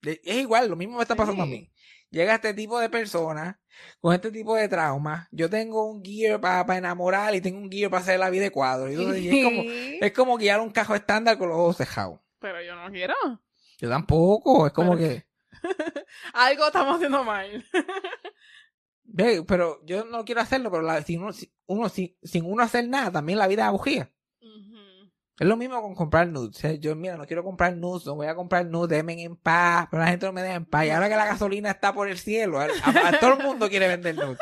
Es 0.02 0.36
igual, 0.36 0.68
lo 0.68 0.76
mismo 0.76 0.96
me 0.96 1.02
está 1.02 1.16
pasando 1.16 1.42
a 1.42 1.46
mí. 1.46 1.70
Llega 2.10 2.34
este 2.36 2.54
tipo 2.54 2.78
de 2.78 2.88
personas 2.90 3.56
con 4.00 4.14
este 4.14 4.30
tipo 4.30 4.54
de 4.54 4.68
traumas. 4.68 5.26
Yo 5.32 5.50
tengo 5.50 5.90
un 5.90 6.04
gear 6.04 6.40
para 6.40 6.76
enamorar 6.76 7.34
y 7.34 7.40
tengo 7.40 7.58
un 7.58 7.70
gear 7.70 7.90
para 7.90 8.02
hacer 8.02 8.20
la 8.20 8.30
vida 8.30 8.44
de 8.44 8.50
cuadro. 8.52 8.88
Y 8.88 8.94
entonces, 8.94 9.22
y 9.22 9.28
es, 9.30 9.44
como, 9.44 9.62
es 10.00 10.12
como 10.12 10.36
guiar 10.36 10.60
un 10.60 10.70
cajo 10.70 10.94
estándar 10.94 11.38
con 11.38 11.48
los 11.48 11.58
ojos 11.58 11.78
cejados. 11.78 12.20
Pero 12.38 12.62
yo 12.62 12.76
no 12.76 12.88
quiero. 12.92 13.14
Yo 13.78 13.88
tampoco. 13.88 14.66
Es 14.66 14.72
como 14.72 14.96
que. 14.96 15.26
Algo 16.34 16.66
estamos 16.66 16.96
haciendo 16.96 17.24
mal. 17.24 17.64
Ve, 19.06 19.44
pero 19.46 19.80
yo 19.84 20.04
no 20.04 20.24
quiero 20.24 20.40
hacerlo, 20.40 20.70
pero 20.70 20.82
la- 20.82 21.02
si 21.02 21.16
uno, 21.16 21.32
si- 21.32 21.52
uno 21.66 21.88
si- 21.88 22.16
sin 22.22 22.44
uno 22.46 22.62
hacer 22.62 22.88
nada, 22.88 23.12
también 23.12 23.38
la 23.38 23.46
vida. 23.46 23.70
Ujú. 23.70 24.08
Es 25.38 25.46
lo 25.46 25.56
mismo 25.56 25.80
con 25.82 25.94
comprar 25.94 26.26
nudes. 26.28 26.62
¿eh? 26.64 26.78
Yo, 26.78 26.94
mira, 26.96 27.16
no 27.16 27.26
quiero 27.26 27.44
comprar 27.44 27.76
nudes, 27.76 28.06
no 28.06 28.14
voy 28.14 28.26
a 28.28 28.34
comprar 28.34 28.64
nudes, 28.66 28.88
déjenme 28.90 29.22
en 29.22 29.36
paz, 29.36 29.88
pero 29.90 30.02
la 30.02 30.08
gente 30.10 30.26
no 30.26 30.32
me 30.32 30.42
deja 30.42 30.54
en 30.54 30.64
paz. 30.64 30.86
Y 30.86 30.90
ahora 30.90 31.08
que 31.08 31.16
la 31.16 31.26
gasolina 31.26 31.70
está 31.70 31.92
por 31.92 32.08
el 32.08 32.18
cielo, 32.18 32.58
a, 32.60 32.64
a- 32.64 33.08
a 33.08 33.20
todo 33.20 33.34
el 33.34 33.42
mundo 33.44 33.68
quiere 33.68 33.88
vender 33.88 34.14
nudes. 34.16 34.38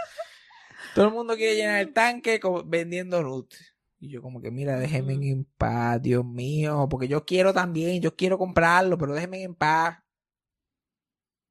Todo 0.95 1.07
el 1.07 1.13
mundo 1.13 1.35
quiere 1.37 1.57
llenar 1.57 1.81
el 1.81 1.93
tanque 1.93 2.39
vendiendo 2.67 3.23
nudes. 3.23 3.72
Y 4.03 4.09
yo 4.09 4.21
como 4.21 4.41
que, 4.41 4.51
mira, 4.51 4.81
déjenme 4.81 5.15
Ujú. 5.15 5.23
en 5.23 5.45
paz, 5.45 6.03
Dios 6.03 6.25
mío, 6.25 6.89
porque 6.91 7.07
yo 7.07 7.25
quiero 7.25 7.55
también, 7.55 8.03
yo 8.03 8.17
quiero 8.17 8.37
comprarlo, 8.37 8.99
pero 8.99 9.15
déjenme 9.15 9.45
en 9.45 9.55
paz. 9.55 10.03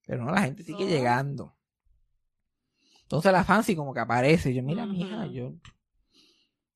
Pero 0.06 0.26
no, 0.26 0.32
la 0.34 0.42
gente 0.42 0.62
sigue 0.62 0.84
No. 0.84 0.90
llegando. 0.90 1.56
Entonces 3.04 3.32
la 3.32 3.46
fancy 3.46 3.74
como 3.74 3.94
que 3.94 4.02
aparece. 4.02 4.54
Yo, 4.54 4.64
mira, 4.64 4.86
mija, 4.86 5.28
Ujú. 5.28 5.34
yo 5.34 5.54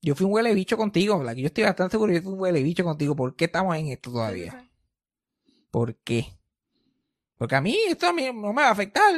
yo 0.01 0.15
fui 0.15 0.25
un 0.25 0.31
huele 0.31 0.53
bicho 0.53 0.77
contigo, 0.77 1.21
la 1.21 1.35
que 1.35 1.41
yo 1.41 1.47
estoy 1.47 1.65
bastante 1.65 1.91
seguro 1.91 2.13
que 2.13 2.19
yo 2.19 2.23
fui 2.23 2.31
un 2.31 2.39
huele 2.39 2.63
bicho 2.63 2.85
contigo. 2.85 3.13
¿Por 3.13 3.35
qué 3.35 3.45
estamos 3.45 3.75
en 3.75 3.87
esto 3.87 4.13
todavía? 4.13 4.51
Sí, 4.51 4.57
sí, 5.45 5.61
¿Por 5.71 5.95
qué? 5.97 6.37
Porque 7.37 7.55
a 7.55 7.59
mí 7.61 7.77
esto 7.89 8.07
a 8.07 8.13
mí 8.13 8.23
no 8.33 8.53
me 8.53 8.61
va 8.61 8.69
a 8.69 8.71
afectar. 8.71 9.13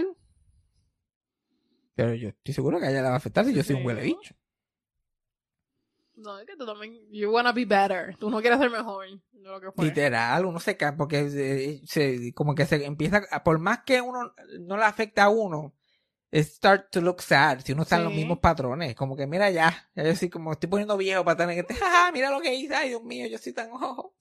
Pero 1.94 2.16
yo 2.16 2.30
estoy 2.30 2.56
seguro 2.56 2.80
que 2.80 2.88
a 2.88 2.90
ella 2.90 3.04
le 3.04 3.10
va 3.10 3.14
a 3.14 3.18
afectar 3.18 3.46
si 3.46 3.54
yo 3.54 3.64
soy 3.64 3.76
un 3.76 3.86
huele 3.86 4.02
bicho. 4.02 4.34
No, 6.18 6.40
es 6.40 6.46
que 6.48 6.56
tú 6.58 6.66
también. 6.66 7.00
You 7.12 7.32
wanna 7.32 7.52
be 7.54 7.66
better. 7.66 8.16
Tú 8.18 8.30
no 8.30 8.42
quieres 8.42 8.60
ser 8.60 8.70
mejor 8.72 9.06
de 9.08 9.50
lo 9.50 9.62
que 9.62 9.72
fue. 9.72 9.86
Literal, 9.86 10.46
uno 10.46 10.60
se 10.60 10.76
cae 10.76 10.94
porque 10.94 11.30
se, 11.30 11.82
se- 11.86 12.34
como 12.34 12.56
que 12.56 12.66
se 12.66 12.84
empieza, 12.86 13.22
por 13.46 13.60
más 13.60 13.84
que 13.86 14.02
uno 14.02 14.34
no 14.62 14.78
le 14.78 14.84
afecta 14.84 15.26
a 15.26 15.30
uno, 15.30 15.76
it 16.32 16.44
start 16.46 16.90
to 16.92 17.02
look 17.02 17.22
sad 17.22 17.60
si 17.64 17.72
uno 17.74 17.84
está 17.84 17.98
en 17.98 18.04
los 18.06 18.14
mismos 18.14 18.40
patrones. 18.40 18.96
Como 18.96 19.16
que 19.16 19.28
mira 19.28 19.50
ya, 19.52 19.90
ya 19.96 20.04
yo 20.04 20.16
sí 20.16 20.30
como 20.30 20.52
estoy 20.54 20.70
poniendo 20.70 20.98
viejo 20.98 21.24
para 21.24 21.38
tener 21.38 21.66
que, 21.66 21.74
jaja, 21.76 22.12
mira 22.12 22.32
lo 22.32 22.42
que 22.42 22.54
hice, 22.56 22.76
ay 22.76 22.90
Dios 22.90 23.04
mío, 23.04 23.28
yo 23.28 23.38
soy 23.38 23.54
tan 23.54 23.72
ojo. 23.72 24.16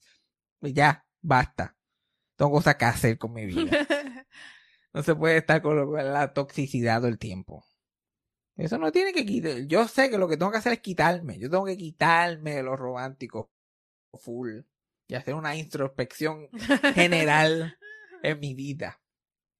Y 0.61 0.73
ya, 0.73 1.05
basta. 1.21 1.75
Tengo 2.35 2.51
cosas 2.51 2.75
que 2.75 2.85
hacer 2.85 3.17
con 3.17 3.33
mi 3.33 3.45
vida. 3.45 3.71
No 4.93 5.03
se 5.03 5.13
puede 5.13 5.37
estar 5.37 5.61
con 5.61 5.93
la 5.93 6.33
toxicidad 6.33 6.97
todo 6.99 7.07
el 7.09 7.19
tiempo. 7.19 7.63
Eso 8.57 8.77
no 8.79 8.91
tiene 8.91 9.13
que 9.13 9.25
quitar. 9.25 9.59
Yo 9.67 9.87
sé 9.87 10.09
que 10.09 10.17
lo 10.17 10.27
que 10.27 10.35
tengo 10.35 10.51
que 10.51 10.57
hacer 10.57 10.73
es 10.73 10.79
quitarme. 10.79 11.37
Yo 11.37 11.49
tengo 11.49 11.65
que 11.65 11.77
quitarme 11.77 12.55
de 12.55 12.63
lo 12.63 12.75
romántico 12.75 13.51
full 14.13 14.61
y 15.07 15.15
hacer 15.15 15.35
una 15.35 15.55
introspección 15.55 16.49
general 16.95 17.77
en 18.23 18.39
mi 18.39 18.55
vida. 18.55 18.99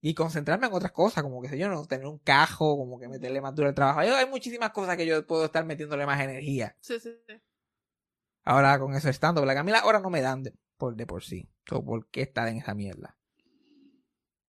Y 0.01 0.13
concentrarme 0.13 0.67
en 0.67 0.73
otras 0.73 0.91
cosas, 0.91 1.23
como 1.23 1.41
que 1.41 1.49
sé 1.49 1.57
yo, 1.57 1.69
no 1.69 1.85
tener 1.85 2.07
un 2.07 2.19
cajo, 2.19 2.77
como 2.77 2.99
que 2.99 3.07
meterle 3.07 3.41
más 3.41 3.53
duro 3.53 3.67
al 3.67 3.75
trabajo. 3.75 3.99
Hay, 3.99 4.09
hay 4.09 4.27
muchísimas 4.27 4.71
cosas 4.71 4.97
que 4.97 5.05
yo 5.05 5.25
puedo 5.25 5.45
estar 5.45 5.65
metiéndole 5.65 6.05
más 6.05 6.19
energía. 6.21 6.75
sí, 6.81 6.99
sí, 6.99 7.11
sí. 7.27 7.33
Ahora 8.43 8.79
con 8.79 8.95
eso 8.95 9.09
estando, 9.09 9.43
la 9.45 9.53
que 9.53 9.59
a 9.59 9.63
mí 9.63 9.71
las 9.73 9.83
horas 9.83 10.01
no 10.01 10.09
me 10.09 10.21
dan 10.21 10.41
de 10.41 10.53
por, 10.77 10.95
de 10.95 11.05
por 11.05 11.23
sí. 11.23 11.49
So, 11.67 11.83
¿Por 11.83 12.07
qué 12.07 12.21
estar 12.21 12.47
en 12.47 12.57
esa 12.57 12.73
mierda? 12.73 13.17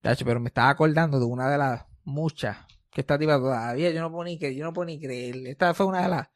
Pero 0.00 0.38
me 0.38 0.48
estaba 0.48 0.70
acordando 0.70 1.18
de 1.18 1.24
una 1.24 1.50
de 1.50 1.58
las 1.58 1.84
muchas 2.04 2.58
que 2.98 3.02
esta 3.02 3.16
tipa 3.16 3.36
todavía 3.38 3.92
yo 3.92 4.00
no 4.00 4.10
puedo 4.10 4.24
ni 4.24 4.36
creer, 4.40 4.54
yo 4.54 4.64
no 4.64 4.72
puedo 4.72 4.86
ni 4.86 4.98
creer. 5.00 5.46
Esta 5.46 5.72
fue 5.72 5.86
una 5.86 6.02
de 6.02 6.08
las 6.08 6.28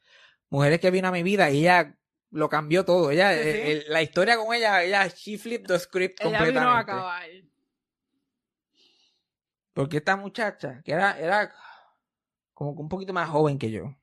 mujeres 0.49 0.79
que 0.79 0.93
vino 0.93 1.09
a 1.09 1.11
mi 1.11 1.25
vida 1.25 1.51
y 1.51 1.59
ella 1.63 1.99
lo 2.31 2.49
cambió 2.49 2.85
todo. 2.85 3.11
Ella, 3.11 3.33
Sí, 3.35 3.43
sí. 3.43 3.49
eh, 3.49 3.85
la 3.89 4.01
historia 4.01 4.37
con 4.37 4.55
ella, 4.55 4.81
ella 4.85 5.09
she 5.09 5.37
flipped 5.39 5.67
the 5.67 5.77
script 5.81 6.21
Ella 6.21 6.39
completamente. 6.39 6.61
vino 6.61 6.71
a 6.71 6.79
acabar. 6.79 7.23
Porque 9.73 9.97
esta 9.97 10.17
muchacha, 10.17 10.83
que 10.85 10.93
era, 10.93 11.19
era 11.19 11.53
como 12.55 12.77
que 12.77 12.83
un 12.83 12.89
poquito 12.89 13.13
más 13.13 13.29
joven 13.29 13.59
que 13.59 13.73
yo. 13.73 13.97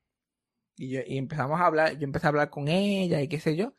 Y 0.76 0.90
yo, 0.90 1.00
y 1.06 1.16
empezamos 1.16 1.58
a 1.58 1.64
hablar, 1.64 1.96
yo 1.96 2.04
empecé 2.04 2.26
a 2.26 2.28
hablar 2.28 2.50
con 2.50 2.68
ella 2.68 3.22
y 3.22 3.28
qué 3.28 3.40
sé 3.40 3.56
yo. 3.56 3.74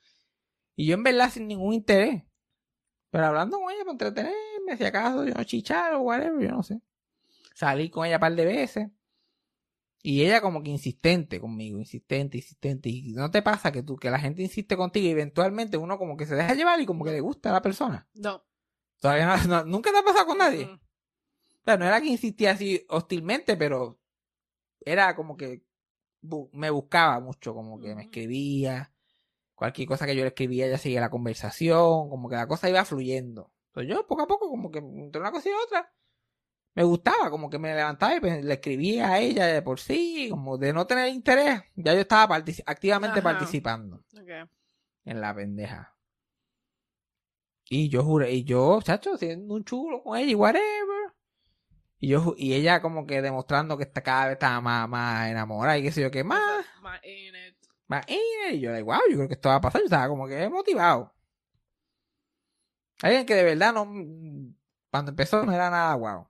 Y 0.75 0.87
yo 0.87 0.95
en 0.95 1.03
verdad 1.03 1.29
sin 1.29 1.47
ningún 1.47 1.75
interés. 1.75 2.23
Pero 3.11 3.25
hablando 3.27 3.59
con 3.59 3.71
ella 3.71 3.81
para 3.81 3.91
entretenerme, 3.91 4.75
si 4.77 4.83
acaso 4.85 5.23
yo 5.23 5.35
no 5.35 5.43
chichar 5.43 5.93
o 5.93 6.01
whatever, 6.01 6.41
yo 6.41 6.51
no 6.55 6.63
sé. 6.63 6.81
Salí 7.61 7.91
con 7.91 8.07
ella 8.07 8.15
un 8.15 8.21
par 8.21 8.35
de 8.35 8.43
veces. 8.45 8.89
Y 10.01 10.23
ella 10.23 10.41
como 10.41 10.63
que 10.63 10.71
insistente 10.71 11.39
conmigo, 11.39 11.77
insistente, 11.77 12.37
insistente. 12.37 12.89
Y 12.89 13.13
no 13.13 13.29
te 13.29 13.43
pasa 13.43 13.71
que 13.71 13.83
tú, 13.83 13.97
que 13.97 14.09
la 14.09 14.17
gente 14.17 14.41
insiste 14.41 14.75
contigo 14.75 15.05
y 15.05 15.11
eventualmente 15.11 15.77
uno 15.77 15.99
como 15.99 16.17
que 16.17 16.25
se 16.25 16.33
deja 16.33 16.55
llevar 16.55 16.81
y 16.81 16.87
como 16.87 17.05
que 17.05 17.11
le 17.11 17.21
gusta 17.21 17.51
a 17.51 17.53
la 17.53 17.61
persona. 17.61 18.09
No. 18.15 18.43
Todavía 18.99 19.27
no, 19.27 19.37
no- 19.45 19.65
nunca 19.65 19.91
te 19.91 19.99
ha 19.99 20.03
pasado 20.03 20.25
con 20.25 20.39
nadie. 20.39 20.65
Mm. 20.65 20.73
O 20.73 21.63
sea, 21.65 21.77
no 21.77 21.85
era 21.85 22.01
que 22.01 22.07
insistía 22.07 22.49
así 22.53 22.83
hostilmente, 22.89 23.55
pero 23.57 23.99
era 24.83 25.15
como 25.15 25.37
que 25.37 25.63
bu- 26.23 26.49
me 26.53 26.71
buscaba 26.71 27.19
mucho, 27.19 27.53
como 27.53 27.79
que 27.79 27.93
me 27.93 28.01
escribía. 28.05 28.91
Cualquier 29.53 29.87
cosa 29.87 30.07
que 30.07 30.15
yo 30.15 30.23
le 30.23 30.29
escribía, 30.29 30.65
ella 30.65 30.79
seguía 30.79 31.01
la 31.01 31.11
conversación, 31.11 32.09
como 32.09 32.27
que 32.27 32.37
la 32.37 32.47
cosa 32.47 32.67
iba 32.67 32.83
fluyendo. 32.85 33.53
Entonces 33.67 33.93
yo 33.93 34.07
poco 34.07 34.23
a 34.23 34.27
poco, 34.27 34.49
como 34.49 34.71
que 34.71 34.79
entre 34.79 35.21
una 35.21 35.31
cosa 35.31 35.47
y 35.47 35.51
otra, 35.63 35.93
me 36.75 36.83
gustaba, 36.83 37.29
como 37.29 37.49
que 37.49 37.59
me 37.59 37.73
levantaba 37.75 38.15
y 38.15 38.19
pe- 38.19 38.43
le 38.43 38.53
escribía 38.53 39.09
a 39.11 39.19
ella 39.19 39.45
de 39.47 39.61
por 39.61 39.79
sí, 39.79 40.27
como 40.29 40.57
de 40.57 40.73
no 40.73 40.87
tener 40.87 41.09
interés, 41.09 41.61
ya 41.75 41.93
yo 41.93 41.99
estaba 42.01 42.35
activamente 42.65 43.19
Ajá. 43.19 43.23
participando 43.23 44.01
en 45.05 45.21
la 45.21 45.33
pendeja. 45.35 45.95
Y 47.69 47.89
yo 47.89 48.03
juré, 48.03 48.31
y 48.33 48.43
yo, 48.43 48.81
chacho, 48.81 49.17
siendo 49.17 49.55
un 49.55 49.63
chulo 49.63 50.03
con 50.03 50.17
ella 50.17 50.31
y 50.31 50.35
whatever. 50.35 51.13
Y 51.99 52.09
yo, 52.09 52.33
y 52.37 52.53
ella 52.53 52.81
como 52.81 53.05
que 53.05 53.21
demostrando 53.21 53.77
que 53.77 53.83
está 53.83 54.01
cada 54.01 54.25
vez 54.25 54.33
estaba 54.33 54.59
más, 54.59 54.89
más 54.89 55.29
enamorada 55.29 55.77
y 55.77 55.83
qué 55.83 55.91
sé 55.91 56.01
yo 56.01 56.11
qué 56.11 56.23
más, 56.23 56.65
My 56.81 56.97
in 57.03 57.35
it. 57.35 57.55
más 57.87 58.05
in 58.09 58.17
it. 58.49 58.55
Y 58.55 58.59
yo, 58.59 58.71
like, 58.71 58.83
wow, 58.83 58.99
yo 59.09 59.17
creo 59.17 59.27
que 59.27 59.35
esto 59.35 59.49
va 59.49 59.55
a 59.55 59.61
pasar. 59.61 59.81
Yo 59.81 59.85
estaba 59.85 60.07
como 60.07 60.27
que 60.27 60.49
motivado. 60.49 61.13
Alguien 63.03 63.25
que 63.25 63.35
de 63.35 63.43
verdad 63.43 63.73
no, 63.73 63.85
cuando 64.91 65.11
empezó 65.11 65.45
no 65.45 65.51
era 65.53 65.69
nada 65.69 65.95
wow. 65.95 66.27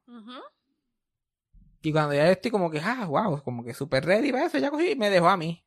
Y 1.81 1.91
cuando 1.91 2.13
ya 2.13 2.29
estoy 2.29 2.51
como 2.51 2.69
que, 2.69 2.79
ah, 2.79 3.05
wow, 3.07 3.41
como 3.43 3.63
que 3.63 3.73
super 3.73 4.05
ready 4.05 4.31
para 4.31 4.45
eso, 4.45 4.57
ya 4.57 4.69
cogí 4.69 4.91
y 4.91 4.95
me 4.95 5.09
dejó 5.09 5.29
a 5.29 5.37
mí. 5.37 5.65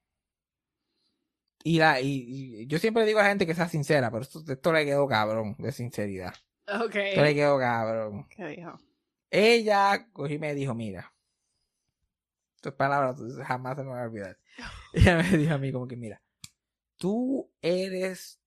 Y, 1.64 1.79
la, 1.79 2.01
y, 2.01 2.61
y 2.62 2.67
yo 2.67 2.79
siempre 2.79 3.05
digo 3.05 3.19
a 3.19 3.23
la 3.23 3.31
gente 3.31 3.47
que 3.47 3.55
sea 3.55 3.69
sincera, 3.69 4.11
pero 4.11 4.23
esto, 4.23 4.45
esto 4.47 4.73
le 4.73 4.85
quedó 4.85 5.09
cabrón 5.09 5.57
de 5.59 5.73
sinceridad. 5.73 6.35
Ok. 6.69 6.95
Esto 6.95 7.23
le 7.23 7.35
quedó 7.35 7.59
cabrón. 7.59 8.27
¿Qué 8.29 8.45
dijo? 8.47 8.79
Ella 9.31 10.09
cogí 10.12 10.35
y 10.35 10.38
me 10.38 10.55
dijo, 10.55 10.75
mira, 10.75 11.12
tus 12.61 12.73
palabras 12.75 13.17
jamás 13.47 13.77
se 13.77 13.83
me 13.83 13.90
van 13.90 14.01
a 14.01 14.05
olvidar. 14.05 14.38
Ella 14.93 15.17
me 15.17 15.37
dijo 15.37 15.55
a 15.55 15.59
mí 15.59 15.73
como 15.73 15.88
que, 15.88 15.97
mira, 15.97 16.23
tú 16.97 17.51
eres 17.61 18.40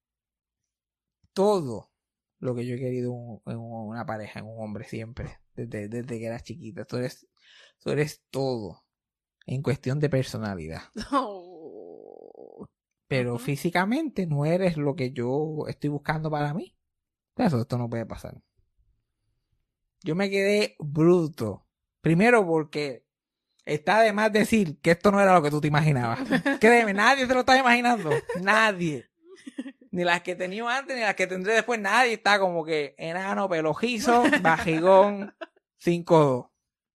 todo 1.34 1.92
lo 2.40 2.54
que 2.56 2.66
yo 2.66 2.76
he 2.76 2.80
querido 2.80 3.12
en, 3.12 3.18
un- 3.20 3.42
en 3.48 3.58
una 3.60 4.06
pareja, 4.06 4.40
en 4.40 4.46
un 4.46 4.62
hombre 4.64 4.86
siempre, 4.86 5.40
desde, 5.56 5.88
desde 5.90 6.20
que 6.20 6.26
eras 6.26 6.44
chiquita. 6.44 6.86
Tú 6.86 6.98
eres, 6.98 7.28
tú 7.84 7.90
eres 7.92 8.24
todo 8.30 8.84
en 9.46 9.62
cuestión 9.62 10.00
de 10.00 10.10
personalidad. 10.10 10.82
Oh. 11.12 12.68
Pero 13.08 13.38
físicamente 13.40 14.28
no 14.28 14.44
eres 14.46 14.76
lo 14.76 14.96
que 14.96 15.12
yo 15.12 15.66
estoy 15.70 15.90
buscando 15.90 16.30
para 16.30 16.54
mí. 16.54 16.76
Eso, 17.38 17.62
esto 17.62 17.78
no 17.78 17.90
puede 17.90 18.06
pasar. 18.06 18.42
Yo 20.04 20.14
me 20.16 20.30
quedé 20.30 20.76
bruto. 20.80 21.66
Primero 22.02 22.46
porque 22.46 23.06
está 23.64 24.02
de 24.02 24.12
más 24.12 24.34
decir 24.34 24.80
que 24.82 24.92
esto 24.92 25.12
no 25.12 25.22
era 25.22 25.34
lo 25.34 25.42
que 25.42 25.50
tú 25.50 25.62
te 25.62 25.68
imaginabas. 25.70 26.20
Créeme, 26.60 26.94
nadie 26.94 27.26
se 27.28 27.34
lo 27.34 27.42
está 27.42 27.58
imaginando. 27.58 28.10
Nadie. 28.42 29.06
Ni 29.98 30.04
las 30.04 30.22
que 30.22 30.36
tenía 30.36 30.78
antes, 30.78 30.96
ni 30.96 31.02
las 31.02 31.16
que 31.16 31.26
tendré 31.26 31.54
después. 31.54 31.80
Nadie 31.80 32.14
está 32.14 32.38
como 32.38 32.64
que 32.64 32.94
enano, 33.00 33.50
pelojizo, 33.50 34.22
bajigón, 34.44 35.34
5'2". 35.84 36.52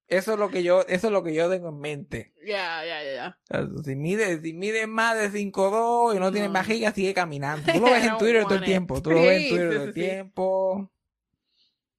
Eso 0.06 0.34
es 0.34 0.38
lo 0.38 0.50
que 0.50 0.62
yo, 0.62 0.82
eso 0.82 1.08
es 1.08 1.12
lo 1.12 1.24
que 1.24 1.34
yo 1.34 1.50
tengo 1.50 1.70
en 1.70 1.80
mente. 1.80 2.32
Ya, 2.46 2.84
ya, 2.84 3.02
ya, 3.02 3.38
Si 3.82 3.96
mide, 3.96 4.40
si 4.40 4.52
mide 4.52 4.86
más 4.86 5.18
de 5.18 5.32
5'2 5.32 6.14
y 6.14 6.20
no 6.20 6.30
tiene 6.30 6.46
No. 6.46 6.54
bajiga, 6.54 6.92
sigue 6.92 7.12
caminando. 7.12 7.72
Tú 7.72 7.80
lo 7.80 7.86
ves 7.86 8.04
en 8.04 8.18
Twitter 8.18 8.44
todo 8.44 8.54
el 8.54 8.60
it. 8.60 8.66
tiempo. 8.66 9.02
Tú 9.02 9.10
lo 9.10 9.16
ves 9.16 9.42
en 9.42 9.48
Twitter 9.48 9.68
sí, 9.68 9.74
todo 9.74 9.84
el 9.84 9.94
sí, 9.94 10.00
tiempo. 10.00 10.92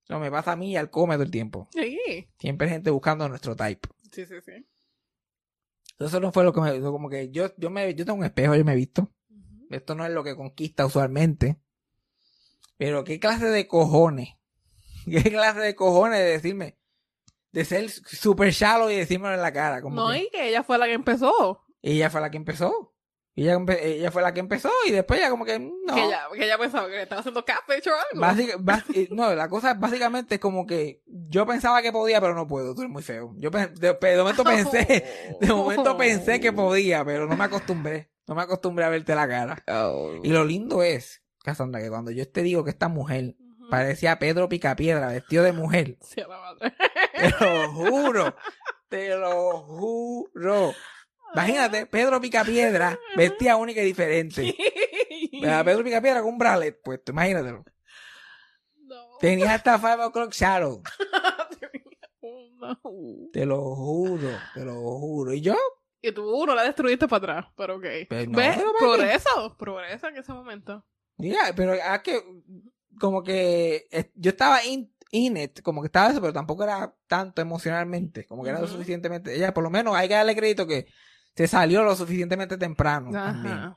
No, 0.07 0.19
me 0.21 0.31
pasa 0.31 0.53
a 0.53 0.55
mí 0.55 0.71
y 0.71 0.77
al 0.77 0.89
come 0.89 1.15
todo 1.15 1.23
el 1.23 1.31
tiempo. 1.31 1.67
Sí. 1.73 2.29
Siempre 2.39 2.67
hay 2.67 2.73
gente 2.75 2.91
buscando 2.91 3.27
nuestro 3.27 3.57
type. 3.57 3.89
Sí, 4.09 4.25
sí, 4.25 4.35
sí. 4.45 4.51
Entonces, 5.91 6.13
eso 6.13 6.19
no 6.21 6.31
fue 6.31 6.45
lo 6.45 6.53
que 6.53 6.61
me, 6.61 6.79
como 6.79 7.09
que 7.09 7.29
yo, 7.29 7.53
yo 7.57 7.69
me, 7.69 7.93
yo 7.93 8.05
tengo 8.05 8.19
un 8.19 8.25
espejo, 8.25 8.55
yo 8.55 8.63
me 8.63 8.71
he 8.71 8.77
visto. 8.77 9.11
Esto 9.73 9.95
no 9.95 10.05
es 10.05 10.11
lo 10.11 10.23
que 10.23 10.35
conquista 10.35 10.85
usualmente. 10.85 11.59
Pero 12.77 13.03
qué 13.03 13.19
clase 13.19 13.45
de 13.47 13.67
cojones. 13.67 14.29
Qué 15.05 15.21
clase 15.23 15.59
de 15.59 15.75
cojones 15.75 16.19
de 16.19 16.25
decirme. 16.25 16.77
De 17.51 17.65
ser 17.65 17.89
super 17.89 18.51
shallow 18.51 18.89
y 18.89 18.95
decírmelo 18.95 19.35
en 19.35 19.41
la 19.41 19.51
cara. 19.53 19.81
Como 19.81 19.95
No, 19.95 20.11
que 20.11 20.19
y 20.23 20.29
que 20.29 20.47
ella 20.49 20.63
fue 20.63 20.77
la 20.77 20.85
que 20.85 20.93
empezó. 20.93 21.61
ella 21.81 22.09
fue 22.09 22.21
la 22.21 22.31
que 22.31 22.37
empezó. 22.37 22.91
Y 23.35 23.43
ella, 23.49 23.57
ella 23.81 24.11
fue 24.11 24.21
la 24.21 24.31
que 24.33 24.39
empezó 24.39 24.69
y 24.87 24.91
después 24.91 25.19
ella 25.19 25.29
como 25.31 25.43
que 25.43 25.57
no. 25.59 25.93
Que 25.95 26.03
ella, 26.05 26.27
que 26.33 26.45
ella 26.45 26.57
pensaba 26.57 26.87
que 26.87 27.01
estaba 27.01 27.19
haciendo 27.19 27.43
catfish 27.43 27.87
o 27.89 27.91
algo. 27.93 28.21
Básica- 28.21 28.57
bas- 28.59 29.09
no, 29.09 29.33
la 29.35 29.49
cosa 29.49 29.71
es 29.71 29.79
básicamente 29.79 30.39
como 30.39 30.65
que 30.67 31.01
yo 31.05 31.45
pensaba 31.45 31.81
que 31.81 31.91
podía, 31.91 32.21
pero 32.21 32.35
no 32.35 32.47
puedo. 32.47 32.73
Tú 32.75 32.81
eres 32.81 32.91
muy 32.93 33.01
feo. 33.03 33.33
Yo 33.37 33.49
de, 33.49 33.67
de 33.93 34.17
momento 34.17 34.43
pensé, 34.43 35.35
de 35.41 35.47
momento 35.53 35.97
pensé 35.97 36.39
que 36.39 36.53
podía, 36.53 37.03
pero 37.03 37.27
no 37.27 37.35
me 37.35 37.43
acostumbré. 37.43 38.11
No 38.27 38.35
me 38.35 38.41
acostumbré 38.43 38.85
a 38.85 38.89
verte 38.89 39.15
la 39.15 39.27
cara. 39.27 39.63
Oh. 39.67 40.13
Y 40.23 40.29
lo 40.29 40.45
lindo 40.45 40.81
es, 40.83 41.21
Cassandra, 41.43 41.81
que 41.81 41.89
cuando 41.89 42.11
yo 42.11 42.29
te 42.29 42.41
digo 42.41 42.63
que 42.63 42.69
esta 42.71 42.87
mujer 42.87 43.35
Ujú. 43.39 43.69
parecía 43.69 44.17
Pedro 44.19 44.47
Picapiedra 44.49 45.07
vestido 45.07 45.43
de 45.43 45.51
mujer, 45.51 45.97
Sí, 46.01 46.21
a 46.21 46.27
la 46.27 46.37
madre. 46.39 46.73
te 47.17 47.29
lo 47.45 47.71
juro, 47.73 48.35
te 48.89 49.15
lo 49.15 49.57
juro. 49.63 50.73
Imagínate, 51.33 51.85
Pedro 51.87 52.21
Picapiedra 52.21 52.97
vestía 53.17 53.55
única 53.57 53.81
y 53.81 53.85
diferente. 53.85 54.55
Pedro 55.41 55.83
Picapiedra 55.83 56.21
con 56.21 56.33
un 56.33 56.37
bralet 56.37 56.79
puesto, 56.81 57.11
imagínatelo. 57.11 57.65
No. 58.83 59.17
Tenía 59.19 59.55
hasta 59.55 59.79
Five 59.79 60.05
O'Clock 60.05 60.31
Shadow. 60.33 60.81
Te 63.33 63.45
lo 63.45 63.75
juro, 63.75 64.29
te 64.53 64.63
lo 64.63 64.75
juro. 64.75 65.33
Y 65.33 65.41
yo, 65.41 65.55
Y 66.05 66.11
tú 66.11 66.45
no 66.45 66.53
la 66.53 66.63
destruiste 66.63 67.07
para 67.07 67.17
atrás, 67.35 67.53
pero 67.55 67.77
ok. 67.77 67.85
Pero 68.09 68.29
no, 68.29 68.37
¿Ves? 68.37 68.61
Progreso, 68.77 69.55
progresa 69.57 70.09
en 70.09 70.17
ese 70.17 70.33
momento. 70.33 70.85
mira, 71.15 71.53
pero 71.55 71.73
es 71.73 72.01
que, 72.03 72.21
como 72.99 73.23
que 73.23 73.87
eh, 73.89 74.11
yo 74.15 74.31
estaba 74.31 74.61
in, 74.65 74.93
in 75.11 75.37
it, 75.37 75.61
como 75.61 75.81
que 75.81 75.85
estaba 75.87 76.09
eso, 76.09 76.19
pero 76.19 76.33
tampoco 76.33 76.65
era 76.65 76.93
tanto 77.07 77.41
emocionalmente, 77.41 78.25
como 78.27 78.43
que 78.43 78.49
era 78.49 78.59
lo 78.59 78.67
suficientemente. 78.67 79.33
Ella, 79.33 79.53
por 79.53 79.63
lo 79.63 79.69
menos, 79.69 79.95
hay 79.95 80.09
que 80.09 80.15
darle 80.15 80.35
crédito 80.35 80.67
que 80.67 80.87
se 81.35 81.47
salió 81.47 81.83
lo 81.83 81.95
suficientemente 81.95 82.57
temprano. 82.57 83.09
también. 83.09 83.53
Ajá. 83.53 83.75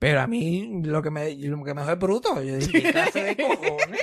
Pero 0.00 0.20
a 0.20 0.26
mí, 0.26 0.82
lo 0.82 1.00
que 1.00 1.10
me, 1.10 1.32
lo 1.36 1.62
que 1.62 1.74
me 1.74 1.82
dejó 1.82 1.92
es 1.92 1.98
bruto. 1.98 2.42
Yo 2.42 2.56
dije, 2.56 2.72
¿qué 2.82 2.90
clase 2.90 3.22
de 3.22 3.36
cojones? 3.36 4.00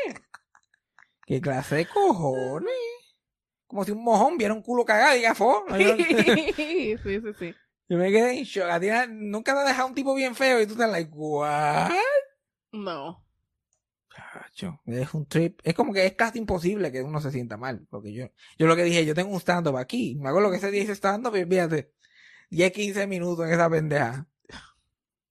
¿Qué 1.26 1.42
clase 1.42 1.76
de 1.76 1.86
cojones? 1.88 2.72
Como 3.68 3.84
si 3.84 3.92
un 3.92 4.04
mojón 4.04 4.38
viera 4.38 4.54
un 4.54 4.62
culo 4.62 4.86
cagado 4.86 5.14
y 5.16 5.20
diga, 5.20 5.36
fo. 5.36 5.66
Sí, 6.56 6.96
sí, 7.04 7.20
sí. 7.40 7.56
yo 7.90 7.98
me 7.98 8.12
quedé 8.12 8.38
en 8.40 8.44
shock. 8.44 8.70
A 8.70 8.80
ti 8.80 8.88
nunca 9.10 9.54
te 9.54 9.60
has 9.60 9.68
dejado 9.68 9.88
un 9.90 9.96
tipo 9.96 10.16
bien 10.16 10.36
feo 10.36 10.62
y 10.62 10.66
tú 10.66 10.74
estás 10.74 10.90
like, 10.90 11.12
what? 11.14 11.92
No. 12.72 13.24
Chacho, 14.16 14.80
es 14.86 15.14
un 15.14 15.26
trip. 15.28 15.60
Es 15.64 15.74
como 15.74 15.94
que 15.94 16.06
es 16.06 16.14
casi 16.14 16.40
imposible 16.40 16.92
que 16.92 17.02
uno 17.04 17.22
se 17.22 17.32
sienta 17.32 17.58
mal. 17.58 17.86
Porque 17.90 18.12
yo, 18.14 18.28
yo 18.58 18.66
lo 18.68 18.76
que 18.76 18.84
dije, 18.84 19.06
yo 19.06 19.14
tengo 19.14 19.30
un 19.32 19.40
stand-up 19.40 19.78
aquí. 19.78 20.16
Me 20.20 20.30
acuerdo 20.30 20.50
que 20.50 20.58
ese 20.58 20.72
día 20.72 20.82
hice 20.84 20.94
stand-up 20.96 21.36
y 21.36 21.46
fíjate, 21.46 21.94
10, 22.50 22.72
15 22.72 23.06
minutos 23.08 23.46
en 23.46 23.54
esa 23.54 23.70
pendeja. 23.70 24.28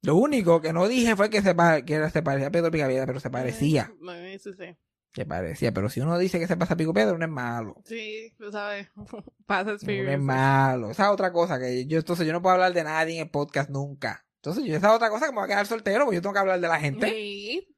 Lo 0.02 0.14
único 0.16 0.60
que 0.60 0.72
no 0.72 0.86
dije 0.86 1.16
fue 1.16 1.30
que 1.30 1.42
se, 1.42 1.54
que 1.84 1.94
era- 1.94 2.10
se 2.10 2.22
parecía 2.22 2.48
a 2.48 2.50
Pedro 2.52 2.70
Picapiedra, 2.70 3.06
pero 3.06 3.18
se 3.18 3.30
parecía. 3.30 3.92
Sí, 4.38 4.52
sí. 4.52 4.76
Se 5.16 5.24
parecía. 5.26 5.72
Pero 5.72 5.88
si 5.88 6.00
uno 6.00 6.18
dice 6.18 6.38
que 6.38 6.46
se 6.46 6.56
pasa 6.56 6.76
Pico 6.76 6.92
Pedro, 6.92 7.16
no 7.18 7.24
es 7.24 7.30
malo. 7.30 7.74
Sí, 7.84 8.32
tú 8.38 8.52
sabes. 8.52 8.88
Past 9.46 9.66
No 9.66 9.72
es 9.72 9.82
experience. 9.82 10.18
malo. 10.18 10.90
Esa 10.90 11.04
es 11.06 11.10
otra 11.10 11.32
cosa 11.32 11.58
que 11.58 11.86
yo, 11.86 11.98
entonces 11.98 12.26
yo 12.26 12.32
no 12.34 12.42
puedo 12.42 12.54
hablar 12.54 12.72
de 12.74 12.84
nadie 12.84 13.16
en 13.16 13.22
el 13.22 13.30
podcast 13.30 13.70
nunca. 13.70 14.24
Entonces 14.36 14.64
yo, 14.64 14.76
esa 14.76 14.88
es 14.90 14.92
otra 14.94 15.08
cosa 15.10 15.26
que 15.26 15.32
me 15.32 15.36
voy 15.38 15.44
a 15.46 15.48
quedar 15.48 15.66
soltero, 15.66 16.04
porque 16.04 16.16
yo 16.16 16.22
tengo 16.22 16.34
que 16.34 16.38
hablar 16.40 16.60
de 16.60 16.68
la 16.68 16.78
gente. 16.78 17.08
Sí, 17.08 17.74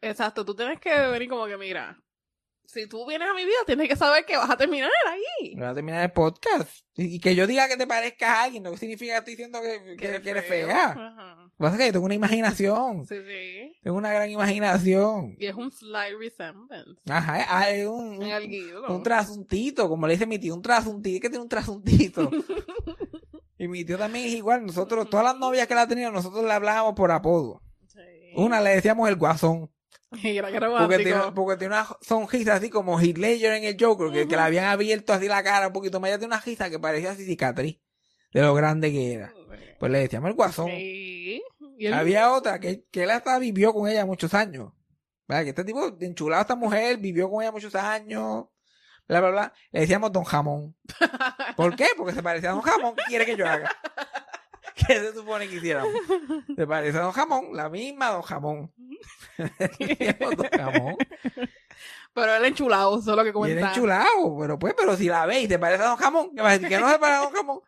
exacto. 0.00 0.44
Tú 0.44 0.56
tienes 0.56 0.80
que 0.80 0.90
venir 1.08 1.28
como 1.28 1.46
que, 1.46 1.56
mira, 1.58 2.02
si 2.64 2.88
tú 2.88 3.06
vienes 3.06 3.28
a 3.28 3.34
mi 3.34 3.44
vida, 3.44 3.58
tienes 3.66 3.88
que 3.88 3.96
saber 3.96 4.24
que 4.24 4.36
vas 4.36 4.50
a 4.50 4.56
terminar 4.56 4.90
ahí. 5.06 5.54
Voy 5.56 5.66
a 5.66 5.74
terminar 5.74 6.02
el 6.02 6.12
podcast. 6.12 6.70
Y, 6.94 7.16
y 7.16 7.20
que 7.20 7.34
yo 7.34 7.46
diga 7.46 7.68
que 7.68 7.76
te 7.76 7.86
parezcas 7.86 8.28
a 8.30 8.42
alguien, 8.44 8.62
no 8.62 8.76
significa 8.76 9.12
que 9.12 9.18
estoy 9.18 9.32
diciendo 9.34 9.60
que, 9.60 9.96
que, 9.96 10.22
que 10.22 10.30
eres 10.30 10.46
fea. 10.46 10.86
Ajá. 10.90 11.37
Lo 11.58 11.66
que 11.66 11.70
pasa 11.70 11.74
es 11.74 11.80
que 11.80 11.86
yo 11.86 11.92
tengo 11.94 12.06
una 12.06 12.14
imaginación. 12.14 13.04
Sí, 13.08 13.16
sí. 13.26 13.76
Tengo 13.82 13.96
una 13.96 14.12
gran 14.12 14.30
imaginación. 14.30 15.36
Y 15.38 15.46
es 15.46 15.54
un 15.54 15.72
slight 15.72 16.16
resemblance. 16.18 17.00
Ajá, 17.08 17.70
es 17.70 17.86
un, 17.86 18.22
un, 18.22 18.84
un 18.88 19.02
trasuntito, 19.02 19.88
como 19.88 20.06
le 20.06 20.12
dice 20.12 20.26
mi 20.26 20.38
tío, 20.38 20.54
un 20.54 20.62
trasuntito. 20.62 21.16
Es 21.16 21.20
que 21.20 21.28
tiene 21.28 21.42
un 21.42 21.48
trasuntito. 21.48 22.30
y 23.58 23.66
mi 23.66 23.84
tío 23.84 23.98
también 23.98 24.26
es 24.26 24.34
igual. 24.34 24.64
Nosotros, 24.64 25.10
todas 25.10 25.24
las 25.24 25.38
novias 25.38 25.66
que 25.66 25.74
la 25.74 25.82
ha 25.82 25.88
tenido, 25.88 26.12
nosotros 26.12 26.44
le 26.44 26.52
hablábamos 26.52 26.94
por 26.94 27.10
apodo. 27.10 27.60
Sí. 27.88 28.00
Una 28.36 28.60
le 28.60 28.70
decíamos 28.70 29.08
el 29.08 29.16
guasón. 29.16 29.70
Qué 30.22 30.40
Porque 30.40 30.98
tiene, 30.98 31.20
porque 31.34 31.58
tiene 31.58 31.74
una 31.74 31.86
sonrisa 32.00 32.54
así 32.54 32.70
como 32.70 32.98
Heath 33.00 33.18
Ledger 33.18 33.52
en 33.52 33.64
el 33.64 33.76
Joker, 33.78 34.10
que, 34.10 34.26
que 34.26 34.36
le 34.36 34.42
habían 34.42 34.64
abierto 34.64 35.12
así 35.12 35.28
la 35.28 35.42
cara 35.42 35.66
un 35.66 35.72
poquito 35.72 36.00
más. 36.00 36.08
Ella 36.08 36.18
tiene 36.18 36.34
una 36.34 36.40
risa 36.40 36.70
que 36.70 36.78
parecía 36.78 37.10
así 37.10 37.24
cicatriz 37.24 37.78
de 38.32 38.42
lo 38.42 38.54
grande 38.54 38.90
que 38.92 39.12
era. 39.14 39.32
Pues 39.78 39.92
le 39.92 40.00
decíamos 40.00 40.30
el 40.30 40.36
guasón. 40.36 40.66
Sí. 40.70 41.42
Y 41.78 41.86
él- 41.86 41.94
Había 41.94 42.32
otra 42.32 42.58
que, 42.58 42.84
que 42.90 43.04
él 43.04 43.10
hasta 43.10 43.38
vivió 43.38 43.72
con 43.72 43.88
ella 43.88 44.04
muchos 44.04 44.34
años. 44.34 44.72
¿Verdad? 45.28 45.44
Que 45.44 45.50
este 45.50 45.64
tipo 45.64 45.94
enchulado 46.00 46.40
a 46.40 46.42
esta 46.42 46.56
mujer, 46.56 46.96
vivió 46.98 47.30
con 47.30 47.42
ella 47.42 47.52
muchos 47.52 47.74
años. 47.74 48.46
Bla, 49.06 49.20
bla, 49.20 49.30
bla. 49.30 49.52
Le 49.70 49.80
decíamos 49.80 50.10
Don 50.12 50.24
Jamón. 50.24 50.74
¿Por 51.56 51.76
qué? 51.76 51.86
Porque 51.96 52.14
se 52.14 52.22
parecía 52.22 52.50
a 52.50 52.52
Don 52.54 52.62
Jamón. 52.62 52.94
¿Qué 52.96 53.04
quiere 53.08 53.24
que 53.26 53.36
yo 53.36 53.46
haga? 53.46 53.70
¿Qué 54.74 54.94
se 55.00 55.12
supone 55.12 55.48
que 55.48 55.56
hiciéramos? 55.56 55.92
Se 56.56 56.66
parece 56.66 56.98
a 56.98 57.02
Don 57.02 57.12
Jamón, 57.12 57.48
la 57.52 57.68
misma 57.68 58.10
Don 58.10 58.22
Jamón. 58.22 58.72
Le 59.78 59.86
decíamos 59.86 60.36
Don 60.36 60.48
Jamón. 60.50 60.96
Pero 62.14 62.34
él 62.34 62.44
enchulado, 62.46 62.98
eso 62.98 63.10
es 63.10 63.16
lo 63.16 63.22
que 63.22 63.28
era 63.28 63.32
cuenta. 63.38 63.68
enchulado, 63.68 64.36
pero 64.40 64.58
pues, 64.58 64.74
pero 64.76 64.96
si 64.96 65.06
la 65.08 65.26
veis 65.26 65.48
te 65.48 65.58
parece 65.58 65.82
a 65.84 65.88
Don 65.88 65.96
Jamón, 65.96 66.30
¿qué 66.34 66.42
vas 66.42 66.50
a 66.50 66.54
decir? 66.54 66.68
Que 66.68 66.78
no 66.78 66.90
se 66.90 66.98
parece 66.98 67.18
a 67.18 67.22
Don 67.24 67.32
Jamón. 67.32 67.60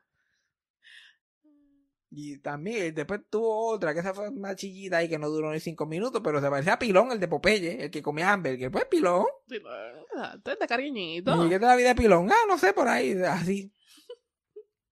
Y 2.12 2.38
también, 2.38 2.92
después 2.92 3.20
tuvo 3.30 3.68
otra, 3.68 3.94
que 3.94 4.00
esa 4.00 4.12
fue 4.12 4.28
una 4.30 4.56
chillita 4.56 4.96
ahí 4.96 5.08
que 5.08 5.18
no 5.18 5.28
duró 5.28 5.52
ni 5.52 5.60
cinco 5.60 5.86
minutos, 5.86 6.20
pero 6.24 6.40
se 6.40 6.50
parecía 6.50 6.72
a 6.72 6.78
Pilón, 6.78 7.12
el 7.12 7.20
de 7.20 7.28
Popeye, 7.28 7.84
el 7.84 7.90
que 7.90 8.02
comía 8.02 8.32
hamburger. 8.32 8.70
Pues 8.72 8.86
Pilón. 8.86 9.26
Sí, 9.48 9.58
no, 9.62 10.00
exacto, 10.02 10.50
es 10.50 10.58
de 10.58 10.66
cariñito. 10.66 11.46
¿Y 11.46 11.48
qué 11.48 11.60
te 11.60 11.66
la 11.66 11.76
vida 11.76 11.90
de 11.90 11.94
Pilón? 11.94 12.28
Ah, 12.32 12.46
no 12.48 12.58
sé, 12.58 12.72
por 12.72 12.88
ahí, 12.88 13.12
así. 13.22 13.72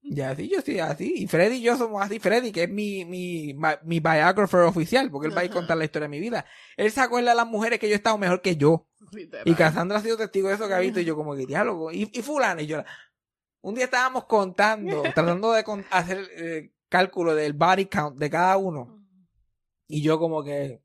Y 0.00 0.20
así, 0.20 0.48
yo 0.48 0.60
sí, 0.62 0.78
así. 0.78 1.12
Y 1.16 1.26
Freddy 1.26 1.56
y 1.56 1.60
yo 1.62 1.76
somos 1.76 2.00
así. 2.02 2.18
Freddy, 2.18 2.50
que 2.52 2.62
es 2.62 2.70
mi, 2.70 3.04
mi, 3.04 3.52
mi 3.82 4.00
biographer 4.00 4.60
oficial, 4.60 5.10
porque 5.10 5.26
él 5.28 5.36
va 5.36 5.42
a 5.42 5.50
contar 5.50 5.76
la 5.76 5.84
historia 5.84 6.04
de 6.06 6.10
mi 6.10 6.20
vida. 6.20 6.46
Él 6.76 6.90
se 6.90 7.00
acuerda 7.00 7.30
de 7.30 7.36
las 7.36 7.46
mujeres 7.46 7.78
que 7.78 7.88
yo 7.88 7.94
he 7.94 7.96
estado 7.96 8.16
mejor 8.16 8.40
que 8.40 8.56
yo. 8.56 8.86
Literal. 9.12 9.46
Y 9.46 9.54
Cassandra 9.54 9.98
ha 9.98 10.02
sido 10.02 10.16
testigo 10.16 10.48
de 10.48 10.54
eso 10.54 10.66
que 10.68 10.74
ha 10.74 10.78
visto 10.78 11.00
y 11.00 11.04
yo 11.04 11.14
como 11.16 11.34
que 11.34 11.44
diálogo. 11.46 11.92
Y, 11.92 12.08
y 12.12 12.22
fulano, 12.22 12.62
y 12.62 12.66
yo. 12.66 12.82
Un 13.60 13.74
día 13.74 13.84
estábamos 13.84 14.24
contando, 14.26 15.02
tratando 15.14 15.52
de 15.52 15.64
con- 15.64 15.84
hacer 15.90 16.26
eh, 16.36 16.72
cálculo 16.88 17.34
del 17.34 17.52
body 17.52 17.86
count 17.86 18.18
de 18.18 18.30
cada 18.30 18.56
uno. 18.56 19.04
Y 19.86 20.02
yo 20.02 20.18
como 20.18 20.42
que... 20.42 20.82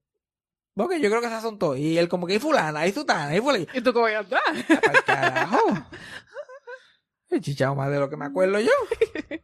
Porque 0.75 0.99
yo 0.99 1.09
creo 1.09 1.21
que 1.21 1.27
esas 1.27 1.43
son 1.43 1.59
todas. 1.59 1.79
Y 1.79 1.97
él 1.97 2.09
como 2.09 2.25
que, 2.25 2.35
y 2.35 2.39
fulana, 2.39 2.87
y 2.87 2.91
sutana, 2.91 3.35
y 3.35 3.41
fulana. 3.41 3.65
¿Y 3.73 3.81
tú 3.81 3.93
cómo 3.93 4.05
vas 4.05 4.15
a 4.15 4.19
entrar? 4.19 4.41
Al 4.89 5.03
carajo. 5.03 5.59
He 7.29 7.41
chichado 7.41 7.75
más 7.75 7.91
de 7.91 7.99
lo 7.99 8.09
que 8.09 8.17
me 8.17 8.25
acuerdo 8.25 8.59
yo. 8.59 8.71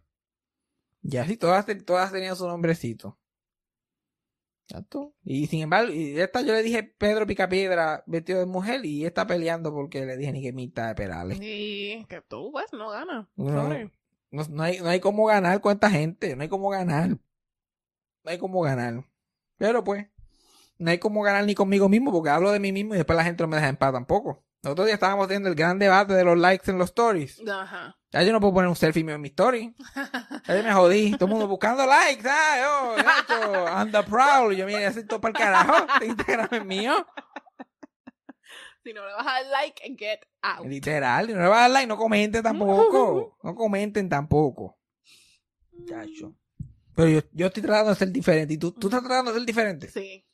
Y 1.01 1.17
así 1.17 1.37
todas, 1.37 1.65
todas 1.85 2.11
tenían 2.11 2.35
su 2.35 2.45
nombrecito. 2.45 3.17
Y 5.23 5.47
sin 5.47 5.63
embargo, 5.63 5.91
y 5.91 6.19
esta 6.19 6.41
yo 6.41 6.53
le 6.53 6.61
dije 6.61 6.83
Pedro 6.83 7.25
Picapiedra 7.25 8.03
vestido 8.05 8.39
de 8.39 8.45
mujer 8.45 8.85
y 8.85 9.05
esta 9.05 9.25
peleando 9.25 9.73
porque 9.73 10.05
le 10.05 10.15
dije 10.15 10.31
ni 10.31 10.43
que 10.43 10.53
mitad 10.53 10.89
de 10.89 10.95
Perales. 10.95 11.39
Y 11.41 12.05
que 12.07 12.21
tú, 12.21 12.51
pues, 12.51 12.71
no 12.73 12.89
ganas. 12.91 13.27
No. 13.35 13.49
Sorry. 13.49 13.91
No, 14.31 14.43
no 14.49 14.63
hay, 14.63 14.79
no 14.79 14.89
hay 14.89 14.99
cómo 14.99 15.25
ganar 15.25 15.61
con 15.61 15.73
esta 15.73 15.89
gente. 15.89 16.35
No 16.35 16.43
hay 16.43 16.49
cómo 16.49 16.69
ganar. 16.69 17.09
No 17.09 17.19
hay 18.25 18.37
cómo 18.37 18.61
ganar. 18.61 19.03
Pero 19.57 19.83
pues, 19.83 20.07
no 20.77 20.91
hay 20.91 20.97
cómo 20.97 21.21
ganar 21.21 21.45
ni 21.45 21.55
conmigo 21.55 21.89
mismo 21.89 22.11
porque 22.11 22.29
hablo 22.29 22.51
de 22.51 22.59
mí 22.59 22.71
mismo 22.71 22.93
y 22.93 22.97
después 22.97 23.17
la 23.17 23.23
gente 23.23 23.43
no 23.43 23.47
me 23.47 23.57
deja 23.57 23.69
en 23.69 23.77
paz 23.77 23.93
tampoco. 23.93 24.43
Nosotros 24.61 24.87
ya 24.89 24.95
estábamos 24.95 25.27
teniendo 25.27 25.49
el 25.49 25.55
gran 25.55 25.79
debate 25.79 26.13
de 26.13 26.23
los 26.23 26.37
likes 26.37 26.69
en 26.69 26.77
los 26.77 26.89
stories. 26.89 27.41
Ajá. 27.47 27.97
Ya 28.11 28.23
yo 28.23 28.33
no 28.33 28.41
puedo 28.41 28.55
poner 28.55 28.67
un 28.67 28.75
selfie 28.75 29.03
mío 29.03 29.15
en 29.15 29.21
mi 29.21 29.29
story. 29.29 29.73
Ya 30.47 30.57
yo 30.57 30.63
me 30.63 30.73
jodí. 30.73 31.11
Todo 31.11 31.25
el 31.25 31.31
mundo 31.31 31.47
buscando 31.47 31.85
likes. 31.85 32.27
Ah, 32.27 32.57
yo, 32.59 33.67
I'm 33.67 33.91
the 33.91 34.03
proud. 34.03 34.51
Y 34.51 34.57
yo, 34.57 34.65
mira, 34.65 34.87
así 34.87 35.05
todo 35.05 35.21
para 35.21 35.31
el 35.31 35.37
carajo. 35.37 35.87
Instagram 36.05 36.49
es 36.51 36.65
mío. 36.65 37.07
Si 38.89 38.93
no 38.95 39.05
le 39.05 39.13
vas 39.13 39.21
a 39.27 39.33
dar 39.33 39.45
like, 39.51 39.95
get 39.99 40.21
out. 40.41 40.65
Literal. 40.65 41.29
Y 41.29 41.33
no 41.33 41.41
le 41.43 41.47
vas 41.47 41.59
a 41.59 41.61
dar 41.61 41.71
like, 41.71 41.87
no 41.87 41.95
comenten 41.95 42.41
tampoco. 42.41 43.37
No 43.43 43.53
comenten 43.53 44.09
tampoco. 44.09 44.79
Chacho. 45.87 46.33
Pero 46.95 47.07
yo, 47.09 47.21
yo 47.31 47.45
estoy 47.45 47.61
tratando 47.61 47.91
de 47.91 47.95
ser 47.97 48.11
diferente. 48.11 48.55
¿Y 48.55 48.57
tú, 48.57 48.71
tú 48.71 48.87
estás 48.87 49.03
tratando 49.03 49.31
de 49.31 49.37
ser 49.37 49.45
diferente? 49.45 49.89
Sí. 49.89 50.25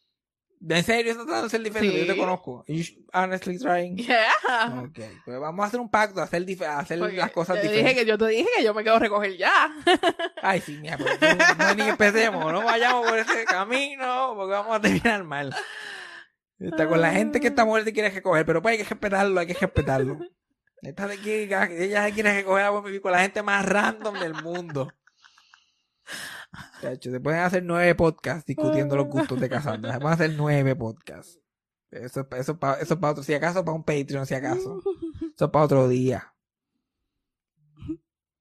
¿En 0.68 0.84
serio 0.86 1.12
estás 1.12 1.26
tratando 1.26 1.48
de 1.48 1.50
ser 1.50 1.62
diferente? 1.64 2.00
Sí. 2.00 2.08
Yo 2.08 2.14
te 2.14 2.18
conozco. 2.18 2.64
You 2.70 2.84
honestly 3.14 3.60
trying. 3.60 3.98
Yeah. 3.98 4.32
Ok. 4.86 5.00
Pues 5.26 5.38
vamos 5.38 5.64
a 5.66 5.68
hacer 5.68 5.82
un 5.82 5.90
pacto, 5.90 6.22
a 6.22 6.24
hacer, 6.24 6.46
a 6.64 6.80
hacer 6.80 6.98
Porque 6.98 7.18
las 7.18 7.32
cosas 7.32 7.58
te 7.58 7.64
diferentes. 7.64 7.94
dije 7.94 8.06
que 8.06 8.10
yo 8.10 8.18
te 8.18 8.28
dije 8.28 8.48
que 8.58 8.64
yo 8.64 8.74
me 8.74 8.86
quedo 8.86 8.96
a 8.96 9.00
recoger 9.00 9.36
ya. 9.36 9.70
Ay, 10.42 10.62
sí, 10.62 10.78
mira, 10.82 10.98
pero 10.98 11.36
no, 11.36 11.56
no 11.56 11.76
ni 11.76 11.90
empecemos, 11.90 12.54
no 12.54 12.64
vayamos 12.64 13.06
por 13.06 13.20
ese 13.20 13.44
camino, 13.44 14.32
porque 14.34 14.54
vamos 14.54 14.78
a 14.78 14.80
terminar 14.80 15.26
mal. 15.26 15.54
Está 16.60 16.88
con 16.88 17.02
la 17.02 17.12
gente 17.12 17.40
que 17.40 17.48
esta 17.48 17.66
mujer 17.66 17.84
te 17.84 17.94
quiere 17.94 18.10
recoger, 18.10 18.46
pero 18.46 18.62
pues 18.62 18.74
hay 18.74 18.78
que 18.84 18.90
respetarlo, 18.90 19.40
hay 19.40 19.48
que 19.48 19.54
respetarlo. 19.54 20.20
Esta 20.82 21.08
de 21.08 21.18
que 21.18 21.44
ella 21.44 22.06
se 22.06 22.14
quiere 22.14 22.34
recoger 22.36 22.64
a 22.66 22.80
vivir 22.82 23.02
con 23.02 23.12
la 23.12 23.20
gente 23.22 23.42
más 23.42 23.66
random 23.66 24.20
del 24.20 24.34
mundo. 24.44 24.92
Chacho, 26.82 27.10
se 27.12 27.20
pueden 27.20 27.40
hacer 27.40 27.64
nueve 27.64 27.96
podcasts 27.96 28.46
discutiendo 28.46 28.96
los 28.96 29.08
gustos 29.08 29.40
de 29.40 29.50
Cassandra. 29.50 29.94
Se 29.94 30.00
pueden 30.00 30.14
hacer 30.14 30.34
nueve 30.38 30.76
podcasts. 30.76 31.40
Eso, 31.90 32.28
eso, 32.38 32.60
pa- 32.60 32.80
eso 32.80 33.00
para 33.00 33.12
otro, 33.12 33.24
si 33.24 33.34
acaso 33.34 33.64
para 33.66 33.76
un 33.76 33.84
Patreon, 33.84 34.26
si 34.28 34.36
acaso. 34.36 34.82
Eso 35.36 35.52
para 35.52 35.66
otro 35.66 35.88
día. 35.88 36.34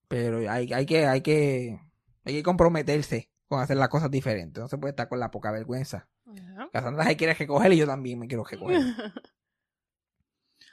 Pero 0.08 0.38
hay, 0.50 0.72
hay 0.72 0.86
que, 0.86 1.06
hay 1.06 1.20
que, 1.22 1.80
hay 2.24 2.34
que 2.34 2.42
comprometerse 2.42 3.30
con 3.48 3.60
hacer 3.60 3.76
las 3.76 3.88
cosas 3.88 4.10
diferentes. 4.10 4.60
No 4.60 4.68
se 4.68 4.78
puede 4.78 4.90
estar 4.90 5.08
con 5.08 5.20
la 5.20 5.30
poca 5.30 5.50
vergüenza. 5.52 6.08
Ya. 6.26 6.68
Cassandra 6.72 7.04
se 7.04 7.16
quiere 7.16 7.34
recoger 7.34 7.72
y 7.72 7.76
yo 7.78 7.86
también 7.86 8.18
me 8.18 8.26
quiero 8.26 8.44
recoger. 8.44 8.80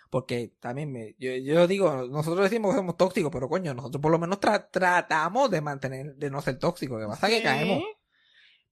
Porque 0.09 0.53
también 0.59 0.91
me, 0.91 1.15
yo, 1.19 1.31
yo 1.35 1.67
digo, 1.67 2.05
nosotros 2.09 2.43
decimos 2.49 2.71
que 2.71 2.77
somos 2.77 2.97
tóxicos, 2.97 3.31
pero 3.31 3.47
coño, 3.47 3.73
nosotros 3.73 4.01
por 4.01 4.11
lo 4.11 4.19
menos 4.19 4.41
tra- 4.41 4.67
tratamos 4.69 5.49
de 5.49 5.61
mantener, 5.61 6.15
de 6.15 6.29
no 6.29 6.41
ser 6.41 6.59
tóxicos. 6.59 6.99
Que 7.01 7.07
pasa 7.07 7.29
que 7.29 7.41
caemos. 7.41 7.81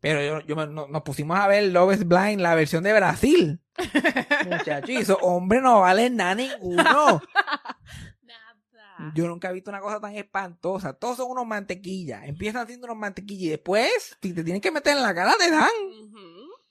Pero 0.02 0.22
yo, 0.22 0.46
yo 0.46 0.66
no- 0.68 0.88
nos 0.88 1.02
pusimos 1.04 1.40
a 1.40 1.48
ver 1.48 1.64
Love 1.72 1.94
is 1.94 2.06
Blind, 2.08 2.42
la 2.42 2.56
versión 2.56 2.84
de 2.84 2.94
Brasil. 2.94 3.62
Muchachos, 4.50 5.18
hombres 5.22 5.62
no 5.62 5.80
valen 5.82 6.18
nada 6.18 6.36
ninguno. 6.36 7.22
Yo 9.16 9.28
nunca 9.28 9.50
he 9.50 9.54
visto 9.54 9.72
una 9.72 9.80
cosa 9.80 10.00
tan 10.00 10.16
espantosa. 10.16 10.94
Todos 10.94 11.18
son 11.18 11.32
unos 11.32 11.48
mantequillas. 11.48 12.28
Empiezan 12.28 12.68
siendo 12.68 12.86
unos 12.88 12.98
mantequillas 12.98 13.44
y 13.44 13.50
después, 13.50 14.18
si 14.22 14.34
te 14.34 14.44
tienen 14.44 14.62
que 14.62 14.72
meter 14.72 14.98
en 14.98 15.04
la 15.04 15.16
cara, 15.16 15.34
te 15.38 15.50
dan. 15.50 15.70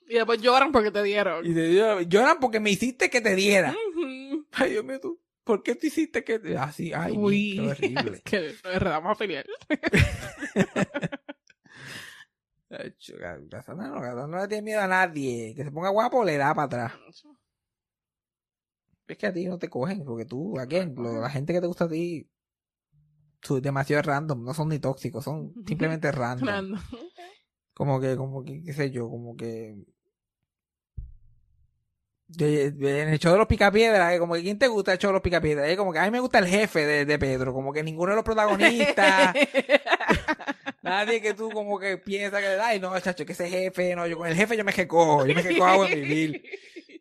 Y 0.09 0.14
después 0.14 0.41
lloran 0.41 0.72
porque 0.72 0.91
te 0.91 1.03
dieron. 1.03 1.47
Y 1.47 1.55
te 1.55 2.07
lloran 2.07 2.39
porque 2.41 2.61
me 2.61 2.70
hiciste 2.70 3.11
que 3.11 3.20
te 3.20 3.35
diera. 3.35 3.74
Ujú. 3.91 4.47
Ay, 4.53 4.70
Dios 4.72 4.85
mío, 4.85 5.01
tú. 5.01 5.20
¿Por 5.45 5.62
qué 5.62 5.74
tú 5.74 5.87
hiciste 5.87 6.24
que 6.24 6.39
te... 6.39 6.59
Así, 6.59 6.93
ay, 6.93 7.14
Uy, 7.16 7.57
qué 7.57 7.68
horrible. 7.68 8.20
que 8.24 8.41
nos 8.41 8.64
enredamos 8.74 9.18
a. 9.18 9.24
Ay, 12.70 12.95
Cassandra 13.51 13.89
no, 13.89 14.26
no 14.26 14.39
le 14.39 14.49
tiene 14.49 14.62
miedo 14.62 14.83
a 14.83 14.87
nadie. 14.87 15.55
Que 15.57 15.64
se 15.64 15.72
ponga 15.72 15.89
guapo, 15.89 16.22
le 16.22 16.37
da 16.37 16.55
para 16.55 16.66
atrás. 16.66 16.93
Es 19.09 19.17
que 19.17 19.27
a 19.27 19.33
ti 19.33 19.47
no 19.47 19.59
te 19.59 19.69
cogen, 19.69 20.05
porque 20.05 20.27
tú, 20.27 20.55
la 20.55 21.31
gente 21.31 21.53
que 21.53 21.61
te 21.61 21.67
gusta 21.67 21.85
a 21.85 21.89
ti, 21.89 22.31
son 23.43 23.63
demasiado 23.63 24.03
random, 24.03 24.45
no 24.45 24.55
son 24.55 24.69
ni 24.69 24.79
tóxicos, 24.79 25.25
son 25.25 25.55
simplemente 25.67 26.13
random. 26.13 26.47
Fernando. 26.47 26.79
Como 27.75 28.01
que, 28.01 28.17
como 28.17 28.45
que, 28.45 28.63
qué 28.63 28.73
sé 28.73 28.91
yo, 28.91 29.09
como 29.09 29.37
que... 29.37 29.77
En 32.37 33.09
el 33.09 33.18
show 33.18 33.33
de 33.33 33.39
los 33.39 33.47
picapiedras, 33.47 34.12
eh, 34.12 34.18
como 34.18 34.35
que 34.35 34.43
¿quién 34.43 34.59
te 34.59 34.68
gusta 34.68 34.93
el 34.93 34.99
show 34.99 35.09
de 35.09 35.14
los 35.14 35.22
picapiedras? 35.22 35.68
Eh, 35.68 35.76
como 35.79 35.93
que 35.93 35.99
a 35.99 36.05
mí 36.05 36.11
me 36.11 36.20
gusta 36.20 36.39
el 36.39 36.47
jefe 36.47 36.85
de, 36.85 37.05
de 37.07 37.18
Pedro, 37.18 37.55
como 37.55 37.72
que 37.72 37.83
ninguno 37.83 38.11
de 38.11 38.16
los 38.16 38.24
protagonistas, 38.24 39.35
nadie 40.83 41.22
que 41.22 41.33
tú 41.33 41.51
como 41.51 41.79
que 41.79 41.97
piensa 41.97 42.39
que, 42.41 42.47
ay 42.47 42.81
no, 42.81 42.99
chacho, 43.01 43.24
que 43.24 43.33
ese 43.33 43.49
jefe, 43.49 43.97
no, 43.97 44.07
yo 44.07 44.18
con 44.18 44.29
el 44.29 44.35
jefe 44.35 44.59
yo 44.59 44.64
me 44.64 44.72
recojo, 44.72 45.24
yo 45.24 45.35
me 45.35 45.43
recojo 45.43 45.87
en 45.87 45.95
vivir. 45.95 46.43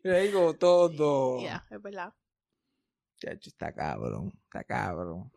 Le 0.02 0.22
digo 0.22 0.54
todo. 0.54 1.42
Ya, 1.42 1.66
es 1.70 1.82
verdad. 1.82 2.14
Chacho, 3.18 3.50
está 3.50 3.72
cabrón, 3.72 4.32
está 4.44 4.64
cabrón. 4.64 5.30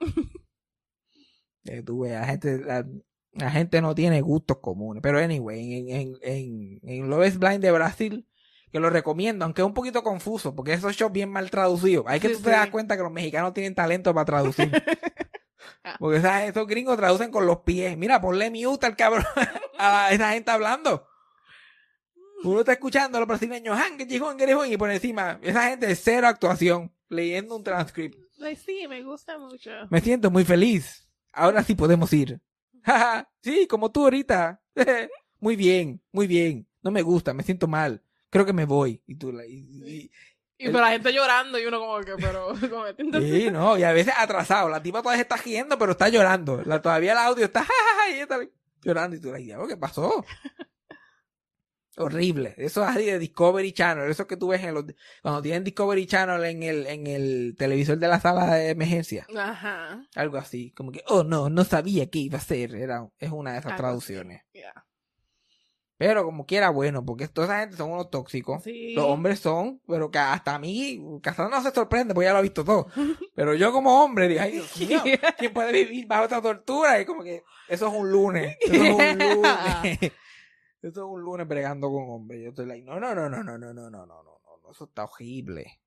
Que 1.63 1.81
tú 1.83 2.01
veas, 2.01 2.21
la 2.21 2.27
gente, 2.27 2.57
la, 2.59 2.87
la 3.33 3.51
gente 3.51 3.81
no 3.81 3.93
tiene 3.93 4.21
gustos 4.21 4.59
comunes. 4.59 5.01
Pero 5.03 5.19
anyway, 5.19 5.73
en, 5.73 5.89
en, 5.89 6.17
en, 6.21 6.79
en 6.83 7.09
Love 7.09 7.27
is 7.27 7.39
Blind 7.39 7.61
de 7.61 7.71
Brasil, 7.71 8.27
que 8.71 8.79
lo 8.79 8.89
recomiendo, 8.89 9.45
aunque 9.45 9.61
es 9.61 9.65
un 9.65 9.73
poquito 9.73 10.01
confuso, 10.03 10.55
porque 10.55 10.73
esos 10.73 10.95
shows 10.95 11.11
bien 11.11 11.29
mal 11.29 11.49
traducidos. 11.51 12.05
Hay 12.07 12.19
que 12.19 12.29
Sí, 12.29 12.35
tú 12.35 12.41
te 12.43 12.51
das 12.51 12.69
cuenta 12.69 12.95
que 12.97 13.03
los 13.03 13.11
mexicanos 13.11 13.53
tienen 13.53 13.75
talento 13.75 14.13
para 14.13 14.25
traducir. 14.25 14.71
Porque 15.99 16.17
esa- 16.19 16.45
esos 16.45 16.65
gringos 16.67 16.97
traducen 16.97 17.31
con 17.31 17.45
los 17.45 17.59
pies. 17.59 17.97
Mira, 17.97 18.19
ponle 18.21 18.49
mute 18.51 18.85
al 18.85 18.95
cabrón 18.95 19.25
a 19.79 20.11
esa 20.11 20.31
gente 20.31 20.49
hablando. 20.51 21.07
Uno 22.43 22.59
está 22.61 22.73
escuchando 22.73 23.17
a 23.17 23.21
los 23.21 23.27
brasileños, 23.27 23.77
y 24.67 24.77
por 24.77 24.89
encima, 24.91 25.39
esa 25.43 25.69
gente 25.69 25.87
de 25.87 25.95
cero 25.95 26.27
actuación, 26.27 26.91
leyendo 27.09 27.55
un 27.55 27.63
transcript. 27.63 28.17
Ay, 28.43 28.55
sí, 28.55 28.87
me 28.87 29.03
gusta 29.03 29.37
mucho. 29.37 29.69
Me 29.89 30.01
siento 30.01 30.31
muy 30.31 30.43
feliz. 30.43 31.07
Ahora 31.31 31.63
sí 31.63 31.75
podemos 31.75 32.11
ir. 32.13 32.39
Sí, 33.43 33.67
como 33.67 33.91
tú 33.91 34.03
ahorita. 34.03 34.61
muy 35.39 35.55
bien, 35.55 36.01
muy 36.11 36.25
bien. 36.27 36.67
No 36.81 36.89
me 36.91 37.01
gusta, 37.03 37.33
me 37.33 37.43
siento 37.43 37.67
mal. 37.67 38.03
Creo 38.31 38.45
que 38.47 38.53
me 38.53 38.65
voy. 38.65 39.03
Y 39.05 39.15
tú, 39.15 39.31
la- 39.31 39.45
y- 39.45 40.09
y- 40.57 40.65
pero 40.65 40.79
la 40.81 40.89
gente 40.91 41.11
llorando 41.13 41.59
y 41.59 41.65
uno 41.65 41.79
como 41.79 41.99
que, 42.01 42.13
pero, 42.19 42.47
como 42.71 42.85
que, 42.85 43.19
sí, 43.19 43.51
no, 43.51 43.77
y 43.77 43.83
a 43.83 43.91
veces 43.93 44.13
atrasado. 44.17 44.69
La 44.69 44.81
tipa 44.81 45.01
todavía 45.03 45.21
está 45.23 45.35
riendo, 45.37 45.77
pero 45.77 45.91
está 45.91 46.09
llorando. 46.09 46.63
La, 46.65 46.81
todavía 46.81 47.11
el 47.11 47.17
audio 47.19 47.45
está, 47.45 47.63
y 48.09 48.13
ella 48.13 48.23
está 48.23 48.39
llorando. 48.83 49.15
Y 49.15 49.19
tú, 49.21 49.31
like, 49.31 49.45
diablo, 49.45 49.67
¿qué 49.67 49.77
pasó? 49.77 50.25
Horrible. 51.97 52.55
Eso 52.57 52.81
es 52.83 52.89
así 52.89 53.05
de 53.05 53.19
Discovery 53.19 53.73
Channel. 53.73 54.09
Eso 54.09 54.25
que 54.25 54.37
tú 54.37 54.47
ves 54.47 54.63
en 54.63 54.73
los, 54.73 54.85
cuando 55.21 55.41
tienen 55.41 55.63
Discovery 55.65 56.05
Channel 56.07 56.43
en 56.45 56.63
el, 56.63 56.87
en 56.87 57.05
el 57.05 57.55
televisor 57.57 57.97
de 57.97 58.07
la 58.07 58.19
sala 58.19 58.55
de 58.55 58.69
emergencia. 58.69 59.27
Ajá. 59.37 60.07
Algo 60.15 60.37
así, 60.37 60.71
como 60.71 60.91
que, 60.91 61.03
oh 61.07 61.23
no, 61.25 61.49
no 61.49 61.63
sabía 61.65 62.09
que 62.09 62.19
iba 62.19 62.37
a 62.37 62.41
ser. 62.41 62.75
Era, 62.75 63.09
es 63.19 63.29
una 63.31 63.51
de 63.53 63.59
esas 63.59 63.73
Algo 63.73 63.83
traducciones. 63.83 64.41
Pero 66.01 66.25
como 66.25 66.47
quiera, 66.47 66.71
bueno, 66.71 67.05
porque 67.05 67.27
toda 67.27 67.45
esa 67.45 67.59
gente 67.59 67.77
son 67.77 67.91
unos 67.91 68.09
tóxicos. 68.09 68.63
Sí. 68.63 68.95
Los 68.95 69.05
hombres 69.05 69.37
son, 69.37 69.83
pero 69.87 70.09
que 70.09 70.17
hasta 70.17 70.55
a 70.55 70.57
mí, 70.57 70.99
Casandra 71.21 71.59
no 71.59 71.63
se 71.63 71.69
sorprende, 71.69 72.15
porque 72.15 72.25
ya 72.25 72.31
lo 72.33 72.39
ha 72.39 72.41
visto 72.41 72.65
todo. 72.65 72.87
Pero 73.35 73.53
yo 73.53 73.71
como 73.71 74.03
hombre, 74.03 74.27
digo, 74.27 74.41
ay 74.41 74.53
Dios 74.53 74.79
mío, 74.79 74.99
¿quién 75.37 75.53
puede 75.53 75.71
vivir 75.71 76.07
bajo 76.07 76.23
esta 76.23 76.41
tortura? 76.41 76.99
Y 76.99 77.05
como 77.05 77.21
que, 77.21 77.43
eso 77.69 77.87
es 77.87 77.93
un 77.93 78.09
lunes. 78.09 78.57
Eso 78.61 78.73
es 78.73 79.13
un 79.13 79.19
lunes. 79.19 79.99
Eso 80.01 80.11
es 80.81 80.97
un 80.97 81.21
lunes 81.21 81.47
bregando 81.47 81.91
con 81.91 82.09
hombres. 82.09 82.41
Yo 82.41 82.49
estoy 82.49 82.65
like, 82.65 82.83
no, 82.83 82.99
no, 82.99 83.13
no, 83.13 83.29
no, 83.29 83.43
no, 83.43 83.59
no, 83.59 83.71
no, 83.71 83.89
no, 83.91 83.91
no, 83.91 84.05
no, 84.07 84.23
no, 84.23 84.71
eso 84.71 84.85
está 84.85 85.03
horrible. 85.03 85.81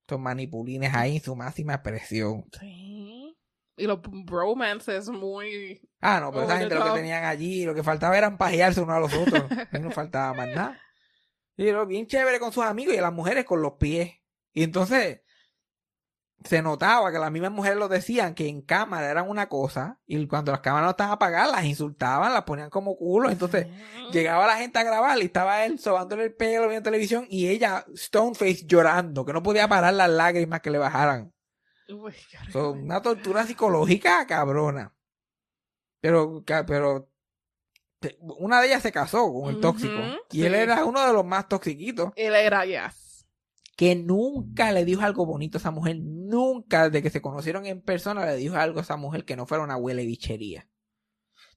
Estos 0.00 0.18
manipulines 0.18 0.92
ahí 0.92 1.18
en 1.18 1.22
su 1.22 1.36
máxima 1.36 1.74
expresión. 1.74 2.46
Sí. 2.58 3.38
Y 3.80 3.86
los 3.86 4.00
bromances 4.02 5.08
muy... 5.08 5.80
Ah, 6.00 6.20
no, 6.20 6.30
pero 6.30 6.44
esa 6.44 6.58
gente 6.58 6.74
lo 6.74 6.84
que 6.84 7.00
tenían 7.00 7.24
allí, 7.24 7.64
lo 7.64 7.74
que 7.74 7.82
faltaba 7.82 8.16
eran 8.16 8.36
pajearse 8.36 8.80
uno 8.80 8.92
a 8.92 9.00
los 9.00 9.14
otros. 9.14 9.44
Ahí 9.72 9.80
no 9.80 9.90
faltaba 9.90 10.34
más 10.34 10.48
nada. 10.48 10.80
Y 11.56 11.68
era 11.68 11.84
bien 11.84 12.06
chévere 12.06 12.38
con 12.38 12.52
sus 12.52 12.64
amigos 12.64 12.94
y 12.94 12.98
a 12.98 13.02
las 13.02 13.12
mujeres 13.12 13.44
con 13.44 13.62
los 13.62 13.72
pies. 13.74 14.12
Y 14.52 14.62
entonces 14.62 15.20
se 16.44 16.62
notaba 16.62 17.12
que 17.12 17.18
las 17.18 17.30
mismas 17.30 17.52
mujeres 17.52 17.78
lo 17.78 17.88
decían 17.88 18.34
que 18.34 18.48
en 18.48 18.62
cámara 18.62 19.10
eran 19.10 19.28
una 19.28 19.48
cosa 19.48 19.98
y 20.06 20.26
cuando 20.26 20.52
las 20.52 20.60
cámaras 20.60 20.86
no 20.86 20.90
estaban 20.90 21.12
apagadas 21.12 21.52
las 21.52 21.64
insultaban, 21.64 22.32
las 22.32 22.44
ponían 22.44 22.70
como 22.70 22.96
culo. 22.96 23.30
Entonces 23.30 23.66
llegaba 24.12 24.46
la 24.46 24.56
gente 24.56 24.78
a 24.78 24.84
grabar 24.84 25.18
y 25.18 25.26
estaba 25.26 25.64
él 25.64 25.78
sobándole 25.78 26.24
el 26.24 26.34
pelo 26.34 26.68
viendo 26.68 26.88
televisión 26.88 27.26
y 27.28 27.48
ella, 27.48 27.84
Stoneface, 27.94 28.64
llorando, 28.66 29.24
que 29.24 29.32
no 29.32 29.42
podía 29.42 29.68
parar 29.68 29.94
las 29.94 30.10
lágrimas 30.10 30.60
que 30.60 30.70
le 30.70 30.78
bajaran. 30.78 31.32
Son 32.52 32.80
una 32.84 33.02
tortura 33.02 33.46
psicológica 33.46 34.26
cabrona. 34.26 34.94
Pero, 36.00 36.42
pero 36.66 37.10
una 38.38 38.60
de 38.60 38.68
ellas 38.68 38.82
se 38.82 38.92
casó 38.92 39.32
con 39.32 39.54
el 39.54 39.60
tóxico. 39.60 40.00
Y 40.30 40.44
él 40.44 40.54
era 40.54 40.84
uno 40.84 41.06
de 41.06 41.12
los 41.12 41.24
más 41.24 41.48
toxiquitos. 41.48 42.12
Él 42.16 42.34
era, 42.34 42.64
yes. 42.64 43.26
Que 43.76 43.94
nunca 43.94 44.72
le 44.72 44.84
dijo 44.84 45.02
algo 45.02 45.26
bonito 45.26 45.58
a 45.58 45.60
esa 45.60 45.70
mujer. 45.70 45.98
Nunca, 46.00 46.88
desde 46.88 47.02
que 47.02 47.10
se 47.10 47.22
conocieron 47.22 47.66
en 47.66 47.82
persona, 47.82 48.24
le 48.26 48.36
dijo 48.36 48.56
algo 48.56 48.78
a 48.78 48.82
esa 48.82 48.96
mujer 48.96 49.24
que 49.24 49.36
no 49.36 49.46
fuera 49.46 49.64
una 49.64 49.76
huele 49.76 50.06
bichería. 50.06 50.68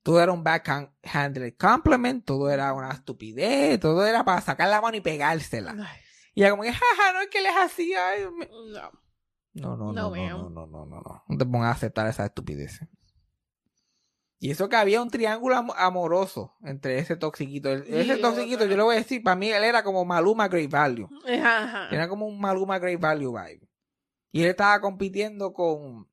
Todo 0.03 0.21
era 0.21 0.33
un 0.33 0.43
backhanded 0.43 1.55
compliment, 1.57 2.25
todo 2.25 2.49
era 2.49 2.73
una 2.73 2.91
estupidez, 2.91 3.79
todo 3.79 4.05
era 4.05 4.25
para 4.25 4.41
sacar 4.41 4.67
la 4.67 4.81
mano 4.81 4.97
y 4.97 5.01
pegársela. 5.01 5.71
Ay, 5.71 5.99
Y 6.33 6.41
ella 6.41 6.51
como 6.51 6.63
que, 6.63 6.73
jaja, 6.73 7.13
no 7.13 7.21
es 7.21 7.27
que 7.27 7.41
les 7.41 7.55
hacía. 7.55 8.09
ay, 8.09 8.25
me-". 8.37 8.49
no. 8.73 9.02
No, 9.53 9.77
no, 9.77 9.93
no, 9.93 10.09
No, 10.09 10.09
no, 10.15 10.49
no, 10.49 10.49
no, 10.49 10.65
no, 10.67 10.85
no, 10.85 11.01
no. 11.01 11.23
No 11.27 11.37
te 11.37 11.45
pongas 11.45 11.67
a 11.69 11.71
aceptar 11.71 12.07
esa 12.07 12.25
estupidez. 12.25 12.79
Y 14.39 14.51
eso 14.51 14.67
que 14.67 14.75
había 14.75 15.01
un 15.01 15.09
triángulo 15.09 15.55
am- 15.55 15.71
amoroso 15.77 16.53
entre 16.63 16.99
ese 16.99 17.15
toxiquito. 17.15 17.69
El- 17.71 17.87
Y 17.87 17.95
ese 17.99 18.17
toxiquito, 18.17 18.65
yo 18.65 18.75
le 18.75 18.83
voy 18.83 18.95
a 18.95 18.99
decir, 18.99 19.23
para 19.23 19.35
mí 19.37 19.49
él 19.49 19.63
era 19.63 19.83
como 19.83 20.03
Maluma 20.03 20.47
Great 20.49 20.69
Value. 20.69 21.07
Ajá. 21.41 21.87
Era 21.91 22.09
como 22.09 22.25
un 22.27 22.39
Maluma 22.39 22.77
Great 22.79 22.99
Value 22.99 23.31
vibe. 23.31 23.69
Y 24.31 24.41
él 24.41 24.49
estaba 24.49 24.81
compitiendo 24.81 25.53
con, 25.53 26.09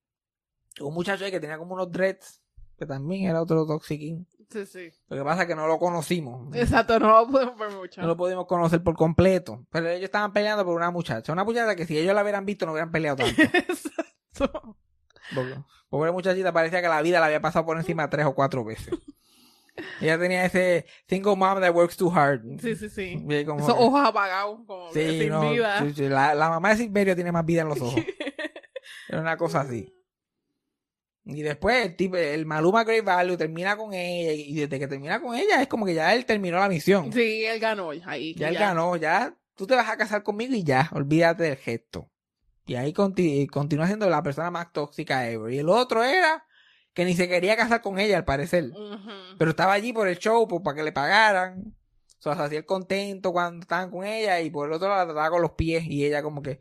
un 0.81 0.95
muchacho 0.95 1.25
que 1.25 1.41
tenía 1.41 1.59
como 1.59 1.75
unos 1.75 1.91
dreads, 1.91 2.41
que 2.77 2.87
también 2.87 3.29
era 3.29 3.43
otro 3.43 3.67
toxiquín. 3.67 4.29
Sí, 4.51 4.67
sí. 4.67 4.91
Lo 5.09 5.17
que 5.19 5.25
pasa 5.25 5.43
es 5.43 5.49
que 5.49 5.55
no 5.55 5.67
lo 5.69 5.79
conocimos. 5.79 6.55
Exacto, 6.57 6.99
no 6.99 7.09
lo 7.21 7.29
podemos 7.31 7.57
ver 7.59 7.71
mucho. 7.71 8.01
No 8.01 8.09
lo 8.09 8.17
pudimos 8.17 8.47
conocer 8.47 8.83
por 8.83 8.97
completo. 8.97 9.65
Pero 9.71 9.89
ellos 9.89 10.05
estaban 10.05 10.33
peleando 10.33 10.65
por 10.65 10.75
una 10.75 10.91
muchacha. 10.91 11.33
Una 11.33 11.45
muchacha 11.45 11.77
que 11.77 11.87
si 11.87 11.97
ellos 11.97 12.15
la 12.15 12.23
hubieran 12.23 12.45
visto 12.45 12.67
no 12.67 12.73
hubieran 12.73 12.91
peleado 12.91 13.17
tanto. 13.19 13.43
Exacto. 14.33 14.77
Porque, 15.35 15.55
pobre 15.89 16.11
muchachita, 16.11 16.53
parecía 16.53 16.83
que 16.83 16.89
la 16.89 17.01
vida 17.03 17.21
la 17.21 17.27
había 17.27 17.41
pasado 17.41 17.65
por 17.65 17.77
encima 17.77 18.11
tres 18.11 18.27
o 18.27 18.35
cuatro 18.35 18.65
veces. 18.65 18.93
Ella 20.01 20.19
tenía 20.19 20.45
ese 20.45 20.85
single 21.09 21.37
mom 21.37 21.61
that 21.61 21.75
works 21.75 21.97
too 21.97 22.11
hard. 22.11 22.43
Sí, 22.61 22.75
sí, 22.75 22.91
sí. 22.91 23.25
Como 23.47 23.61
Esos 23.61 23.77
ojos 23.79 24.05
apagados, 24.05 24.61
como 24.67 24.93
Sí, 24.93 25.21
sin 25.21 25.29
no, 25.31 25.51
vida. 25.53 25.81
La, 25.97 26.35
la 26.35 26.49
mamá 26.51 26.71
de 26.71 26.77
Silverio 26.77 27.15
tiene 27.15 27.33
más 27.33 27.47
vida 27.47 27.63
en 27.63 27.69
los 27.69 27.81
ojos. 27.81 28.03
Era 29.09 29.21
una 29.21 29.37
cosa 29.37 29.61
así. 29.61 29.95
Y 31.25 31.43
después 31.43 31.87
el, 31.87 31.97
tipo, 31.97 32.17
el 32.17 32.47
Maluma 32.47 32.83
Great 32.85 33.05
Value 33.05 33.37
termina 33.37 33.77
con 33.77 33.93
ella. 33.95 34.33
Y 34.33 34.55
desde 34.55 34.79
que 34.79 34.89
termina 34.89 35.21
con 35.21 35.35
ella 35.37 35.61
es 35.63 35.69
como 35.69 35.85
que 35.87 35.95
ya 35.95 36.15
él 36.15 36.25
terminó 36.25 36.59
la 36.59 36.69
misión. 36.69 37.13
Sí, 37.13 37.45
él 37.45 37.61
ganó 37.61 37.91
ahí. 38.07 38.35
ya 38.35 38.49
él 38.49 38.55
ganó, 38.61 38.97
ya 38.97 39.37
tú 39.55 39.67
te 39.67 39.75
vas 39.75 39.89
a 39.91 39.97
casar 39.97 40.23
conmigo 40.23 40.55
y 40.55 40.65
ya, 40.65 40.89
olvídate 40.93 41.45
del 41.45 41.57
gesto. 41.57 42.11
Y 42.67 42.75
ahí 42.77 42.93
conti- 42.93 43.47
continúa 43.49 43.87
siendo 43.87 44.09
la 44.09 44.23
persona 44.23 44.51
más 44.51 44.73
tóxica 44.73 45.29
ever. 45.31 45.53
Y 45.53 45.59
el 45.59 45.69
otro 45.69 46.03
era 46.03 46.45
que 46.95 47.05
ni 47.05 47.15
se 47.15 47.29
quería 47.29 47.57
casar 47.57 47.83
con 47.83 47.99
ella, 47.99 48.17
al 48.17 48.25
parecer. 48.25 48.71
Pero 49.39 49.51
estaba 49.51 49.73
allí 49.75 49.93
por 49.93 50.09
el 50.09 50.19
show, 50.19 50.49
por, 50.49 50.63
para 50.63 50.77
que 50.77 50.83
le 50.83 50.93
pagaran. 50.93 51.75
O 52.19 52.23
sea, 52.23 52.35
se 52.35 52.43
hacía 52.43 52.59
el 52.59 52.67
contento 52.67 53.33
cuando 53.33 53.61
estaban 53.63 53.91
con 53.91 54.05
ella 54.05 54.41
y 54.41 54.51
por 54.51 54.67
el 54.69 54.73
otro 54.75 54.89
lado 54.89 55.01
la 55.01 55.07
trataba 55.13 55.31
con 55.31 55.43
los 55.43 55.53
pies 55.53 55.85
y 55.87 56.05
ella 56.05 56.23
como 56.23 56.43
que, 56.43 56.61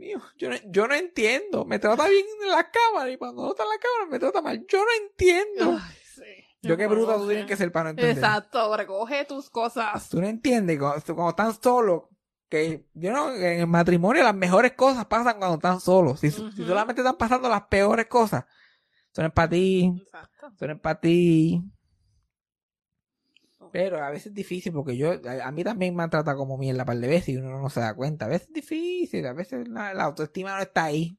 mío, 0.00 0.20
yo 0.36 0.50
no, 0.50 0.56
yo 0.66 0.88
no 0.88 0.94
entiendo. 0.94 1.64
Me 1.64 1.78
trata 1.78 2.08
bien 2.08 2.24
en 2.42 2.50
la 2.50 2.70
cámara 2.70 3.10
y 3.10 3.16
cuando 3.16 3.42
no 3.42 3.50
está 3.50 3.62
en 3.62 3.68
la 3.68 3.78
cámara 3.78 4.10
me 4.10 4.18
trata 4.18 4.42
mal. 4.42 4.66
Yo 4.68 4.78
no 4.78 4.90
entiendo. 5.04 5.78
Ay, 5.80 5.96
sí. 6.14 6.44
Yo 6.62 6.76
qué 6.76 6.86
bruta 6.86 7.16
tú 7.16 7.28
tienes 7.28 7.46
que 7.46 7.56
ser 7.56 7.70
para 7.72 7.84
no 7.84 7.90
entender. 7.90 8.16
Exacto, 8.16 8.76
recoge 8.76 9.24
tus 9.24 9.48
cosas. 9.48 10.08
Tú 10.08 10.20
no 10.20 10.26
entiendes 10.26 10.78
cuando, 10.78 11.02
cuando 11.14 11.30
están 11.30 11.62
solos. 11.62 12.02
Que 12.48 12.88
yo 12.94 13.12
no, 13.12 13.32
en 13.32 13.60
el 13.60 13.66
matrimonio 13.68 14.24
las 14.24 14.34
mejores 14.34 14.72
cosas 14.72 15.06
pasan 15.06 15.38
cuando 15.38 15.54
están 15.54 15.78
solos. 15.78 16.18
Si, 16.18 16.30
solamente 16.32 17.00
están 17.00 17.16
pasando 17.16 17.48
las 17.48 17.62
peores 17.68 18.06
cosas, 18.06 18.44
son 19.14 19.30
para 19.30 19.50
ti, 19.50 19.92
Exacto. 20.04 20.50
son 20.58 20.78
para 20.80 21.00
ti. 21.00 21.62
Pero 23.72 24.02
a 24.02 24.10
veces 24.10 24.26
es 24.28 24.34
difícil 24.34 24.72
porque 24.72 24.96
yo, 24.96 25.12
a, 25.12 25.46
a 25.46 25.50
mí 25.52 25.62
también 25.64 25.94
me 25.94 26.02
han 26.02 26.10
tratado 26.10 26.36
como 26.36 26.58
mierda 26.58 26.84
par 26.84 26.98
de 26.98 27.06
veces 27.08 27.30
y 27.30 27.36
uno 27.36 27.60
no 27.60 27.70
se 27.70 27.80
da 27.80 27.94
cuenta. 27.94 28.26
A 28.26 28.28
veces 28.28 28.48
es 28.48 28.54
difícil, 28.54 29.26
a 29.26 29.32
veces 29.32 29.68
la, 29.68 29.94
la 29.94 30.04
autoestima 30.04 30.56
no 30.56 30.62
está 30.62 30.84
ahí. 30.84 31.16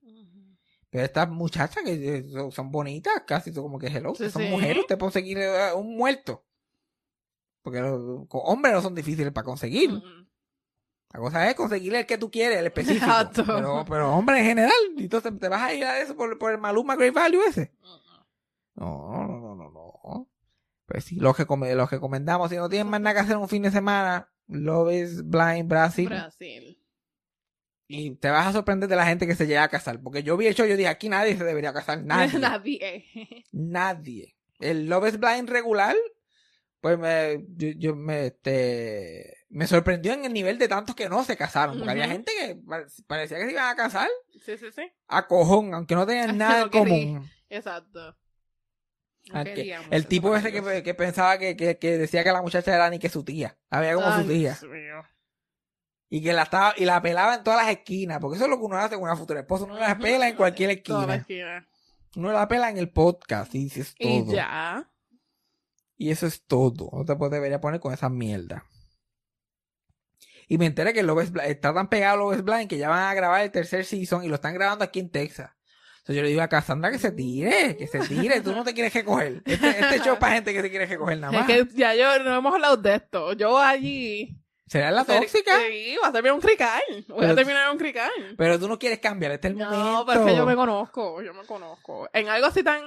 Pero 0.89 1.05
estas 1.05 1.29
muchachas 1.29 1.83
que 1.85 2.17
eh, 2.17 2.25
son- 2.29 2.51
son 2.51 2.69
bonitas, 2.71 3.13
casi 3.25 3.53
son 3.53 3.63
como 3.63 3.79
que 3.79 3.87
hello, 3.87 4.13
Sí, 4.13 4.29
son 4.29 4.41
sí. 4.43 4.49
mujeres, 4.49 4.79
usted 4.81 4.97
puede 4.97 5.11
conseguir 5.13 5.37
eh, 5.37 5.71
un 5.73 5.95
muerto. 5.95 6.45
Porque 7.61 7.79
los 7.79 8.25
hombres 8.31 8.73
no 8.73 8.81
son 8.81 8.95
difíciles 8.95 9.31
para 9.31 9.45
conseguir. 9.45 9.91
La 11.13 11.19
cosa 11.19 11.49
es 11.49 11.55
conseguirle 11.55 11.99
el 11.99 12.05
que 12.05 12.17
tú 12.17 12.31
quieres, 12.31 12.57
el 12.59 12.65
específico. 12.67 13.05
Exacto. 13.05 13.43
Pero, 13.45 13.85
pero 13.87 14.13
hombre 14.15 14.39
en 14.39 14.45
general. 14.45 14.71
Entonces 14.97 15.31
te 15.39 15.47
vas 15.47 15.61
a 15.61 15.73
ir 15.73 15.83
a 15.85 15.99
eso 16.01 16.15
por, 16.15 16.37
por 16.37 16.51
el 16.51 16.57
Maluma 16.57 16.95
Great 16.95 17.13
Value 17.13 17.41
ese. 17.47 17.71
No, 18.75 19.27
no, 19.27 19.27
no, 19.39 19.55
no, 19.55 19.69
no. 19.71 20.27
Pues 20.91 21.05
sí, 21.05 21.15
los 21.15 21.35
que, 21.35 21.45
los 21.75 21.89
que 21.89 21.95
recomendamos, 21.95 22.49
si 22.49 22.57
no 22.57 22.67
tienen 22.67 22.89
más 22.89 22.99
nada 22.99 23.13
que 23.13 23.19
hacer 23.21 23.37
un 23.37 23.47
fin 23.47 23.63
de 23.63 23.71
semana, 23.71 24.29
Love 24.47 24.91
is 24.93 25.23
Blind 25.25 25.69
Brasil. 25.69 26.09
Brasil. 26.09 26.77
Y 27.87 28.15
te 28.15 28.29
vas 28.29 28.47
a 28.47 28.51
sorprender 28.53 28.89
de 28.89 28.95
la 28.97 29.05
gente 29.05 29.25
que 29.27 29.35
se 29.35 29.47
llega 29.47 29.63
a 29.63 29.69
casar. 29.69 30.01
Porque 30.01 30.23
yo 30.23 30.35
vi 30.37 30.47
el 30.47 30.55
show, 30.55 30.65
yo 30.65 30.75
dije, 30.77 30.89
aquí 30.89 31.07
nadie 31.09 31.37
se 31.37 31.43
debería 31.45 31.71
casar. 31.73 32.03
Nadie. 32.03 32.39
Nadie. 32.39 33.45
Nadie. 33.51 34.35
El 34.59 34.87
Love 34.87 35.07
is 35.09 35.19
Blind 35.19 35.49
regular, 35.49 35.95
pues 36.81 36.97
me, 36.99 37.45
yo, 37.55 37.69
yo 37.77 37.95
me, 37.95 38.27
este, 38.27 39.33
me 39.49 39.67
sorprendió 39.67 40.13
en 40.13 40.25
el 40.25 40.33
nivel 40.33 40.57
de 40.57 40.67
tantos 40.67 40.95
que 40.95 41.09
no 41.09 41.23
se 41.23 41.35
casaron. 41.37 41.77
Porque 41.77 41.91
había 41.91 42.07
gente 42.07 42.31
que 42.39 42.55
pa- 42.55 42.85
parecía 43.07 43.37
que 43.39 43.45
se 43.45 43.51
iban 43.51 43.69
a 43.69 43.75
casar 43.75 44.09
Sí, 44.45 44.57
sí, 44.57 44.67
sí. 44.75 44.83
a 45.07 45.27
cojón, 45.27 45.73
aunque 45.73 45.95
no 45.95 46.05
tenían 46.05 46.37
nada 46.37 46.63
en 46.63 46.69
común. 46.69 47.29
Exacto. 47.49 48.17
Ah, 49.33 49.43
el 49.91 50.07
tipo 50.07 50.35
ese 50.35 50.51
que, 50.51 50.83
que 50.83 50.93
pensaba 50.93 51.37
que, 51.37 51.55
que, 51.55 51.77
que 51.77 51.97
decía 51.97 52.23
que 52.23 52.31
la 52.31 52.41
muchacha 52.41 52.73
era 52.73 52.89
ni 52.89 52.99
que 52.99 53.09
su 53.09 53.23
tía. 53.23 53.57
Había 53.69 53.95
como 53.95 54.07
Ay, 54.07 54.21
su 54.23 54.27
tía. 54.29 54.57
Dios 54.59 54.63
mío. 54.71 55.03
Y 56.09 56.21
que 56.21 56.33
la 56.33 56.43
estaba, 56.43 56.73
y 56.75 56.85
la 56.85 57.01
pelaba 57.01 57.35
en 57.35 57.43
todas 57.43 57.63
las 57.65 57.71
esquinas. 57.73 58.19
Porque 58.19 58.35
eso 58.35 58.45
es 58.45 58.49
lo 58.51 58.57
que 58.57 58.65
uno 58.65 58.77
hace 58.77 58.95
con 58.95 59.03
una 59.03 59.15
futura 59.15 59.39
esposa. 59.39 59.65
Uno 59.65 59.75
la 59.79 59.97
pela 59.97 60.27
en 60.27 60.35
cualquier 60.35 60.81
Toda 60.83 61.07
la 61.07 61.15
esquina. 61.15 61.57
esquina. 61.57 61.69
Uno 62.17 62.31
la 62.33 62.47
pela 62.47 62.69
en 62.69 62.77
el 62.77 62.89
podcast. 62.89 63.55
Y 63.55 63.67
eso 63.67 63.79
es 63.81 63.95
todo. 63.95 64.09
Y 64.09 64.25
ya. 64.25 64.89
Y 65.97 66.11
eso 66.11 66.27
es 66.27 66.43
todo. 66.45 66.89
No 66.91 67.05
te 67.05 67.15
puedes 67.15 67.31
debería 67.31 67.61
poner 67.61 67.79
con 67.79 67.93
esa 67.93 68.09
mierda. 68.09 68.65
Y 70.47 70.57
me 70.57 70.65
enteré 70.65 70.91
que 70.91 71.01
Love 71.03 71.23
is 71.23 71.31
Blind, 71.31 71.49
está 71.49 71.73
tan 71.73 71.87
pegado 71.87 72.17
Love 72.17 72.35
is 72.39 72.43
Blind 72.43 72.67
que 72.67 72.77
ya 72.77 72.89
van 72.89 73.03
a 73.03 73.13
grabar 73.13 73.41
el 73.41 73.51
tercer 73.51 73.85
season 73.85 74.25
y 74.25 74.27
lo 74.27 74.35
están 74.35 74.53
grabando 74.53 74.83
aquí 74.83 74.99
en 74.99 75.09
Texas. 75.09 75.51
Entonces 76.11 76.15
yo 76.17 76.23
le 76.23 76.29
digo 76.29 76.41
a 76.41 76.47
Cassandra 76.49 76.91
que 76.91 76.99
se 76.99 77.11
tire, 77.11 77.77
que 77.77 77.87
se 77.87 77.99
tire. 77.99 78.41
Tú 78.41 78.51
no 78.53 78.63
te 78.65 78.73
quieres 78.73 78.93
recoger. 78.93 79.41
Este, 79.45 79.69
este 79.69 79.99
show 80.01 80.19
para 80.19 80.33
gente 80.35 80.53
que 80.53 80.61
se 80.61 80.69
quiere 80.69 80.85
recoger 80.85 81.17
nada 81.19 81.31
más. 81.31 81.49
Es 81.49 81.67
que 81.67 81.75
ya 81.77 81.95
yo 81.95 82.21
no 82.23 82.35
hemos 82.37 82.53
hablado 82.53 82.75
de 82.77 82.95
esto. 82.95 83.33
Yo 83.33 83.57
allí. 83.57 84.37
¿Será 84.67 84.91
la 84.91 85.05
tóxica? 85.05 85.57
Sí, 85.69 85.95
va 86.03 86.09
a 86.09 86.11
terminar 86.11 86.35
un 86.35 86.41
crical. 86.41 86.81
Voy 87.07 87.19
Pero- 87.19 87.31
a 87.31 87.35
terminar 87.35 87.71
un 87.71 87.77
crical. 87.77 88.11
Pero 88.37 88.59
tú 88.59 88.67
no 88.67 88.77
quieres 88.79 88.99
cambiar. 88.99 89.31
Este 89.33 89.47
es 89.49 89.53
el 89.53 89.59
No, 89.59 89.69
momento. 89.69 90.05
pero 90.05 90.19
es 90.21 90.31
que 90.31 90.37
yo 90.37 90.45
me 90.45 90.55
conozco. 90.55 91.21
Yo 91.21 91.33
me 91.33 91.43
conozco. 91.45 92.09
En 92.13 92.27
algo 92.29 92.47
así 92.47 92.61
tan 92.63 92.81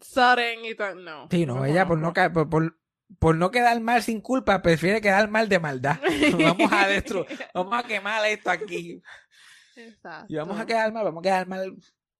sudden 0.00 0.64
y 0.64 0.74
tan. 0.74 1.04
No. 1.04 1.28
Sí, 1.30 1.44
no, 1.44 1.64
ella 1.66 1.86
por 1.86 1.98
no, 1.98 2.12
por, 2.32 2.48
por, 2.48 2.78
por 3.18 3.34
no 3.36 3.50
quedar 3.50 3.78
mal 3.80 4.02
sin 4.02 4.20
culpa, 4.20 4.62
prefiere 4.62 5.00
quedar 5.00 5.28
mal 5.28 5.48
de 5.48 5.58
maldad. 5.58 5.98
vamos 6.42 6.72
a 6.72 6.86
destruir, 6.86 7.26
vamos 7.54 7.78
a 7.78 7.86
quemar 7.86 8.24
esto 8.26 8.50
aquí. 8.50 9.02
Exacto. 9.76 10.26
Y 10.28 10.36
vamos 10.36 10.58
a 10.60 10.66
quedar 10.66 10.92
mal, 10.92 11.04
vamos 11.04 11.20
a 11.20 11.22
quedar 11.22 11.46
mal 11.46 11.74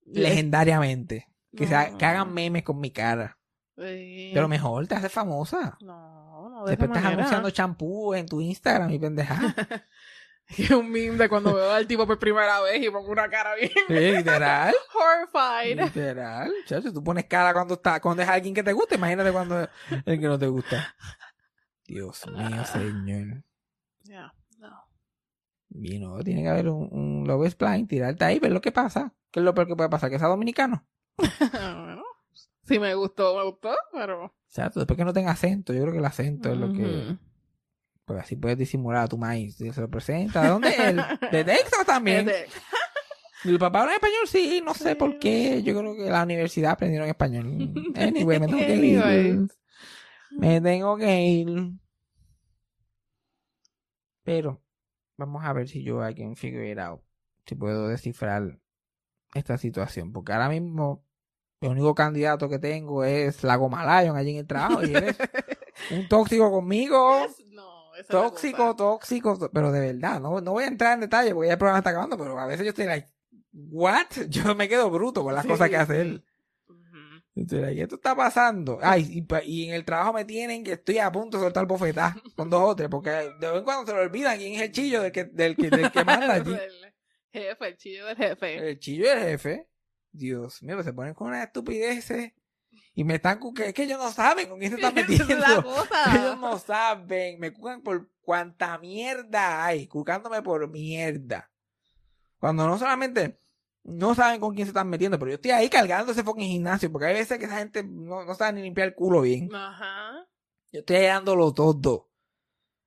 legendariamente. 0.07 1.27
Que, 1.57 1.67
se 1.67 1.75
ha- 1.75 1.97
que 1.97 2.05
hagan 2.05 2.33
memes 2.33 2.63
con 2.63 2.79
mi 2.79 2.91
cara. 2.93 3.39
Sí. 3.77 4.31
Pero 4.35 4.47
mejor, 4.49 4.87
te 4.87 4.95
hace 4.95 5.09
famosa. 5.09 5.77
No, 5.81 6.49
no, 6.51 6.65
de 6.65 6.71
Después 6.77 6.91
esa 6.91 6.99
estás 6.99 7.13
anunciando 7.15 7.51
champú 7.51 8.15
en 8.15 8.27
tu 8.27 8.41
Instagram 8.41 8.91
y 8.91 8.99
pendeja. 8.99 9.37
Es 10.59 10.69
un 10.73 10.91
meme 10.91 11.17
de 11.17 11.29
cuando 11.29 11.55
veo 11.55 11.71
al 11.71 11.87
tipo 11.87 12.05
por 12.09 12.19
primera 12.19 12.61
vez 12.61 12.83
y 12.83 12.91
pongo 12.91 13.13
una 13.13 13.31
cara 13.31 13.55
bien 13.55 14.17
literal. 14.17 14.75
horrified. 14.95 15.79
Literal. 15.81 16.51
Chacho, 16.67 16.93
tú 16.93 17.05
pones 17.05 17.27
cara 17.27 17.53
cuando 17.53 17.75
está, 17.75 18.01
cuando 18.01 18.25
es 18.25 18.29
alguien 18.29 18.53
que 18.53 18.65
te 18.65 18.73
gusta, 18.73 18.97
imagínate 18.97 19.31
cuando 19.31 19.61
es 19.63 19.69
el 20.07 20.19
que 20.19 20.27
no 20.27 20.37
te 20.37 20.49
gusta. 20.49 20.93
Dios 21.87 22.27
mío, 22.27 22.65
señor. 22.65 23.45
Ya, 24.03 24.35
no. 24.59 24.77
Y 25.71 26.01
no, 26.01 26.19
tiene 26.25 26.43
que 26.43 26.49
haber 26.49 26.69
un, 26.69 26.89
un 26.91 27.29
Love 27.29 27.57
Blind, 27.57 27.89
tirarte 27.89 28.25
ahí, 28.25 28.41
ver 28.41 28.51
lo 28.51 28.61
que 28.61 28.73
pasa. 28.73 29.15
¿Qué 29.31 29.41
es 29.41 29.45
lo 29.45 29.55
peor 29.55 29.67
que 29.69 29.77
puede 29.77 29.89
pasar? 29.91 30.11
¿Que 30.11 30.19
sea 30.19 30.29
dominicano? 30.29 30.87
bueno, 31.19 32.03
si 32.65 32.79
me 32.79 32.95
gustó, 32.95 33.37
me 33.37 33.45
gustó, 33.45 33.75
pero. 33.93 34.25
O 34.27 34.33
sea, 34.47 34.69
después 34.75 34.97
que 34.97 35.05
no 35.05 35.13
tenga 35.13 35.31
acento, 35.33 35.73
yo 35.73 35.83
creo 35.83 35.93
que 35.93 35.99
el 35.99 36.05
acento 36.05 36.51
es 36.53 36.59
lo 36.59 36.73
que... 36.73 37.17
Porque 38.05 38.23
así 38.23 38.35
puedes 38.35 38.59
disimular 38.59 39.05
a 39.05 39.09
tu 39.09 39.17
maíz. 39.17 39.57
Si 39.57 39.73
se 39.73 39.81
lo 39.81 39.89
presenta. 39.89 40.43
¿De 40.43 40.49
dónde 40.49 40.75
él? 40.77 40.97
¿De 41.31 41.45
Texas 41.45 41.87
también? 41.87 42.27
De- 42.27 42.49
¿El 43.45 43.59
papá 43.59 43.83
habla 43.83 43.95
español? 43.95 44.27
Sí, 44.27 44.61
no 44.65 44.75
sé 44.75 44.91
Sí. 44.91 44.95
por 44.97 45.19
qué. 45.21 45.63
Yo 45.63 45.79
creo 45.79 45.95
que 45.95 46.07
en 46.07 46.13
la 46.13 46.25
universidad 46.25 46.73
aprendieron 46.73 47.09
español. 47.09 47.73
Anyway, 47.95 48.41
me 48.41 48.47
tengo 48.49 48.59
que 48.59 48.75
ir. 48.77 49.49
Me 50.33 50.61
tengo 50.61 50.97
que 50.97 51.21
ir. 51.23 51.73
Pero, 54.25 54.63
vamos 55.17 55.45
a 55.45 55.53
ver 55.53 55.69
si 55.69 55.83
yo 55.83 56.07
I 56.07 56.15
can 56.15 56.37
figure 56.37 56.71
it 56.71 56.79
out. 56.79 57.01
Si 57.47 57.55
puedo 57.55 57.89
descifrar 57.89 58.59
esta 59.35 59.59
situación. 59.59 60.13
Porque 60.13 60.33
ahora 60.33 60.49
mismo, 60.49 61.05
el 61.61 61.71
único 61.71 61.95
candidato 61.95 62.49
que 62.49 62.59
tengo 62.59 63.05
es 63.05 63.43
la 63.45 63.57
Goma 63.57 64.03
Lion 64.03 64.17
allí 64.17 64.31
en 64.33 64.37
el 64.39 64.47
trabajo. 64.47 64.83
Y 64.85 64.95
eres 64.95 65.17
un 65.91 66.09
tóxico 66.09 66.51
conmigo. 66.51 67.27
No, 67.53 67.71
Tóxico, 68.09 68.75
tóxico, 68.77 69.37
tó- 69.39 69.51
pero 69.53 69.71
de 69.73 69.81
verdad, 69.93 70.21
no, 70.21 70.41
no 70.41 70.53
voy 70.53 70.65
a 70.65 70.69
entrar 70.69 70.95
en 70.95 71.01
detalle 71.01 71.35
porque 71.35 71.49
ya 71.49 71.53
el 71.55 71.59
programa 71.59 71.79
está 71.79 71.91
acabando, 71.91 72.17
pero 72.17 72.39
a 72.39 72.47
veces 72.47 72.65
yo 72.65 72.71
estoy 72.71 72.87
like, 72.87 73.07
what? 73.53 74.07
Yo 74.31 74.55
me 74.55 74.69
quedo 74.69 74.89
bruto 74.91 75.23
con 75.23 75.35
las 75.35 75.43
Sí, 75.43 75.49
cosas 75.49 75.69
que 75.69 75.77
hace 75.77 76.01
él. 76.01 76.25
Estoy 77.35 77.61
like, 77.61 77.83
esto 77.83 77.95
está 77.97 78.15
pasando. 78.17 78.79
Ay, 78.83 79.25
y, 79.29 79.51
y 79.51 79.69
en 79.69 79.75
el 79.75 79.85
trabajo 79.85 80.13
me 80.15 80.25
tienen 80.25 80.65
que 80.65 80.73
estoy 80.73 80.99
a 80.99 81.13
punto 81.13 81.37
de 81.39 81.45
soltar 81.45 81.67
bofetá 81.67 82.17
con 82.37 82.49
dos 82.51 82.63
o 82.71 82.77
tres, 82.77 82.89
porque 82.89 83.11
de 83.11 83.35
vez 83.51 83.57
en 83.59 83.65
cuando 83.65 83.87
se 83.87 83.93
lo 83.97 84.01
olvidan 84.03 84.39
quién 84.39 84.55
es 84.55 84.63
el 84.63 84.73
chillo 84.73 85.03
del 85.03 85.13
que, 85.13 85.25
del 85.25 85.57
que, 85.57 85.69
del 85.71 85.91
que 85.93 86.05
manda 86.05 86.35
allí. 86.35 86.57
Jefe, 87.33 87.69
el 87.69 87.77
chillo 87.77 88.07
del 88.07 88.17
jefe. 88.17 88.71
El 88.71 88.79
chillo 88.79 89.09
del 89.09 89.19
jefe. 89.21 89.69
Dios 90.13 90.63
mío, 90.63 90.83
se 90.83 90.93
ponen 90.93 91.15
con 91.15 91.29
una 91.29 91.45
estupidez 91.45 92.11
y 92.95 93.05
me 93.05 93.15
están 93.17 93.39
cu- 93.39 93.55
que 93.55 93.69
es 93.69 93.75
que 93.75 93.85
ellos 93.85 93.99
no 93.99 94.11
saben 94.11 94.49
con 94.49 94.59
quién 94.59 94.71
se 94.73 94.77
están 94.77 94.95
metiendo. 94.95 95.25
es 95.33 95.39
la 95.39 95.63
cosa. 95.63 96.17
Ellos 96.17 96.39
no 96.39 96.59
saben, 96.59 97.39
me 97.39 97.53
cucan 97.53 97.83
por 97.83 98.11
cuanta 98.21 98.79
mierda 98.79 99.65
hay, 99.65 99.87
cucándome 99.87 100.43
por 100.43 100.69
mierda. 100.69 101.51
Cuando 102.39 102.67
no 102.67 102.79
solamente 102.79 103.41
no 103.85 104.15
saben 104.15 104.41
con 104.41 104.55
quién 104.55 104.67
se 104.67 104.71
están 104.71 104.89
metiendo, 104.89 105.19
pero 105.19 105.31
yo 105.31 105.35
estoy 105.37 105.53
ahí 105.53 105.69
cargando 105.69 106.13
ese 106.13 106.25
fucking 106.25 106.49
gimnasio, 106.49 106.91
porque 106.91 107.07
hay 107.07 107.15
veces 107.15 107.39
que 107.39 107.45
esa 107.47 107.59
gente 107.59 107.83
no, 107.85 108.25
no 108.25 108.35
sabe 108.35 108.55
ni 108.55 108.63
limpiar 108.63 108.89
el 108.89 108.95
culo 108.95 109.23
bien. 109.23 109.55
Ajá. 109.55 110.27
Yo 110.73 110.81
estoy 110.81 111.03
dándolo 111.03 111.53
todo, 111.55 112.11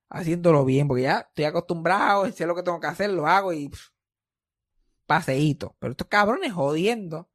haciéndolo 0.09 0.65
bien, 0.65 0.87
porque 0.87 1.03
ya 1.03 1.19
estoy 1.27 1.45
acostumbrado, 1.45 2.29
sé 2.31 2.45
lo 2.45 2.55
que 2.55 2.63
tengo 2.63 2.79
que 2.79 2.87
hacer, 2.87 3.09
lo 3.09 3.27
hago 3.27 3.53
y 3.53 3.69
pff, 3.69 3.89
paseíto. 5.13 5.75
Pero 5.79 5.91
estos 5.91 6.07
cabrones 6.07 6.53
jodiendo. 6.53 7.29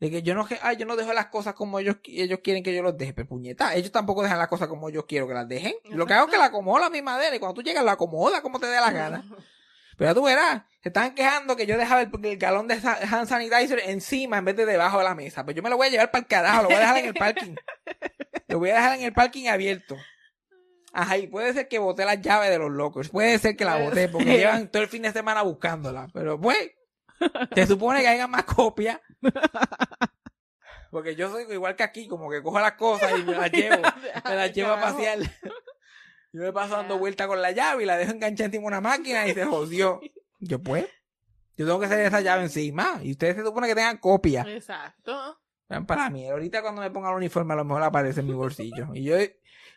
De 0.00 0.10
que 0.10 0.22
yo 0.22 0.34
no, 0.34 0.46
ay, 0.62 0.76
yo 0.76 0.86
no 0.86 0.96
dejo 0.96 1.12
las 1.12 1.26
cosas 1.26 1.54
como 1.54 1.78
ellos, 1.78 1.96
ellos 2.04 2.40
quieren 2.42 2.62
que 2.62 2.74
yo 2.74 2.82
los 2.82 2.96
deje. 2.98 3.14
Pero 3.14 3.28
puñeta, 3.28 3.74
ellos 3.74 3.92
tampoco 3.92 4.22
dejan 4.22 4.38
las 4.38 4.48
cosas 4.48 4.68
como 4.68 4.90
yo 4.90 5.06
quiero 5.06 5.28
que 5.28 5.34
las 5.34 5.48
dejen. 5.48 5.74
Lo 5.90 6.06
que 6.06 6.14
hago 6.14 6.26
es 6.26 6.32
que 6.32 6.38
la 6.38 6.46
acomodo 6.46 6.84
a 6.84 6.90
mi 6.90 7.00
madera 7.02 7.34
y 7.34 7.38
cuando 7.38 7.54
tú 7.54 7.62
llegas 7.62 7.84
la 7.84 7.92
acomoda 7.92 8.42
como 8.42 8.58
te 8.58 8.66
dé 8.66 8.80
la 8.80 8.90
gana. 8.90 9.24
Pero 9.96 10.12
tú 10.12 10.24
verás, 10.24 10.62
se 10.82 10.88
estaban 10.88 11.14
quejando 11.14 11.54
que 11.54 11.66
yo 11.66 11.78
dejaba 11.78 12.02
el, 12.02 12.10
el 12.24 12.36
galón 12.36 12.66
de 12.66 12.74
hand 12.74 13.28
sanitizer 13.28 13.80
encima 13.86 14.38
en 14.38 14.44
vez 14.44 14.56
de 14.56 14.66
debajo 14.66 14.98
de 14.98 15.04
la 15.04 15.14
mesa. 15.14 15.44
Pues 15.44 15.54
yo 15.54 15.62
me 15.62 15.70
lo 15.70 15.76
voy 15.76 15.86
a 15.86 15.90
llevar 15.90 16.10
para 16.10 16.22
el 16.22 16.26
carajo, 16.26 16.62
lo 16.62 16.68
voy 16.68 16.76
a 16.76 16.80
dejar 16.80 16.96
en 16.98 17.06
el 17.06 17.14
parking. 17.14 17.54
Lo 18.46 18.58
voy 18.58 18.70
a 18.70 18.74
dejar 18.74 18.98
en 18.98 19.04
el 19.04 19.12
parking 19.12 19.48
abierto. 19.48 19.96
Ajá, 20.94 21.18
y 21.18 21.26
puede 21.26 21.52
ser 21.52 21.66
que 21.66 21.80
boté 21.80 22.04
las 22.04 22.20
llaves 22.20 22.50
de 22.50 22.58
los 22.58 22.70
locos. 22.70 23.08
Puede 23.08 23.38
ser 23.40 23.56
que 23.56 23.64
la 23.64 23.78
boté 23.78 24.08
porque 24.08 24.24
llevan 24.38 24.70
todo 24.70 24.82
el 24.82 24.88
fin 24.88 25.02
de 25.02 25.12
semana 25.12 25.42
buscándola. 25.42 26.06
Pero 26.14 26.40
pues, 26.40 26.70
se 27.54 27.66
supone 27.66 28.00
que 28.00 28.08
haya 28.08 28.26
más 28.26 28.44
copias. 28.44 29.00
Porque 30.90 31.16
yo 31.16 31.28
soy 31.30 31.44
igual 31.52 31.74
que 31.74 31.82
aquí, 31.82 32.06
como 32.06 32.30
que 32.30 32.42
cojo 32.42 32.60
las 32.60 32.74
cosas 32.74 33.18
y 33.18 33.24
me 33.24 33.32
las 33.32 33.50
llevo. 33.52 33.82
Me 34.24 34.34
las 34.36 34.52
llevo 34.52 34.72
a 34.72 34.80
pasear. 34.80 35.18
Yo 36.32 36.40
me 36.40 36.52
paso 36.52 36.76
dando 36.76 36.98
vuelta 36.98 37.26
con 37.26 37.42
la 37.42 37.50
llave 37.50 37.82
y 37.82 37.86
la 37.86 37.96
dejo 37.96 38.12
enganchada 38.12 38.46
encima 38.46 38.62
de 38.62 38.66
una 38.68 38.80
máquina 38.80 39.26
y 39.26 39.34
se 39.34 39.44
jodió. 39.44 40.00
Yo 40.38 40.62
pues, 40.62 40.86
yo 41.56 41.66
tengo 41.66 41.80
que 41.80 41.86
hacer 41.86 42.00
esa 42.00 42.20
llave 42.20 42.42
encima. 42.42 43.00
Y 43.02 43.12
ustedes 43.12 43.36
se 43.36 43.44
supone 43.44 43.66
que 43.66 43.74
tengan 43.74 43.98
copia. 43.98 44.44
Exacto. 44.48 45.40
Vean 45.68 45.86
para 45.86 46.10
mí, 46.10 46.28
ahorita 46.28 46.60
cuando 46.62 46.82
me 46.82 46.90
ponga 46.90 47.10
el 47.10 47.16
uniforme 47.16 47.54
a 47.54 47.56
lo 47.56 47.64
mejor 47.64 47.82
aparece 47.82 48.20
en 48.20 48.26
mi 48.26 48.34
bolsillo. 48.34 48.88
Y 48.94 49.02
yo, 49.02 49.16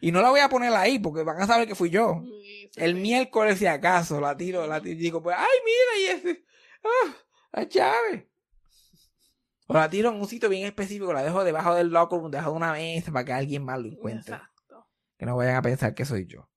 y 0.02 0.12
no 0.12 0.22
la 0.22 0.30
voy 0.30 0.42
a 0.42 0.50
poner 0.50 0.74
ahí 0.74 1.00
porque 1.00 1.24
van 1.24 1.42
a 1.42 1.48
saber 1.48 1.68
que 1.68 1.76
fui 1.76 1.90
yo. 1.90 2.22
Sí, 2.24 2.70
sí, 2.74 2.80
El 2.80 2.96
sí. 2.96 3.02
miércoles, 3.02 3.58
si 3.58 3.66
acaso, 3.66 4.20
la 4.20 4.36
tiro, 4.36 4.68
la 4.68 4.82
tiro 4.82 4.94
y 4.94 5.02
digo, 5.02 5.24
pues, 5.24 5.36
ay, 5.40 5.46
mira, 5.66 6.00
y 6.00 6.18
ese, 6.18 6.46
ah, 6.84 7.16
la 7.58 7.64
llave. 7.68 8.30
O 9.68 9.74
la 9.74 9.90
tiro 9.90 10.10
en 10.10 10.16
un 10.22 10.28
sitio 10.28 10.48
bien 10.50 10.66
específico, 10.66 11.12
la 11.12 11.24
dejo 11.24 11.44
debajo 11.44 11.76
del 11.76 11.90
locker 11.90 12.20
room, 12.20 12.32
debajo 12.32 12.52
de 12.52 12.58
una 12.58 12.72
mesa 12.72 13.12
para 13.12 13.26
que 13.26 13.34
alguien 13.34 13.66
más 13.66 13.80
lo 13.80 13.88
encuentre. 13.90 14.36
Exacto. 14.36 14.88
Que 15.18 15.26
no 15.26 15.36
vayan 15.36 15.58
a 15.58 15.62
pensar 15.62 15.94
que 15.94 16.06
soy 16.06 16.26
yo. 16.26 16.50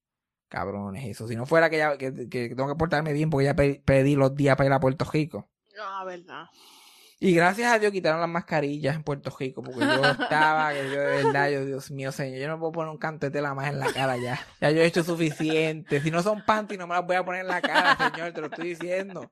Cabrones, 0.49 1.05
eso. 1.05 1.27
Si 1.29 1.35
no 1.37 1.47
fuera 1.47 1.71
que, 1.71 1.79
ya, 1.79 1.97
que, 1.99 2.29
que 2.29 2.49
tengo 2.51 2.69
que 2.69 2.75
portarme 2.77 3.13
bien 3.13 3.31
porque 3.31 3.45
ya 3.47 3.55
pe- 3.55 3.83
pedí 3.85 4.15
los 4.17 4.35
días 4.35 4.57
para 4.57 4.67
ir 4.69 4.73
a 4.73 4.81
Puerto 4.81 5.05
Rico. 5.13 5.51
Ah, 5.81 6.05
verdad. 6.05 6.47
Y 7.19 7.35
gracias 7.35 7.71
a 7.73 7.79
Dios 7.79 7.93
quitaron 7.93 8.21
las 8.21 8.31
mascarillas 8.31 8.97
en 8.97 9.03
Puerto 9.03 9.35
Rico, 9.39 9.63
porque 9.63 9.81
yo 9.81 10.05
estaba, 10.21 10.73
que 10.73 10.85
yo 10.91 11.01
de 11.01 11.23
verdad, 11.23 11.51
yo, 11.51 11.65
Dios 11.67 11.91
mío, 11.91 12.13
señor, 12.13 12.39
yo 12.39 12.49
no 12.49 12.59
puedo 12.59 12.73
poner 12.73 12.91
un 12.91 12.99
canto 12.99 13.27
de 13.27 13.31
tela 13.31 13.55
más 13.55 13.69
en 13.69 13.79
la 13.79 13.93
cara 13.93 14.17
ya. 14.17 14.41
Ya 14.61 14.71
yo 14.71 14.81
he 14.83 14.87
hecho 14.87 15.03
suficiente. 15.05 16.01
Si 16.01 16.11
no 16.11 16.23
son 16.23 16.45
panty, 16.47 16.77
no 16.77 16.87
me 16.87 16.95
las 16.95 17.07
voy 17.07 17.17
a 17.17 17.25
poner 17.25 17.43
en 17.43 17.49
la 17.49 17.61
cara, 17.61 17.97
señor, 18.13 18.33
te 18.33 18.41
lo 18.41 18.47
estoy 18.47 18.69
diciendo. 18.71 19.31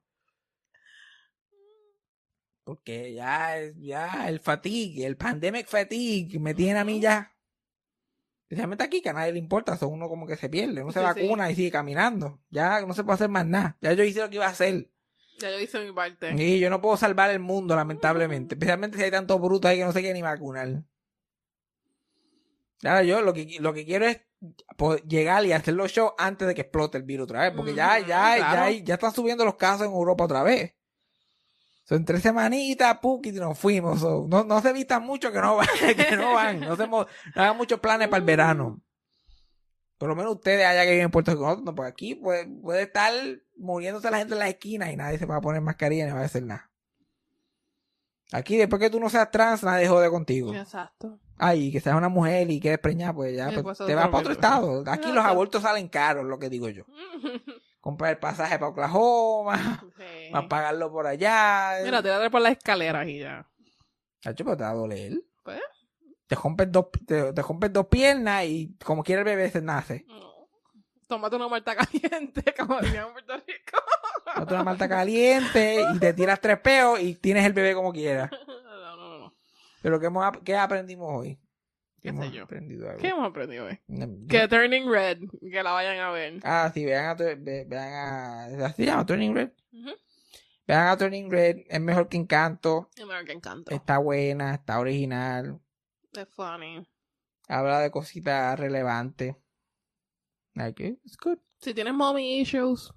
Porque 2.69 3.15
ya, 3.15 3.55
ya 3.79 4.29
el 4.29 4.41
fatigue, 4.41 5.07
el 5.07 5.17
pandemic 5.17 5.67
fatigue, 5.67 6.39
me 6.39 6.53
tiene 6.53 6.79
a 6.79 6.85
mí 6.85 7.01
ya. 7.01 7.35
Especialmente 8.43 8.85
aquí, 8.85 9.01
que 9.01 9.09
a 9.09 9.15
nadie 9.15 9.33
le 9.33 9.39
importa, 9.39 9.79
son 9.79 9.91
uno 9.95 10.07
como 10.07 10.27
que 10.27 10.37
se 10.37 10.51
pierde, 10.51 10.83
uno 10.83 10.93
se 10.93 10.99
Sí, 10.99 11.05
vacuna 11.07 11.51
y 11.51 11.55
sigue 11.55 11.71
caminando. 11.71 12.43
Ya 12.51 12.83
no 12.83 12.93
se 12.93 13.05
puede 13.05 13.15
hacer 13.15 13.31
más 13.31 13.47
nada. 13.47 13.79
Ya 13.81 13.95
yo 13.95 14.05
hice 14.05 14.21
lo 14.21 14.29
que 14.29 14.35
iba 14.35 14.45
a 14.45 14.51
hacer. 14.51 14.91
Ya 15.39 15.51
yo 15.51 15.59
hice 15.59 15.83
mi 15.83 15.93
parte. 15.93 16.35
Y 16.37 16.59
yo 16.61 16.69
no 16.69 16.83
puedo 16.83 16.99
salvar 16.99 17.31
el 17.31 17.39
mundo, 17.41 17.75
lamentablemente. 17.75 18.55
Especialmente 18.55 18.99
si 18.99 19.05
hay 19.05 19.11
tantos 19.11 19.41
brutos 19.41 19.71
ahí 19.71 19.79
que 19.79 19.85
no 19.87 19.93
se 19.93 20.01
quieren 20.01 20.17
ni 20.17 20.23
vacunar. 20.23 20.83
Ahora 22.85 23.03
yo 23.03 23.23
lo 23.23 23.33
que, 23.33 23.57
lo 23.61 23.73
que 23.73 23.87
quiero 23.87 24.05
es 24.07 24.21
po- 24.77 24.99
llegar 24.99 25.47
y 25.47 25.53
hacer 25.53 25.73
los 25.73 25.91
shows 25.91 26.13
antes 26.19 26.47
de 26.47 26.55
que 26.55 26.61
explote 26.61 26.99
el 26.99 27.05
virus 27.05 27.25
otra 27.25 27.45
vez. 27.45 27.53
Porque 27.57 27.75
ya, 27.75 27.99
ya, 28.01 28.07
ya, 28.07 28.37
claro. 28.37 28.71
ya 28.73 28.95
están 28.95 29.15
subiendo 29.15 29.47
los 29.47 29.55
casos 29.55 29.87
en 29.87 29.93
Europa 29.93 30.25
otra 30.25 30.43
vez. 30.43 30.75
Son 31.89 32.05
tres 32.05 32.21
semanitas, 32.21 32.99
puki, 32.99 33.31
y 33.31 33.33
nos 33.33 33.59
fuimos. 33.59 34.01
So, 34.01 34.27
no, 34.29 34.45
no 34.45 34.61
se 34.61 34.75
vistan 34.75 35.05
mucho 35.05 35.33
que 35.33 35.41
no 35.41 35.57
van, 35.57 35.67
que 35.97 36.17
no 36.17 36.35
van. 36.35 36.61
No, 36.61 36.77
se 36.77 36.87
no 36.87 37.07
hagan 37.35 37.57
muchos 37.57 37.81
planes 37.81 38.09
para 38.09 38.19
el 38.19 38.27
verano. 38.27 38.83
Por 39.97 40.11
lo 40.11 40.15
menos 40.15 40.35
ustedes 40.35 40.67
allá 40.67 40.83
que 40.85 40.91
viven 40.91 41.07
en 41.07 41.11
Puerto 41.11 41.31
Rico, 41.31 41.45
nosotros 41.45 41.65
no, 41.65 41.75
pues 41.75 41.91
aquí 41.91 42.15
puede, 42.15 42.47
puede 42.47 42.83
estar 42.83 43.11
muriéndose 43.57 44.11
la 44.11 44.19
gente 44.19 44.35
en 44.35 44.39
la 44.41 44.49
esquina 44.49 44.93
y 44.93 44.97
nadie 44.97 45.19
se 45.19 45.25
va 45.25 45.37
a 45.37 45.41
poner 45.41 45.63
mascarilla 45.63 46.05
ni 46.05 46.13
va 46.13 46.21
a 46.21 46.25
hacer 46.25 46.43
nada. 46.43 46.71
Aquí, 48.33 48.59
después 48.59 48.81
que 48.81 48.91
tú 48.91 49.01
no 49.01 49.09
seas 49.09 49.31
trans, 49.31 49.63
nadie 49.63 49.89
jode 49.89 50.11
contigo. 50.11 50.55
Exacto. 50.55 51.19
Ay, 51.39 51.73
que 51.73 51.81
seas 51.81 51.97
una 51.97 52.11
mujer 52.11 52.51
y 52.51 52.61
quedes 52.61 52.81
preñada, 52.81 53.15
pues 53.15 53.35
ya, 53.35 53.47
pues, 53.51 53.63
pues, 53.63 53.79
te 53.79 53.95
vas 53.95 54.09
para 54.09 54.19
otro 54.19 54.33
estado. 54.33 54.85
Aquí 54.87 55.11
los 55.11 55.25
abortos 55.25 55.63
salen 55.63 55.89
caros, 55.89 56.27
lo 56.27 56.39
que 56.39 56.51
digo 56.51 56.69
yo. 56.69 56.85
Comprar 57.89 58.11
el 58.11 58.19
pasaje 58.19 58.59
para 58.59 58.69
Oklahoma, 58.69 59.83
Sí. 59.97 60.31
pagarlo 60.51 60.93
por 60.93 61.07
allá. 61.07 61.79
Mira, 61.83 62.03
te 62.03 62.09
voy 62.11 62.17
a 62.17 62.21
dar 62.21 62.31
por 62.31 62.43
las 62.43 62.53
escaleras 62.53 63.09
y 63.09 63.21
ya. 63.21 63.49
Chacho, 64.21 64.45
pero 64.45 64.59
te 64.59 64.63
va 64.65 64.71
a 64.71 64.75
doler. 64.75 65.13
Pues. 65.43 65.63
Te 66.27 66.35
rompes 66.35 66.71
dos, 66.71 66.89
te, 67.07 67.33
te 67.33 67.41
rompes 67.43 67.73
dos 67.73 67.87
piernas 67.87 68.45
y 68.45 68.77
como 68.85 69.03
quiera 69.03 69.23
el 69.23 69.25
bebé 69.25 69.49
se 69.51 69.63
nace. 69.63 70.05
No. 70.07 70.51
Tómate 71.07 71.37
una 71.37 71.49
muerta 71.49 71.75
caliente, 71.75 72.55
como 72.59 72.79
dirían 72.83 73.07
en 73.07 73.13
Puerto 73.15 73.37
Rico. 73.39 73.79
Otra 74.37 74.57
una 74.57 74.65
malta 74.65 74.87
caliente 74.87 75.83
y 75.95 75.99
te 75.99 76.13
tiras 76.13 76.43
tres 76.43 76.61
peos 76.61 77.01
y 77.01 77.15
tienes 77.15 77.47
el 77.47 77.55
bebé 77.55 77.73
como 77.75 77.91
quieras. 77.91 78.31
No, 78.69 78.97
no, 78.97 79.19
no. 79.19 79.35
Pero 79.81 79.99
¿qué, 79.99 80.07
hemos, 80.09 80.37
qué 80.45 80.57
aprendimos 80.59 81.09
hoy? 81.11 81.39
¿Qué 82.01 82.09
hemos 82.11 82.27
sé 82.27 82.33
yo? 82.33 82.45
aprendido 82.45 82.89
algo? 82.89 83.01
¿Qué 83.01 83.09
hemos 83.09 83.29
aprendido 83.29 83.67
hoy? 83.67 83.79
No, 83.89 84.07
Que 84.29 84.47
Turning 84.49 84.89
Red, 84.91 85.19
que 85.41 85.63
la 85.63 85.73
vayan 85.73 85.99
a 85.99 86.11
ver. 86.11 86.41
Ah, 86.45 86.71
sí, 86.73 86.85
vean 86.85 87.07
a, 87.07 87.15
ve- 87.15 87.65
vean 87.67 87.93
a, 87.93 88.45
¿así 88.67 88.83
se 88.83 88.87
llama? 88.87 89.05
Turning 89.07 89.35
Red. 89.35 89.51
Ujú. 89.73 89.91
Vean 90.67 90.89
a 90.89 90.97
Turning 90.97 91.31
Red, 91.31 91.57
es 91.69 91.81
mejor 91.81 92.09
que 92.09 92.17
Encanto, 92.17 92.89
Es 92.97 93.07
mejor 93.07 93.25
que 93.25 93.33
Encanto. 93.33 93.71
está 93.75 93.99
buena, 93.99 94.55
está 94.55 94.79
original, 94.79 95.61
Es 96.13 96.29
funny. 96.35 96.87
habla 97.49 97.81
de 97.81 97.91
cositas 97.91 98.59
relevantes. 98.59 99.35
Like, 100.55 100.99
it's 101.05 101.17
good. 101.17 101.39
Si 101.61 101.73
tienes 101.75 101.95
mommy 101.95 102.41
issues, 102.41 102.93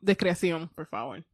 discreción, 0.00 0.68
por 0.70 0.86
favor. 0.86 1.24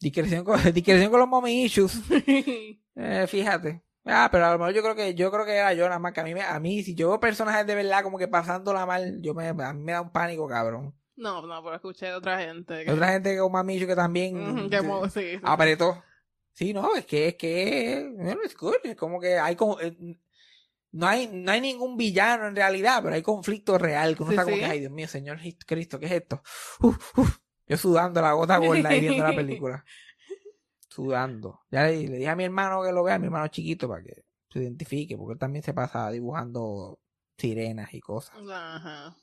Discreción 0.00 0.44
con, 0.44 0.60
discreción 0.74 1.10
con 1.10 1.20
los 1.20 1.28
mommy 1.28 1.64
issues. 1.64 2.00
Eh, 3.02 3.26
fíjate. 3.26 3.82
Ah, 4.04 4.28
pero 4.32 4.46
a 4.46 4.52
lo 4.52 4.58
mejor 4.58 4.74
yo 4.74 4.82
creo 4.82 4.94
que 4.96 5.14
yo 5.14 5.30
creo 5.30 5.44
que 5.44 5.54
era 5.56 5.72
yo 5.74 5.84
nada 5.86 5.98
más 5.98 6.12
que 6.12 6.20
a 6.20 6.24
mí 6.24 6.34
me- 6.34 6.42
a 6.42 6.58
mí 6.58 6.82
si 6.82 6.94
yo 6.94 7.08
veo 7.10 7.20
personajes 7.20 7.66
de 7.66 7.74
verdad 7.74 8.02
como 8.02 8.18
que 8.18 8.28
pasándola 8.28 8.86
mal, 8.86 9.20
yo 9.22 9.34
me 9.34 9.46
a 9.48 9.52
mí 9.74 9.82
me 9.82 9.92
da 9.92 10.00
un 10.02 10.10
pánico, 10.12 10.48
cabrón. 10.48 10.94
no, 11.16 11.46
no, 11.46 11.62
pero 11.62 11.76
escuché 11.76 12.06
de 12.06 12.14
otra 12.14 12.38
gente. 12.40 12.84
Que, 12.84 12.90
Otra 12.92 13.08
gente 13.12 13.36
con 13.38 13.52
mamicho 13.52 13.86
que 13.86 13.94
también 13.96 14.68
que 14.70 14.80
sí, 14.80 15.10
sí. 15.10 15.40
apretó. 15.42 16.02
Sí, 16.54 16.72
no, 16.74 16.94
es 16.94 17.06
que 17.06 17.28
es 17.28 17.34
que 17.36 17.98
es 18.44 18.56
good, 18.56 18.74
es 18.84 18.96
como 18.96 19.20
que 19.20 19.38
hay 19.38 19.54
como 19.56 19.80
eh, 19.80 19.96
no 20.92 21.06
hay 21.06 21.28
no 21.32 21.52
hay 21.52 21.60
ningún 21.60 21.96
villano 21.96 22.46
en 22.48 22.56
realidad, 22.56 23.00
pero 23.02 23.14
hay 23.14 23.22
conflicto 23.22 23.78
real, 23.78 24.16
que 24.16 24.22
uno 24.22 24.30
Sí, 24.30 24.34
está 24.34 24.44
como 24.44 24.58
que, 24.58 24.64
ay, 24.66 24.80
Dios 24.80 24.92
mío, 24.92 25.08
Señor 25.08 25.38
Cristo, 25.66 25.98
¿qué 25.98 26.06
es 26.06 26.12
esto? 26.12 26.42
Uf, 26.80 27.18
uf. 27.18 27.38
Yo 27.66 27.76
sudando 27.76 28.20
la 28.20 28.32
gota 28.32 28.58
gorda 28.58 28.94
y 28.94 29.00
viendo 29.00 29.22
la 29.22 29.32
película. 29.34 29.84
Sudando. 30.90 31.60
Ya 31.70 31.84
le, 31.84 32.08
le 32.08 32.16
dije 32.18 32.28
a 32.28 32.36
mi 32.36 32.44
hermano 32.44 32.82
que 32.82 32.92
lo 32.92 33.02
vea, 33.04 33.14
a 33.14 33.18
mi 33.18 33.26
hermano 33.26 33.48
chiquito, 33.48 33.88
para 33.88 34.02
que 34.02 34.24
se 34.52 34.58
identifique, 34.58 35.16
porque 35.16 35.34
él 35.34 35.38
también 35.38 35.62
se 35.62 35.72
pasa 35.72 36.10
dibujando 36.10 36.98
sirenas 37.38 37.94
y 37.94 38.00
cosas. 38.00 38.36
Ajá. 38.52 39.16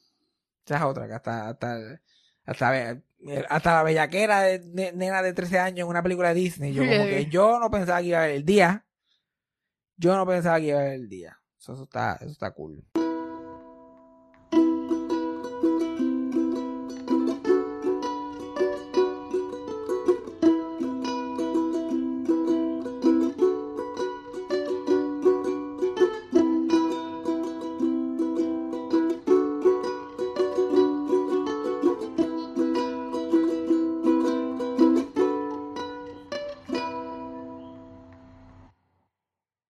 Esa 0.66 0.78
es 0.78 0.84
otra, 0.84 1.08
que 1.08 1.14
hasta, 1.14 1.50
hasta, 1.50 2.02
hasta, 2.46 3.74
la 3.76 3.84
bellaquera 3.84 4.42
de 4.42 4.60
ne- 4.60 4.94
nena 4.94 5.22
de 5.22 5.34
13 5.34 5.60
años 5.60 5.86
en 5.86 5.90
una 5.90 6.04
película 6.04 6.30
de 6.30 6.36
Disney. 6.36 6.74
Yo 6.74 6.84
como 6.86 7.04
que 7.04 7.26
yo 7.30 7.60
no 7.60 7.70
pensaba 7.70 8.00
que 8.00 8.08
iba 8.08 8.20
a 8.20 8.28
ver 8.28 8.36
el 8.36 8.46
día. 8.46 8.86
Yo 9.98 10.16
no 10.16 10.26
pensaba 10.26 10.60
que 10.60 10.68
iba 10.68 10.80
a 10.80 10.84
ver 10.84 10.94
el 10.94 11.10
día. 11.10 11.38
Eso, 11.60 11.74
eso 11.74 11.84
está, 11.84 12.16
eso 12.22 12.32
está 12.32 12.52
cool. 12.52 12.84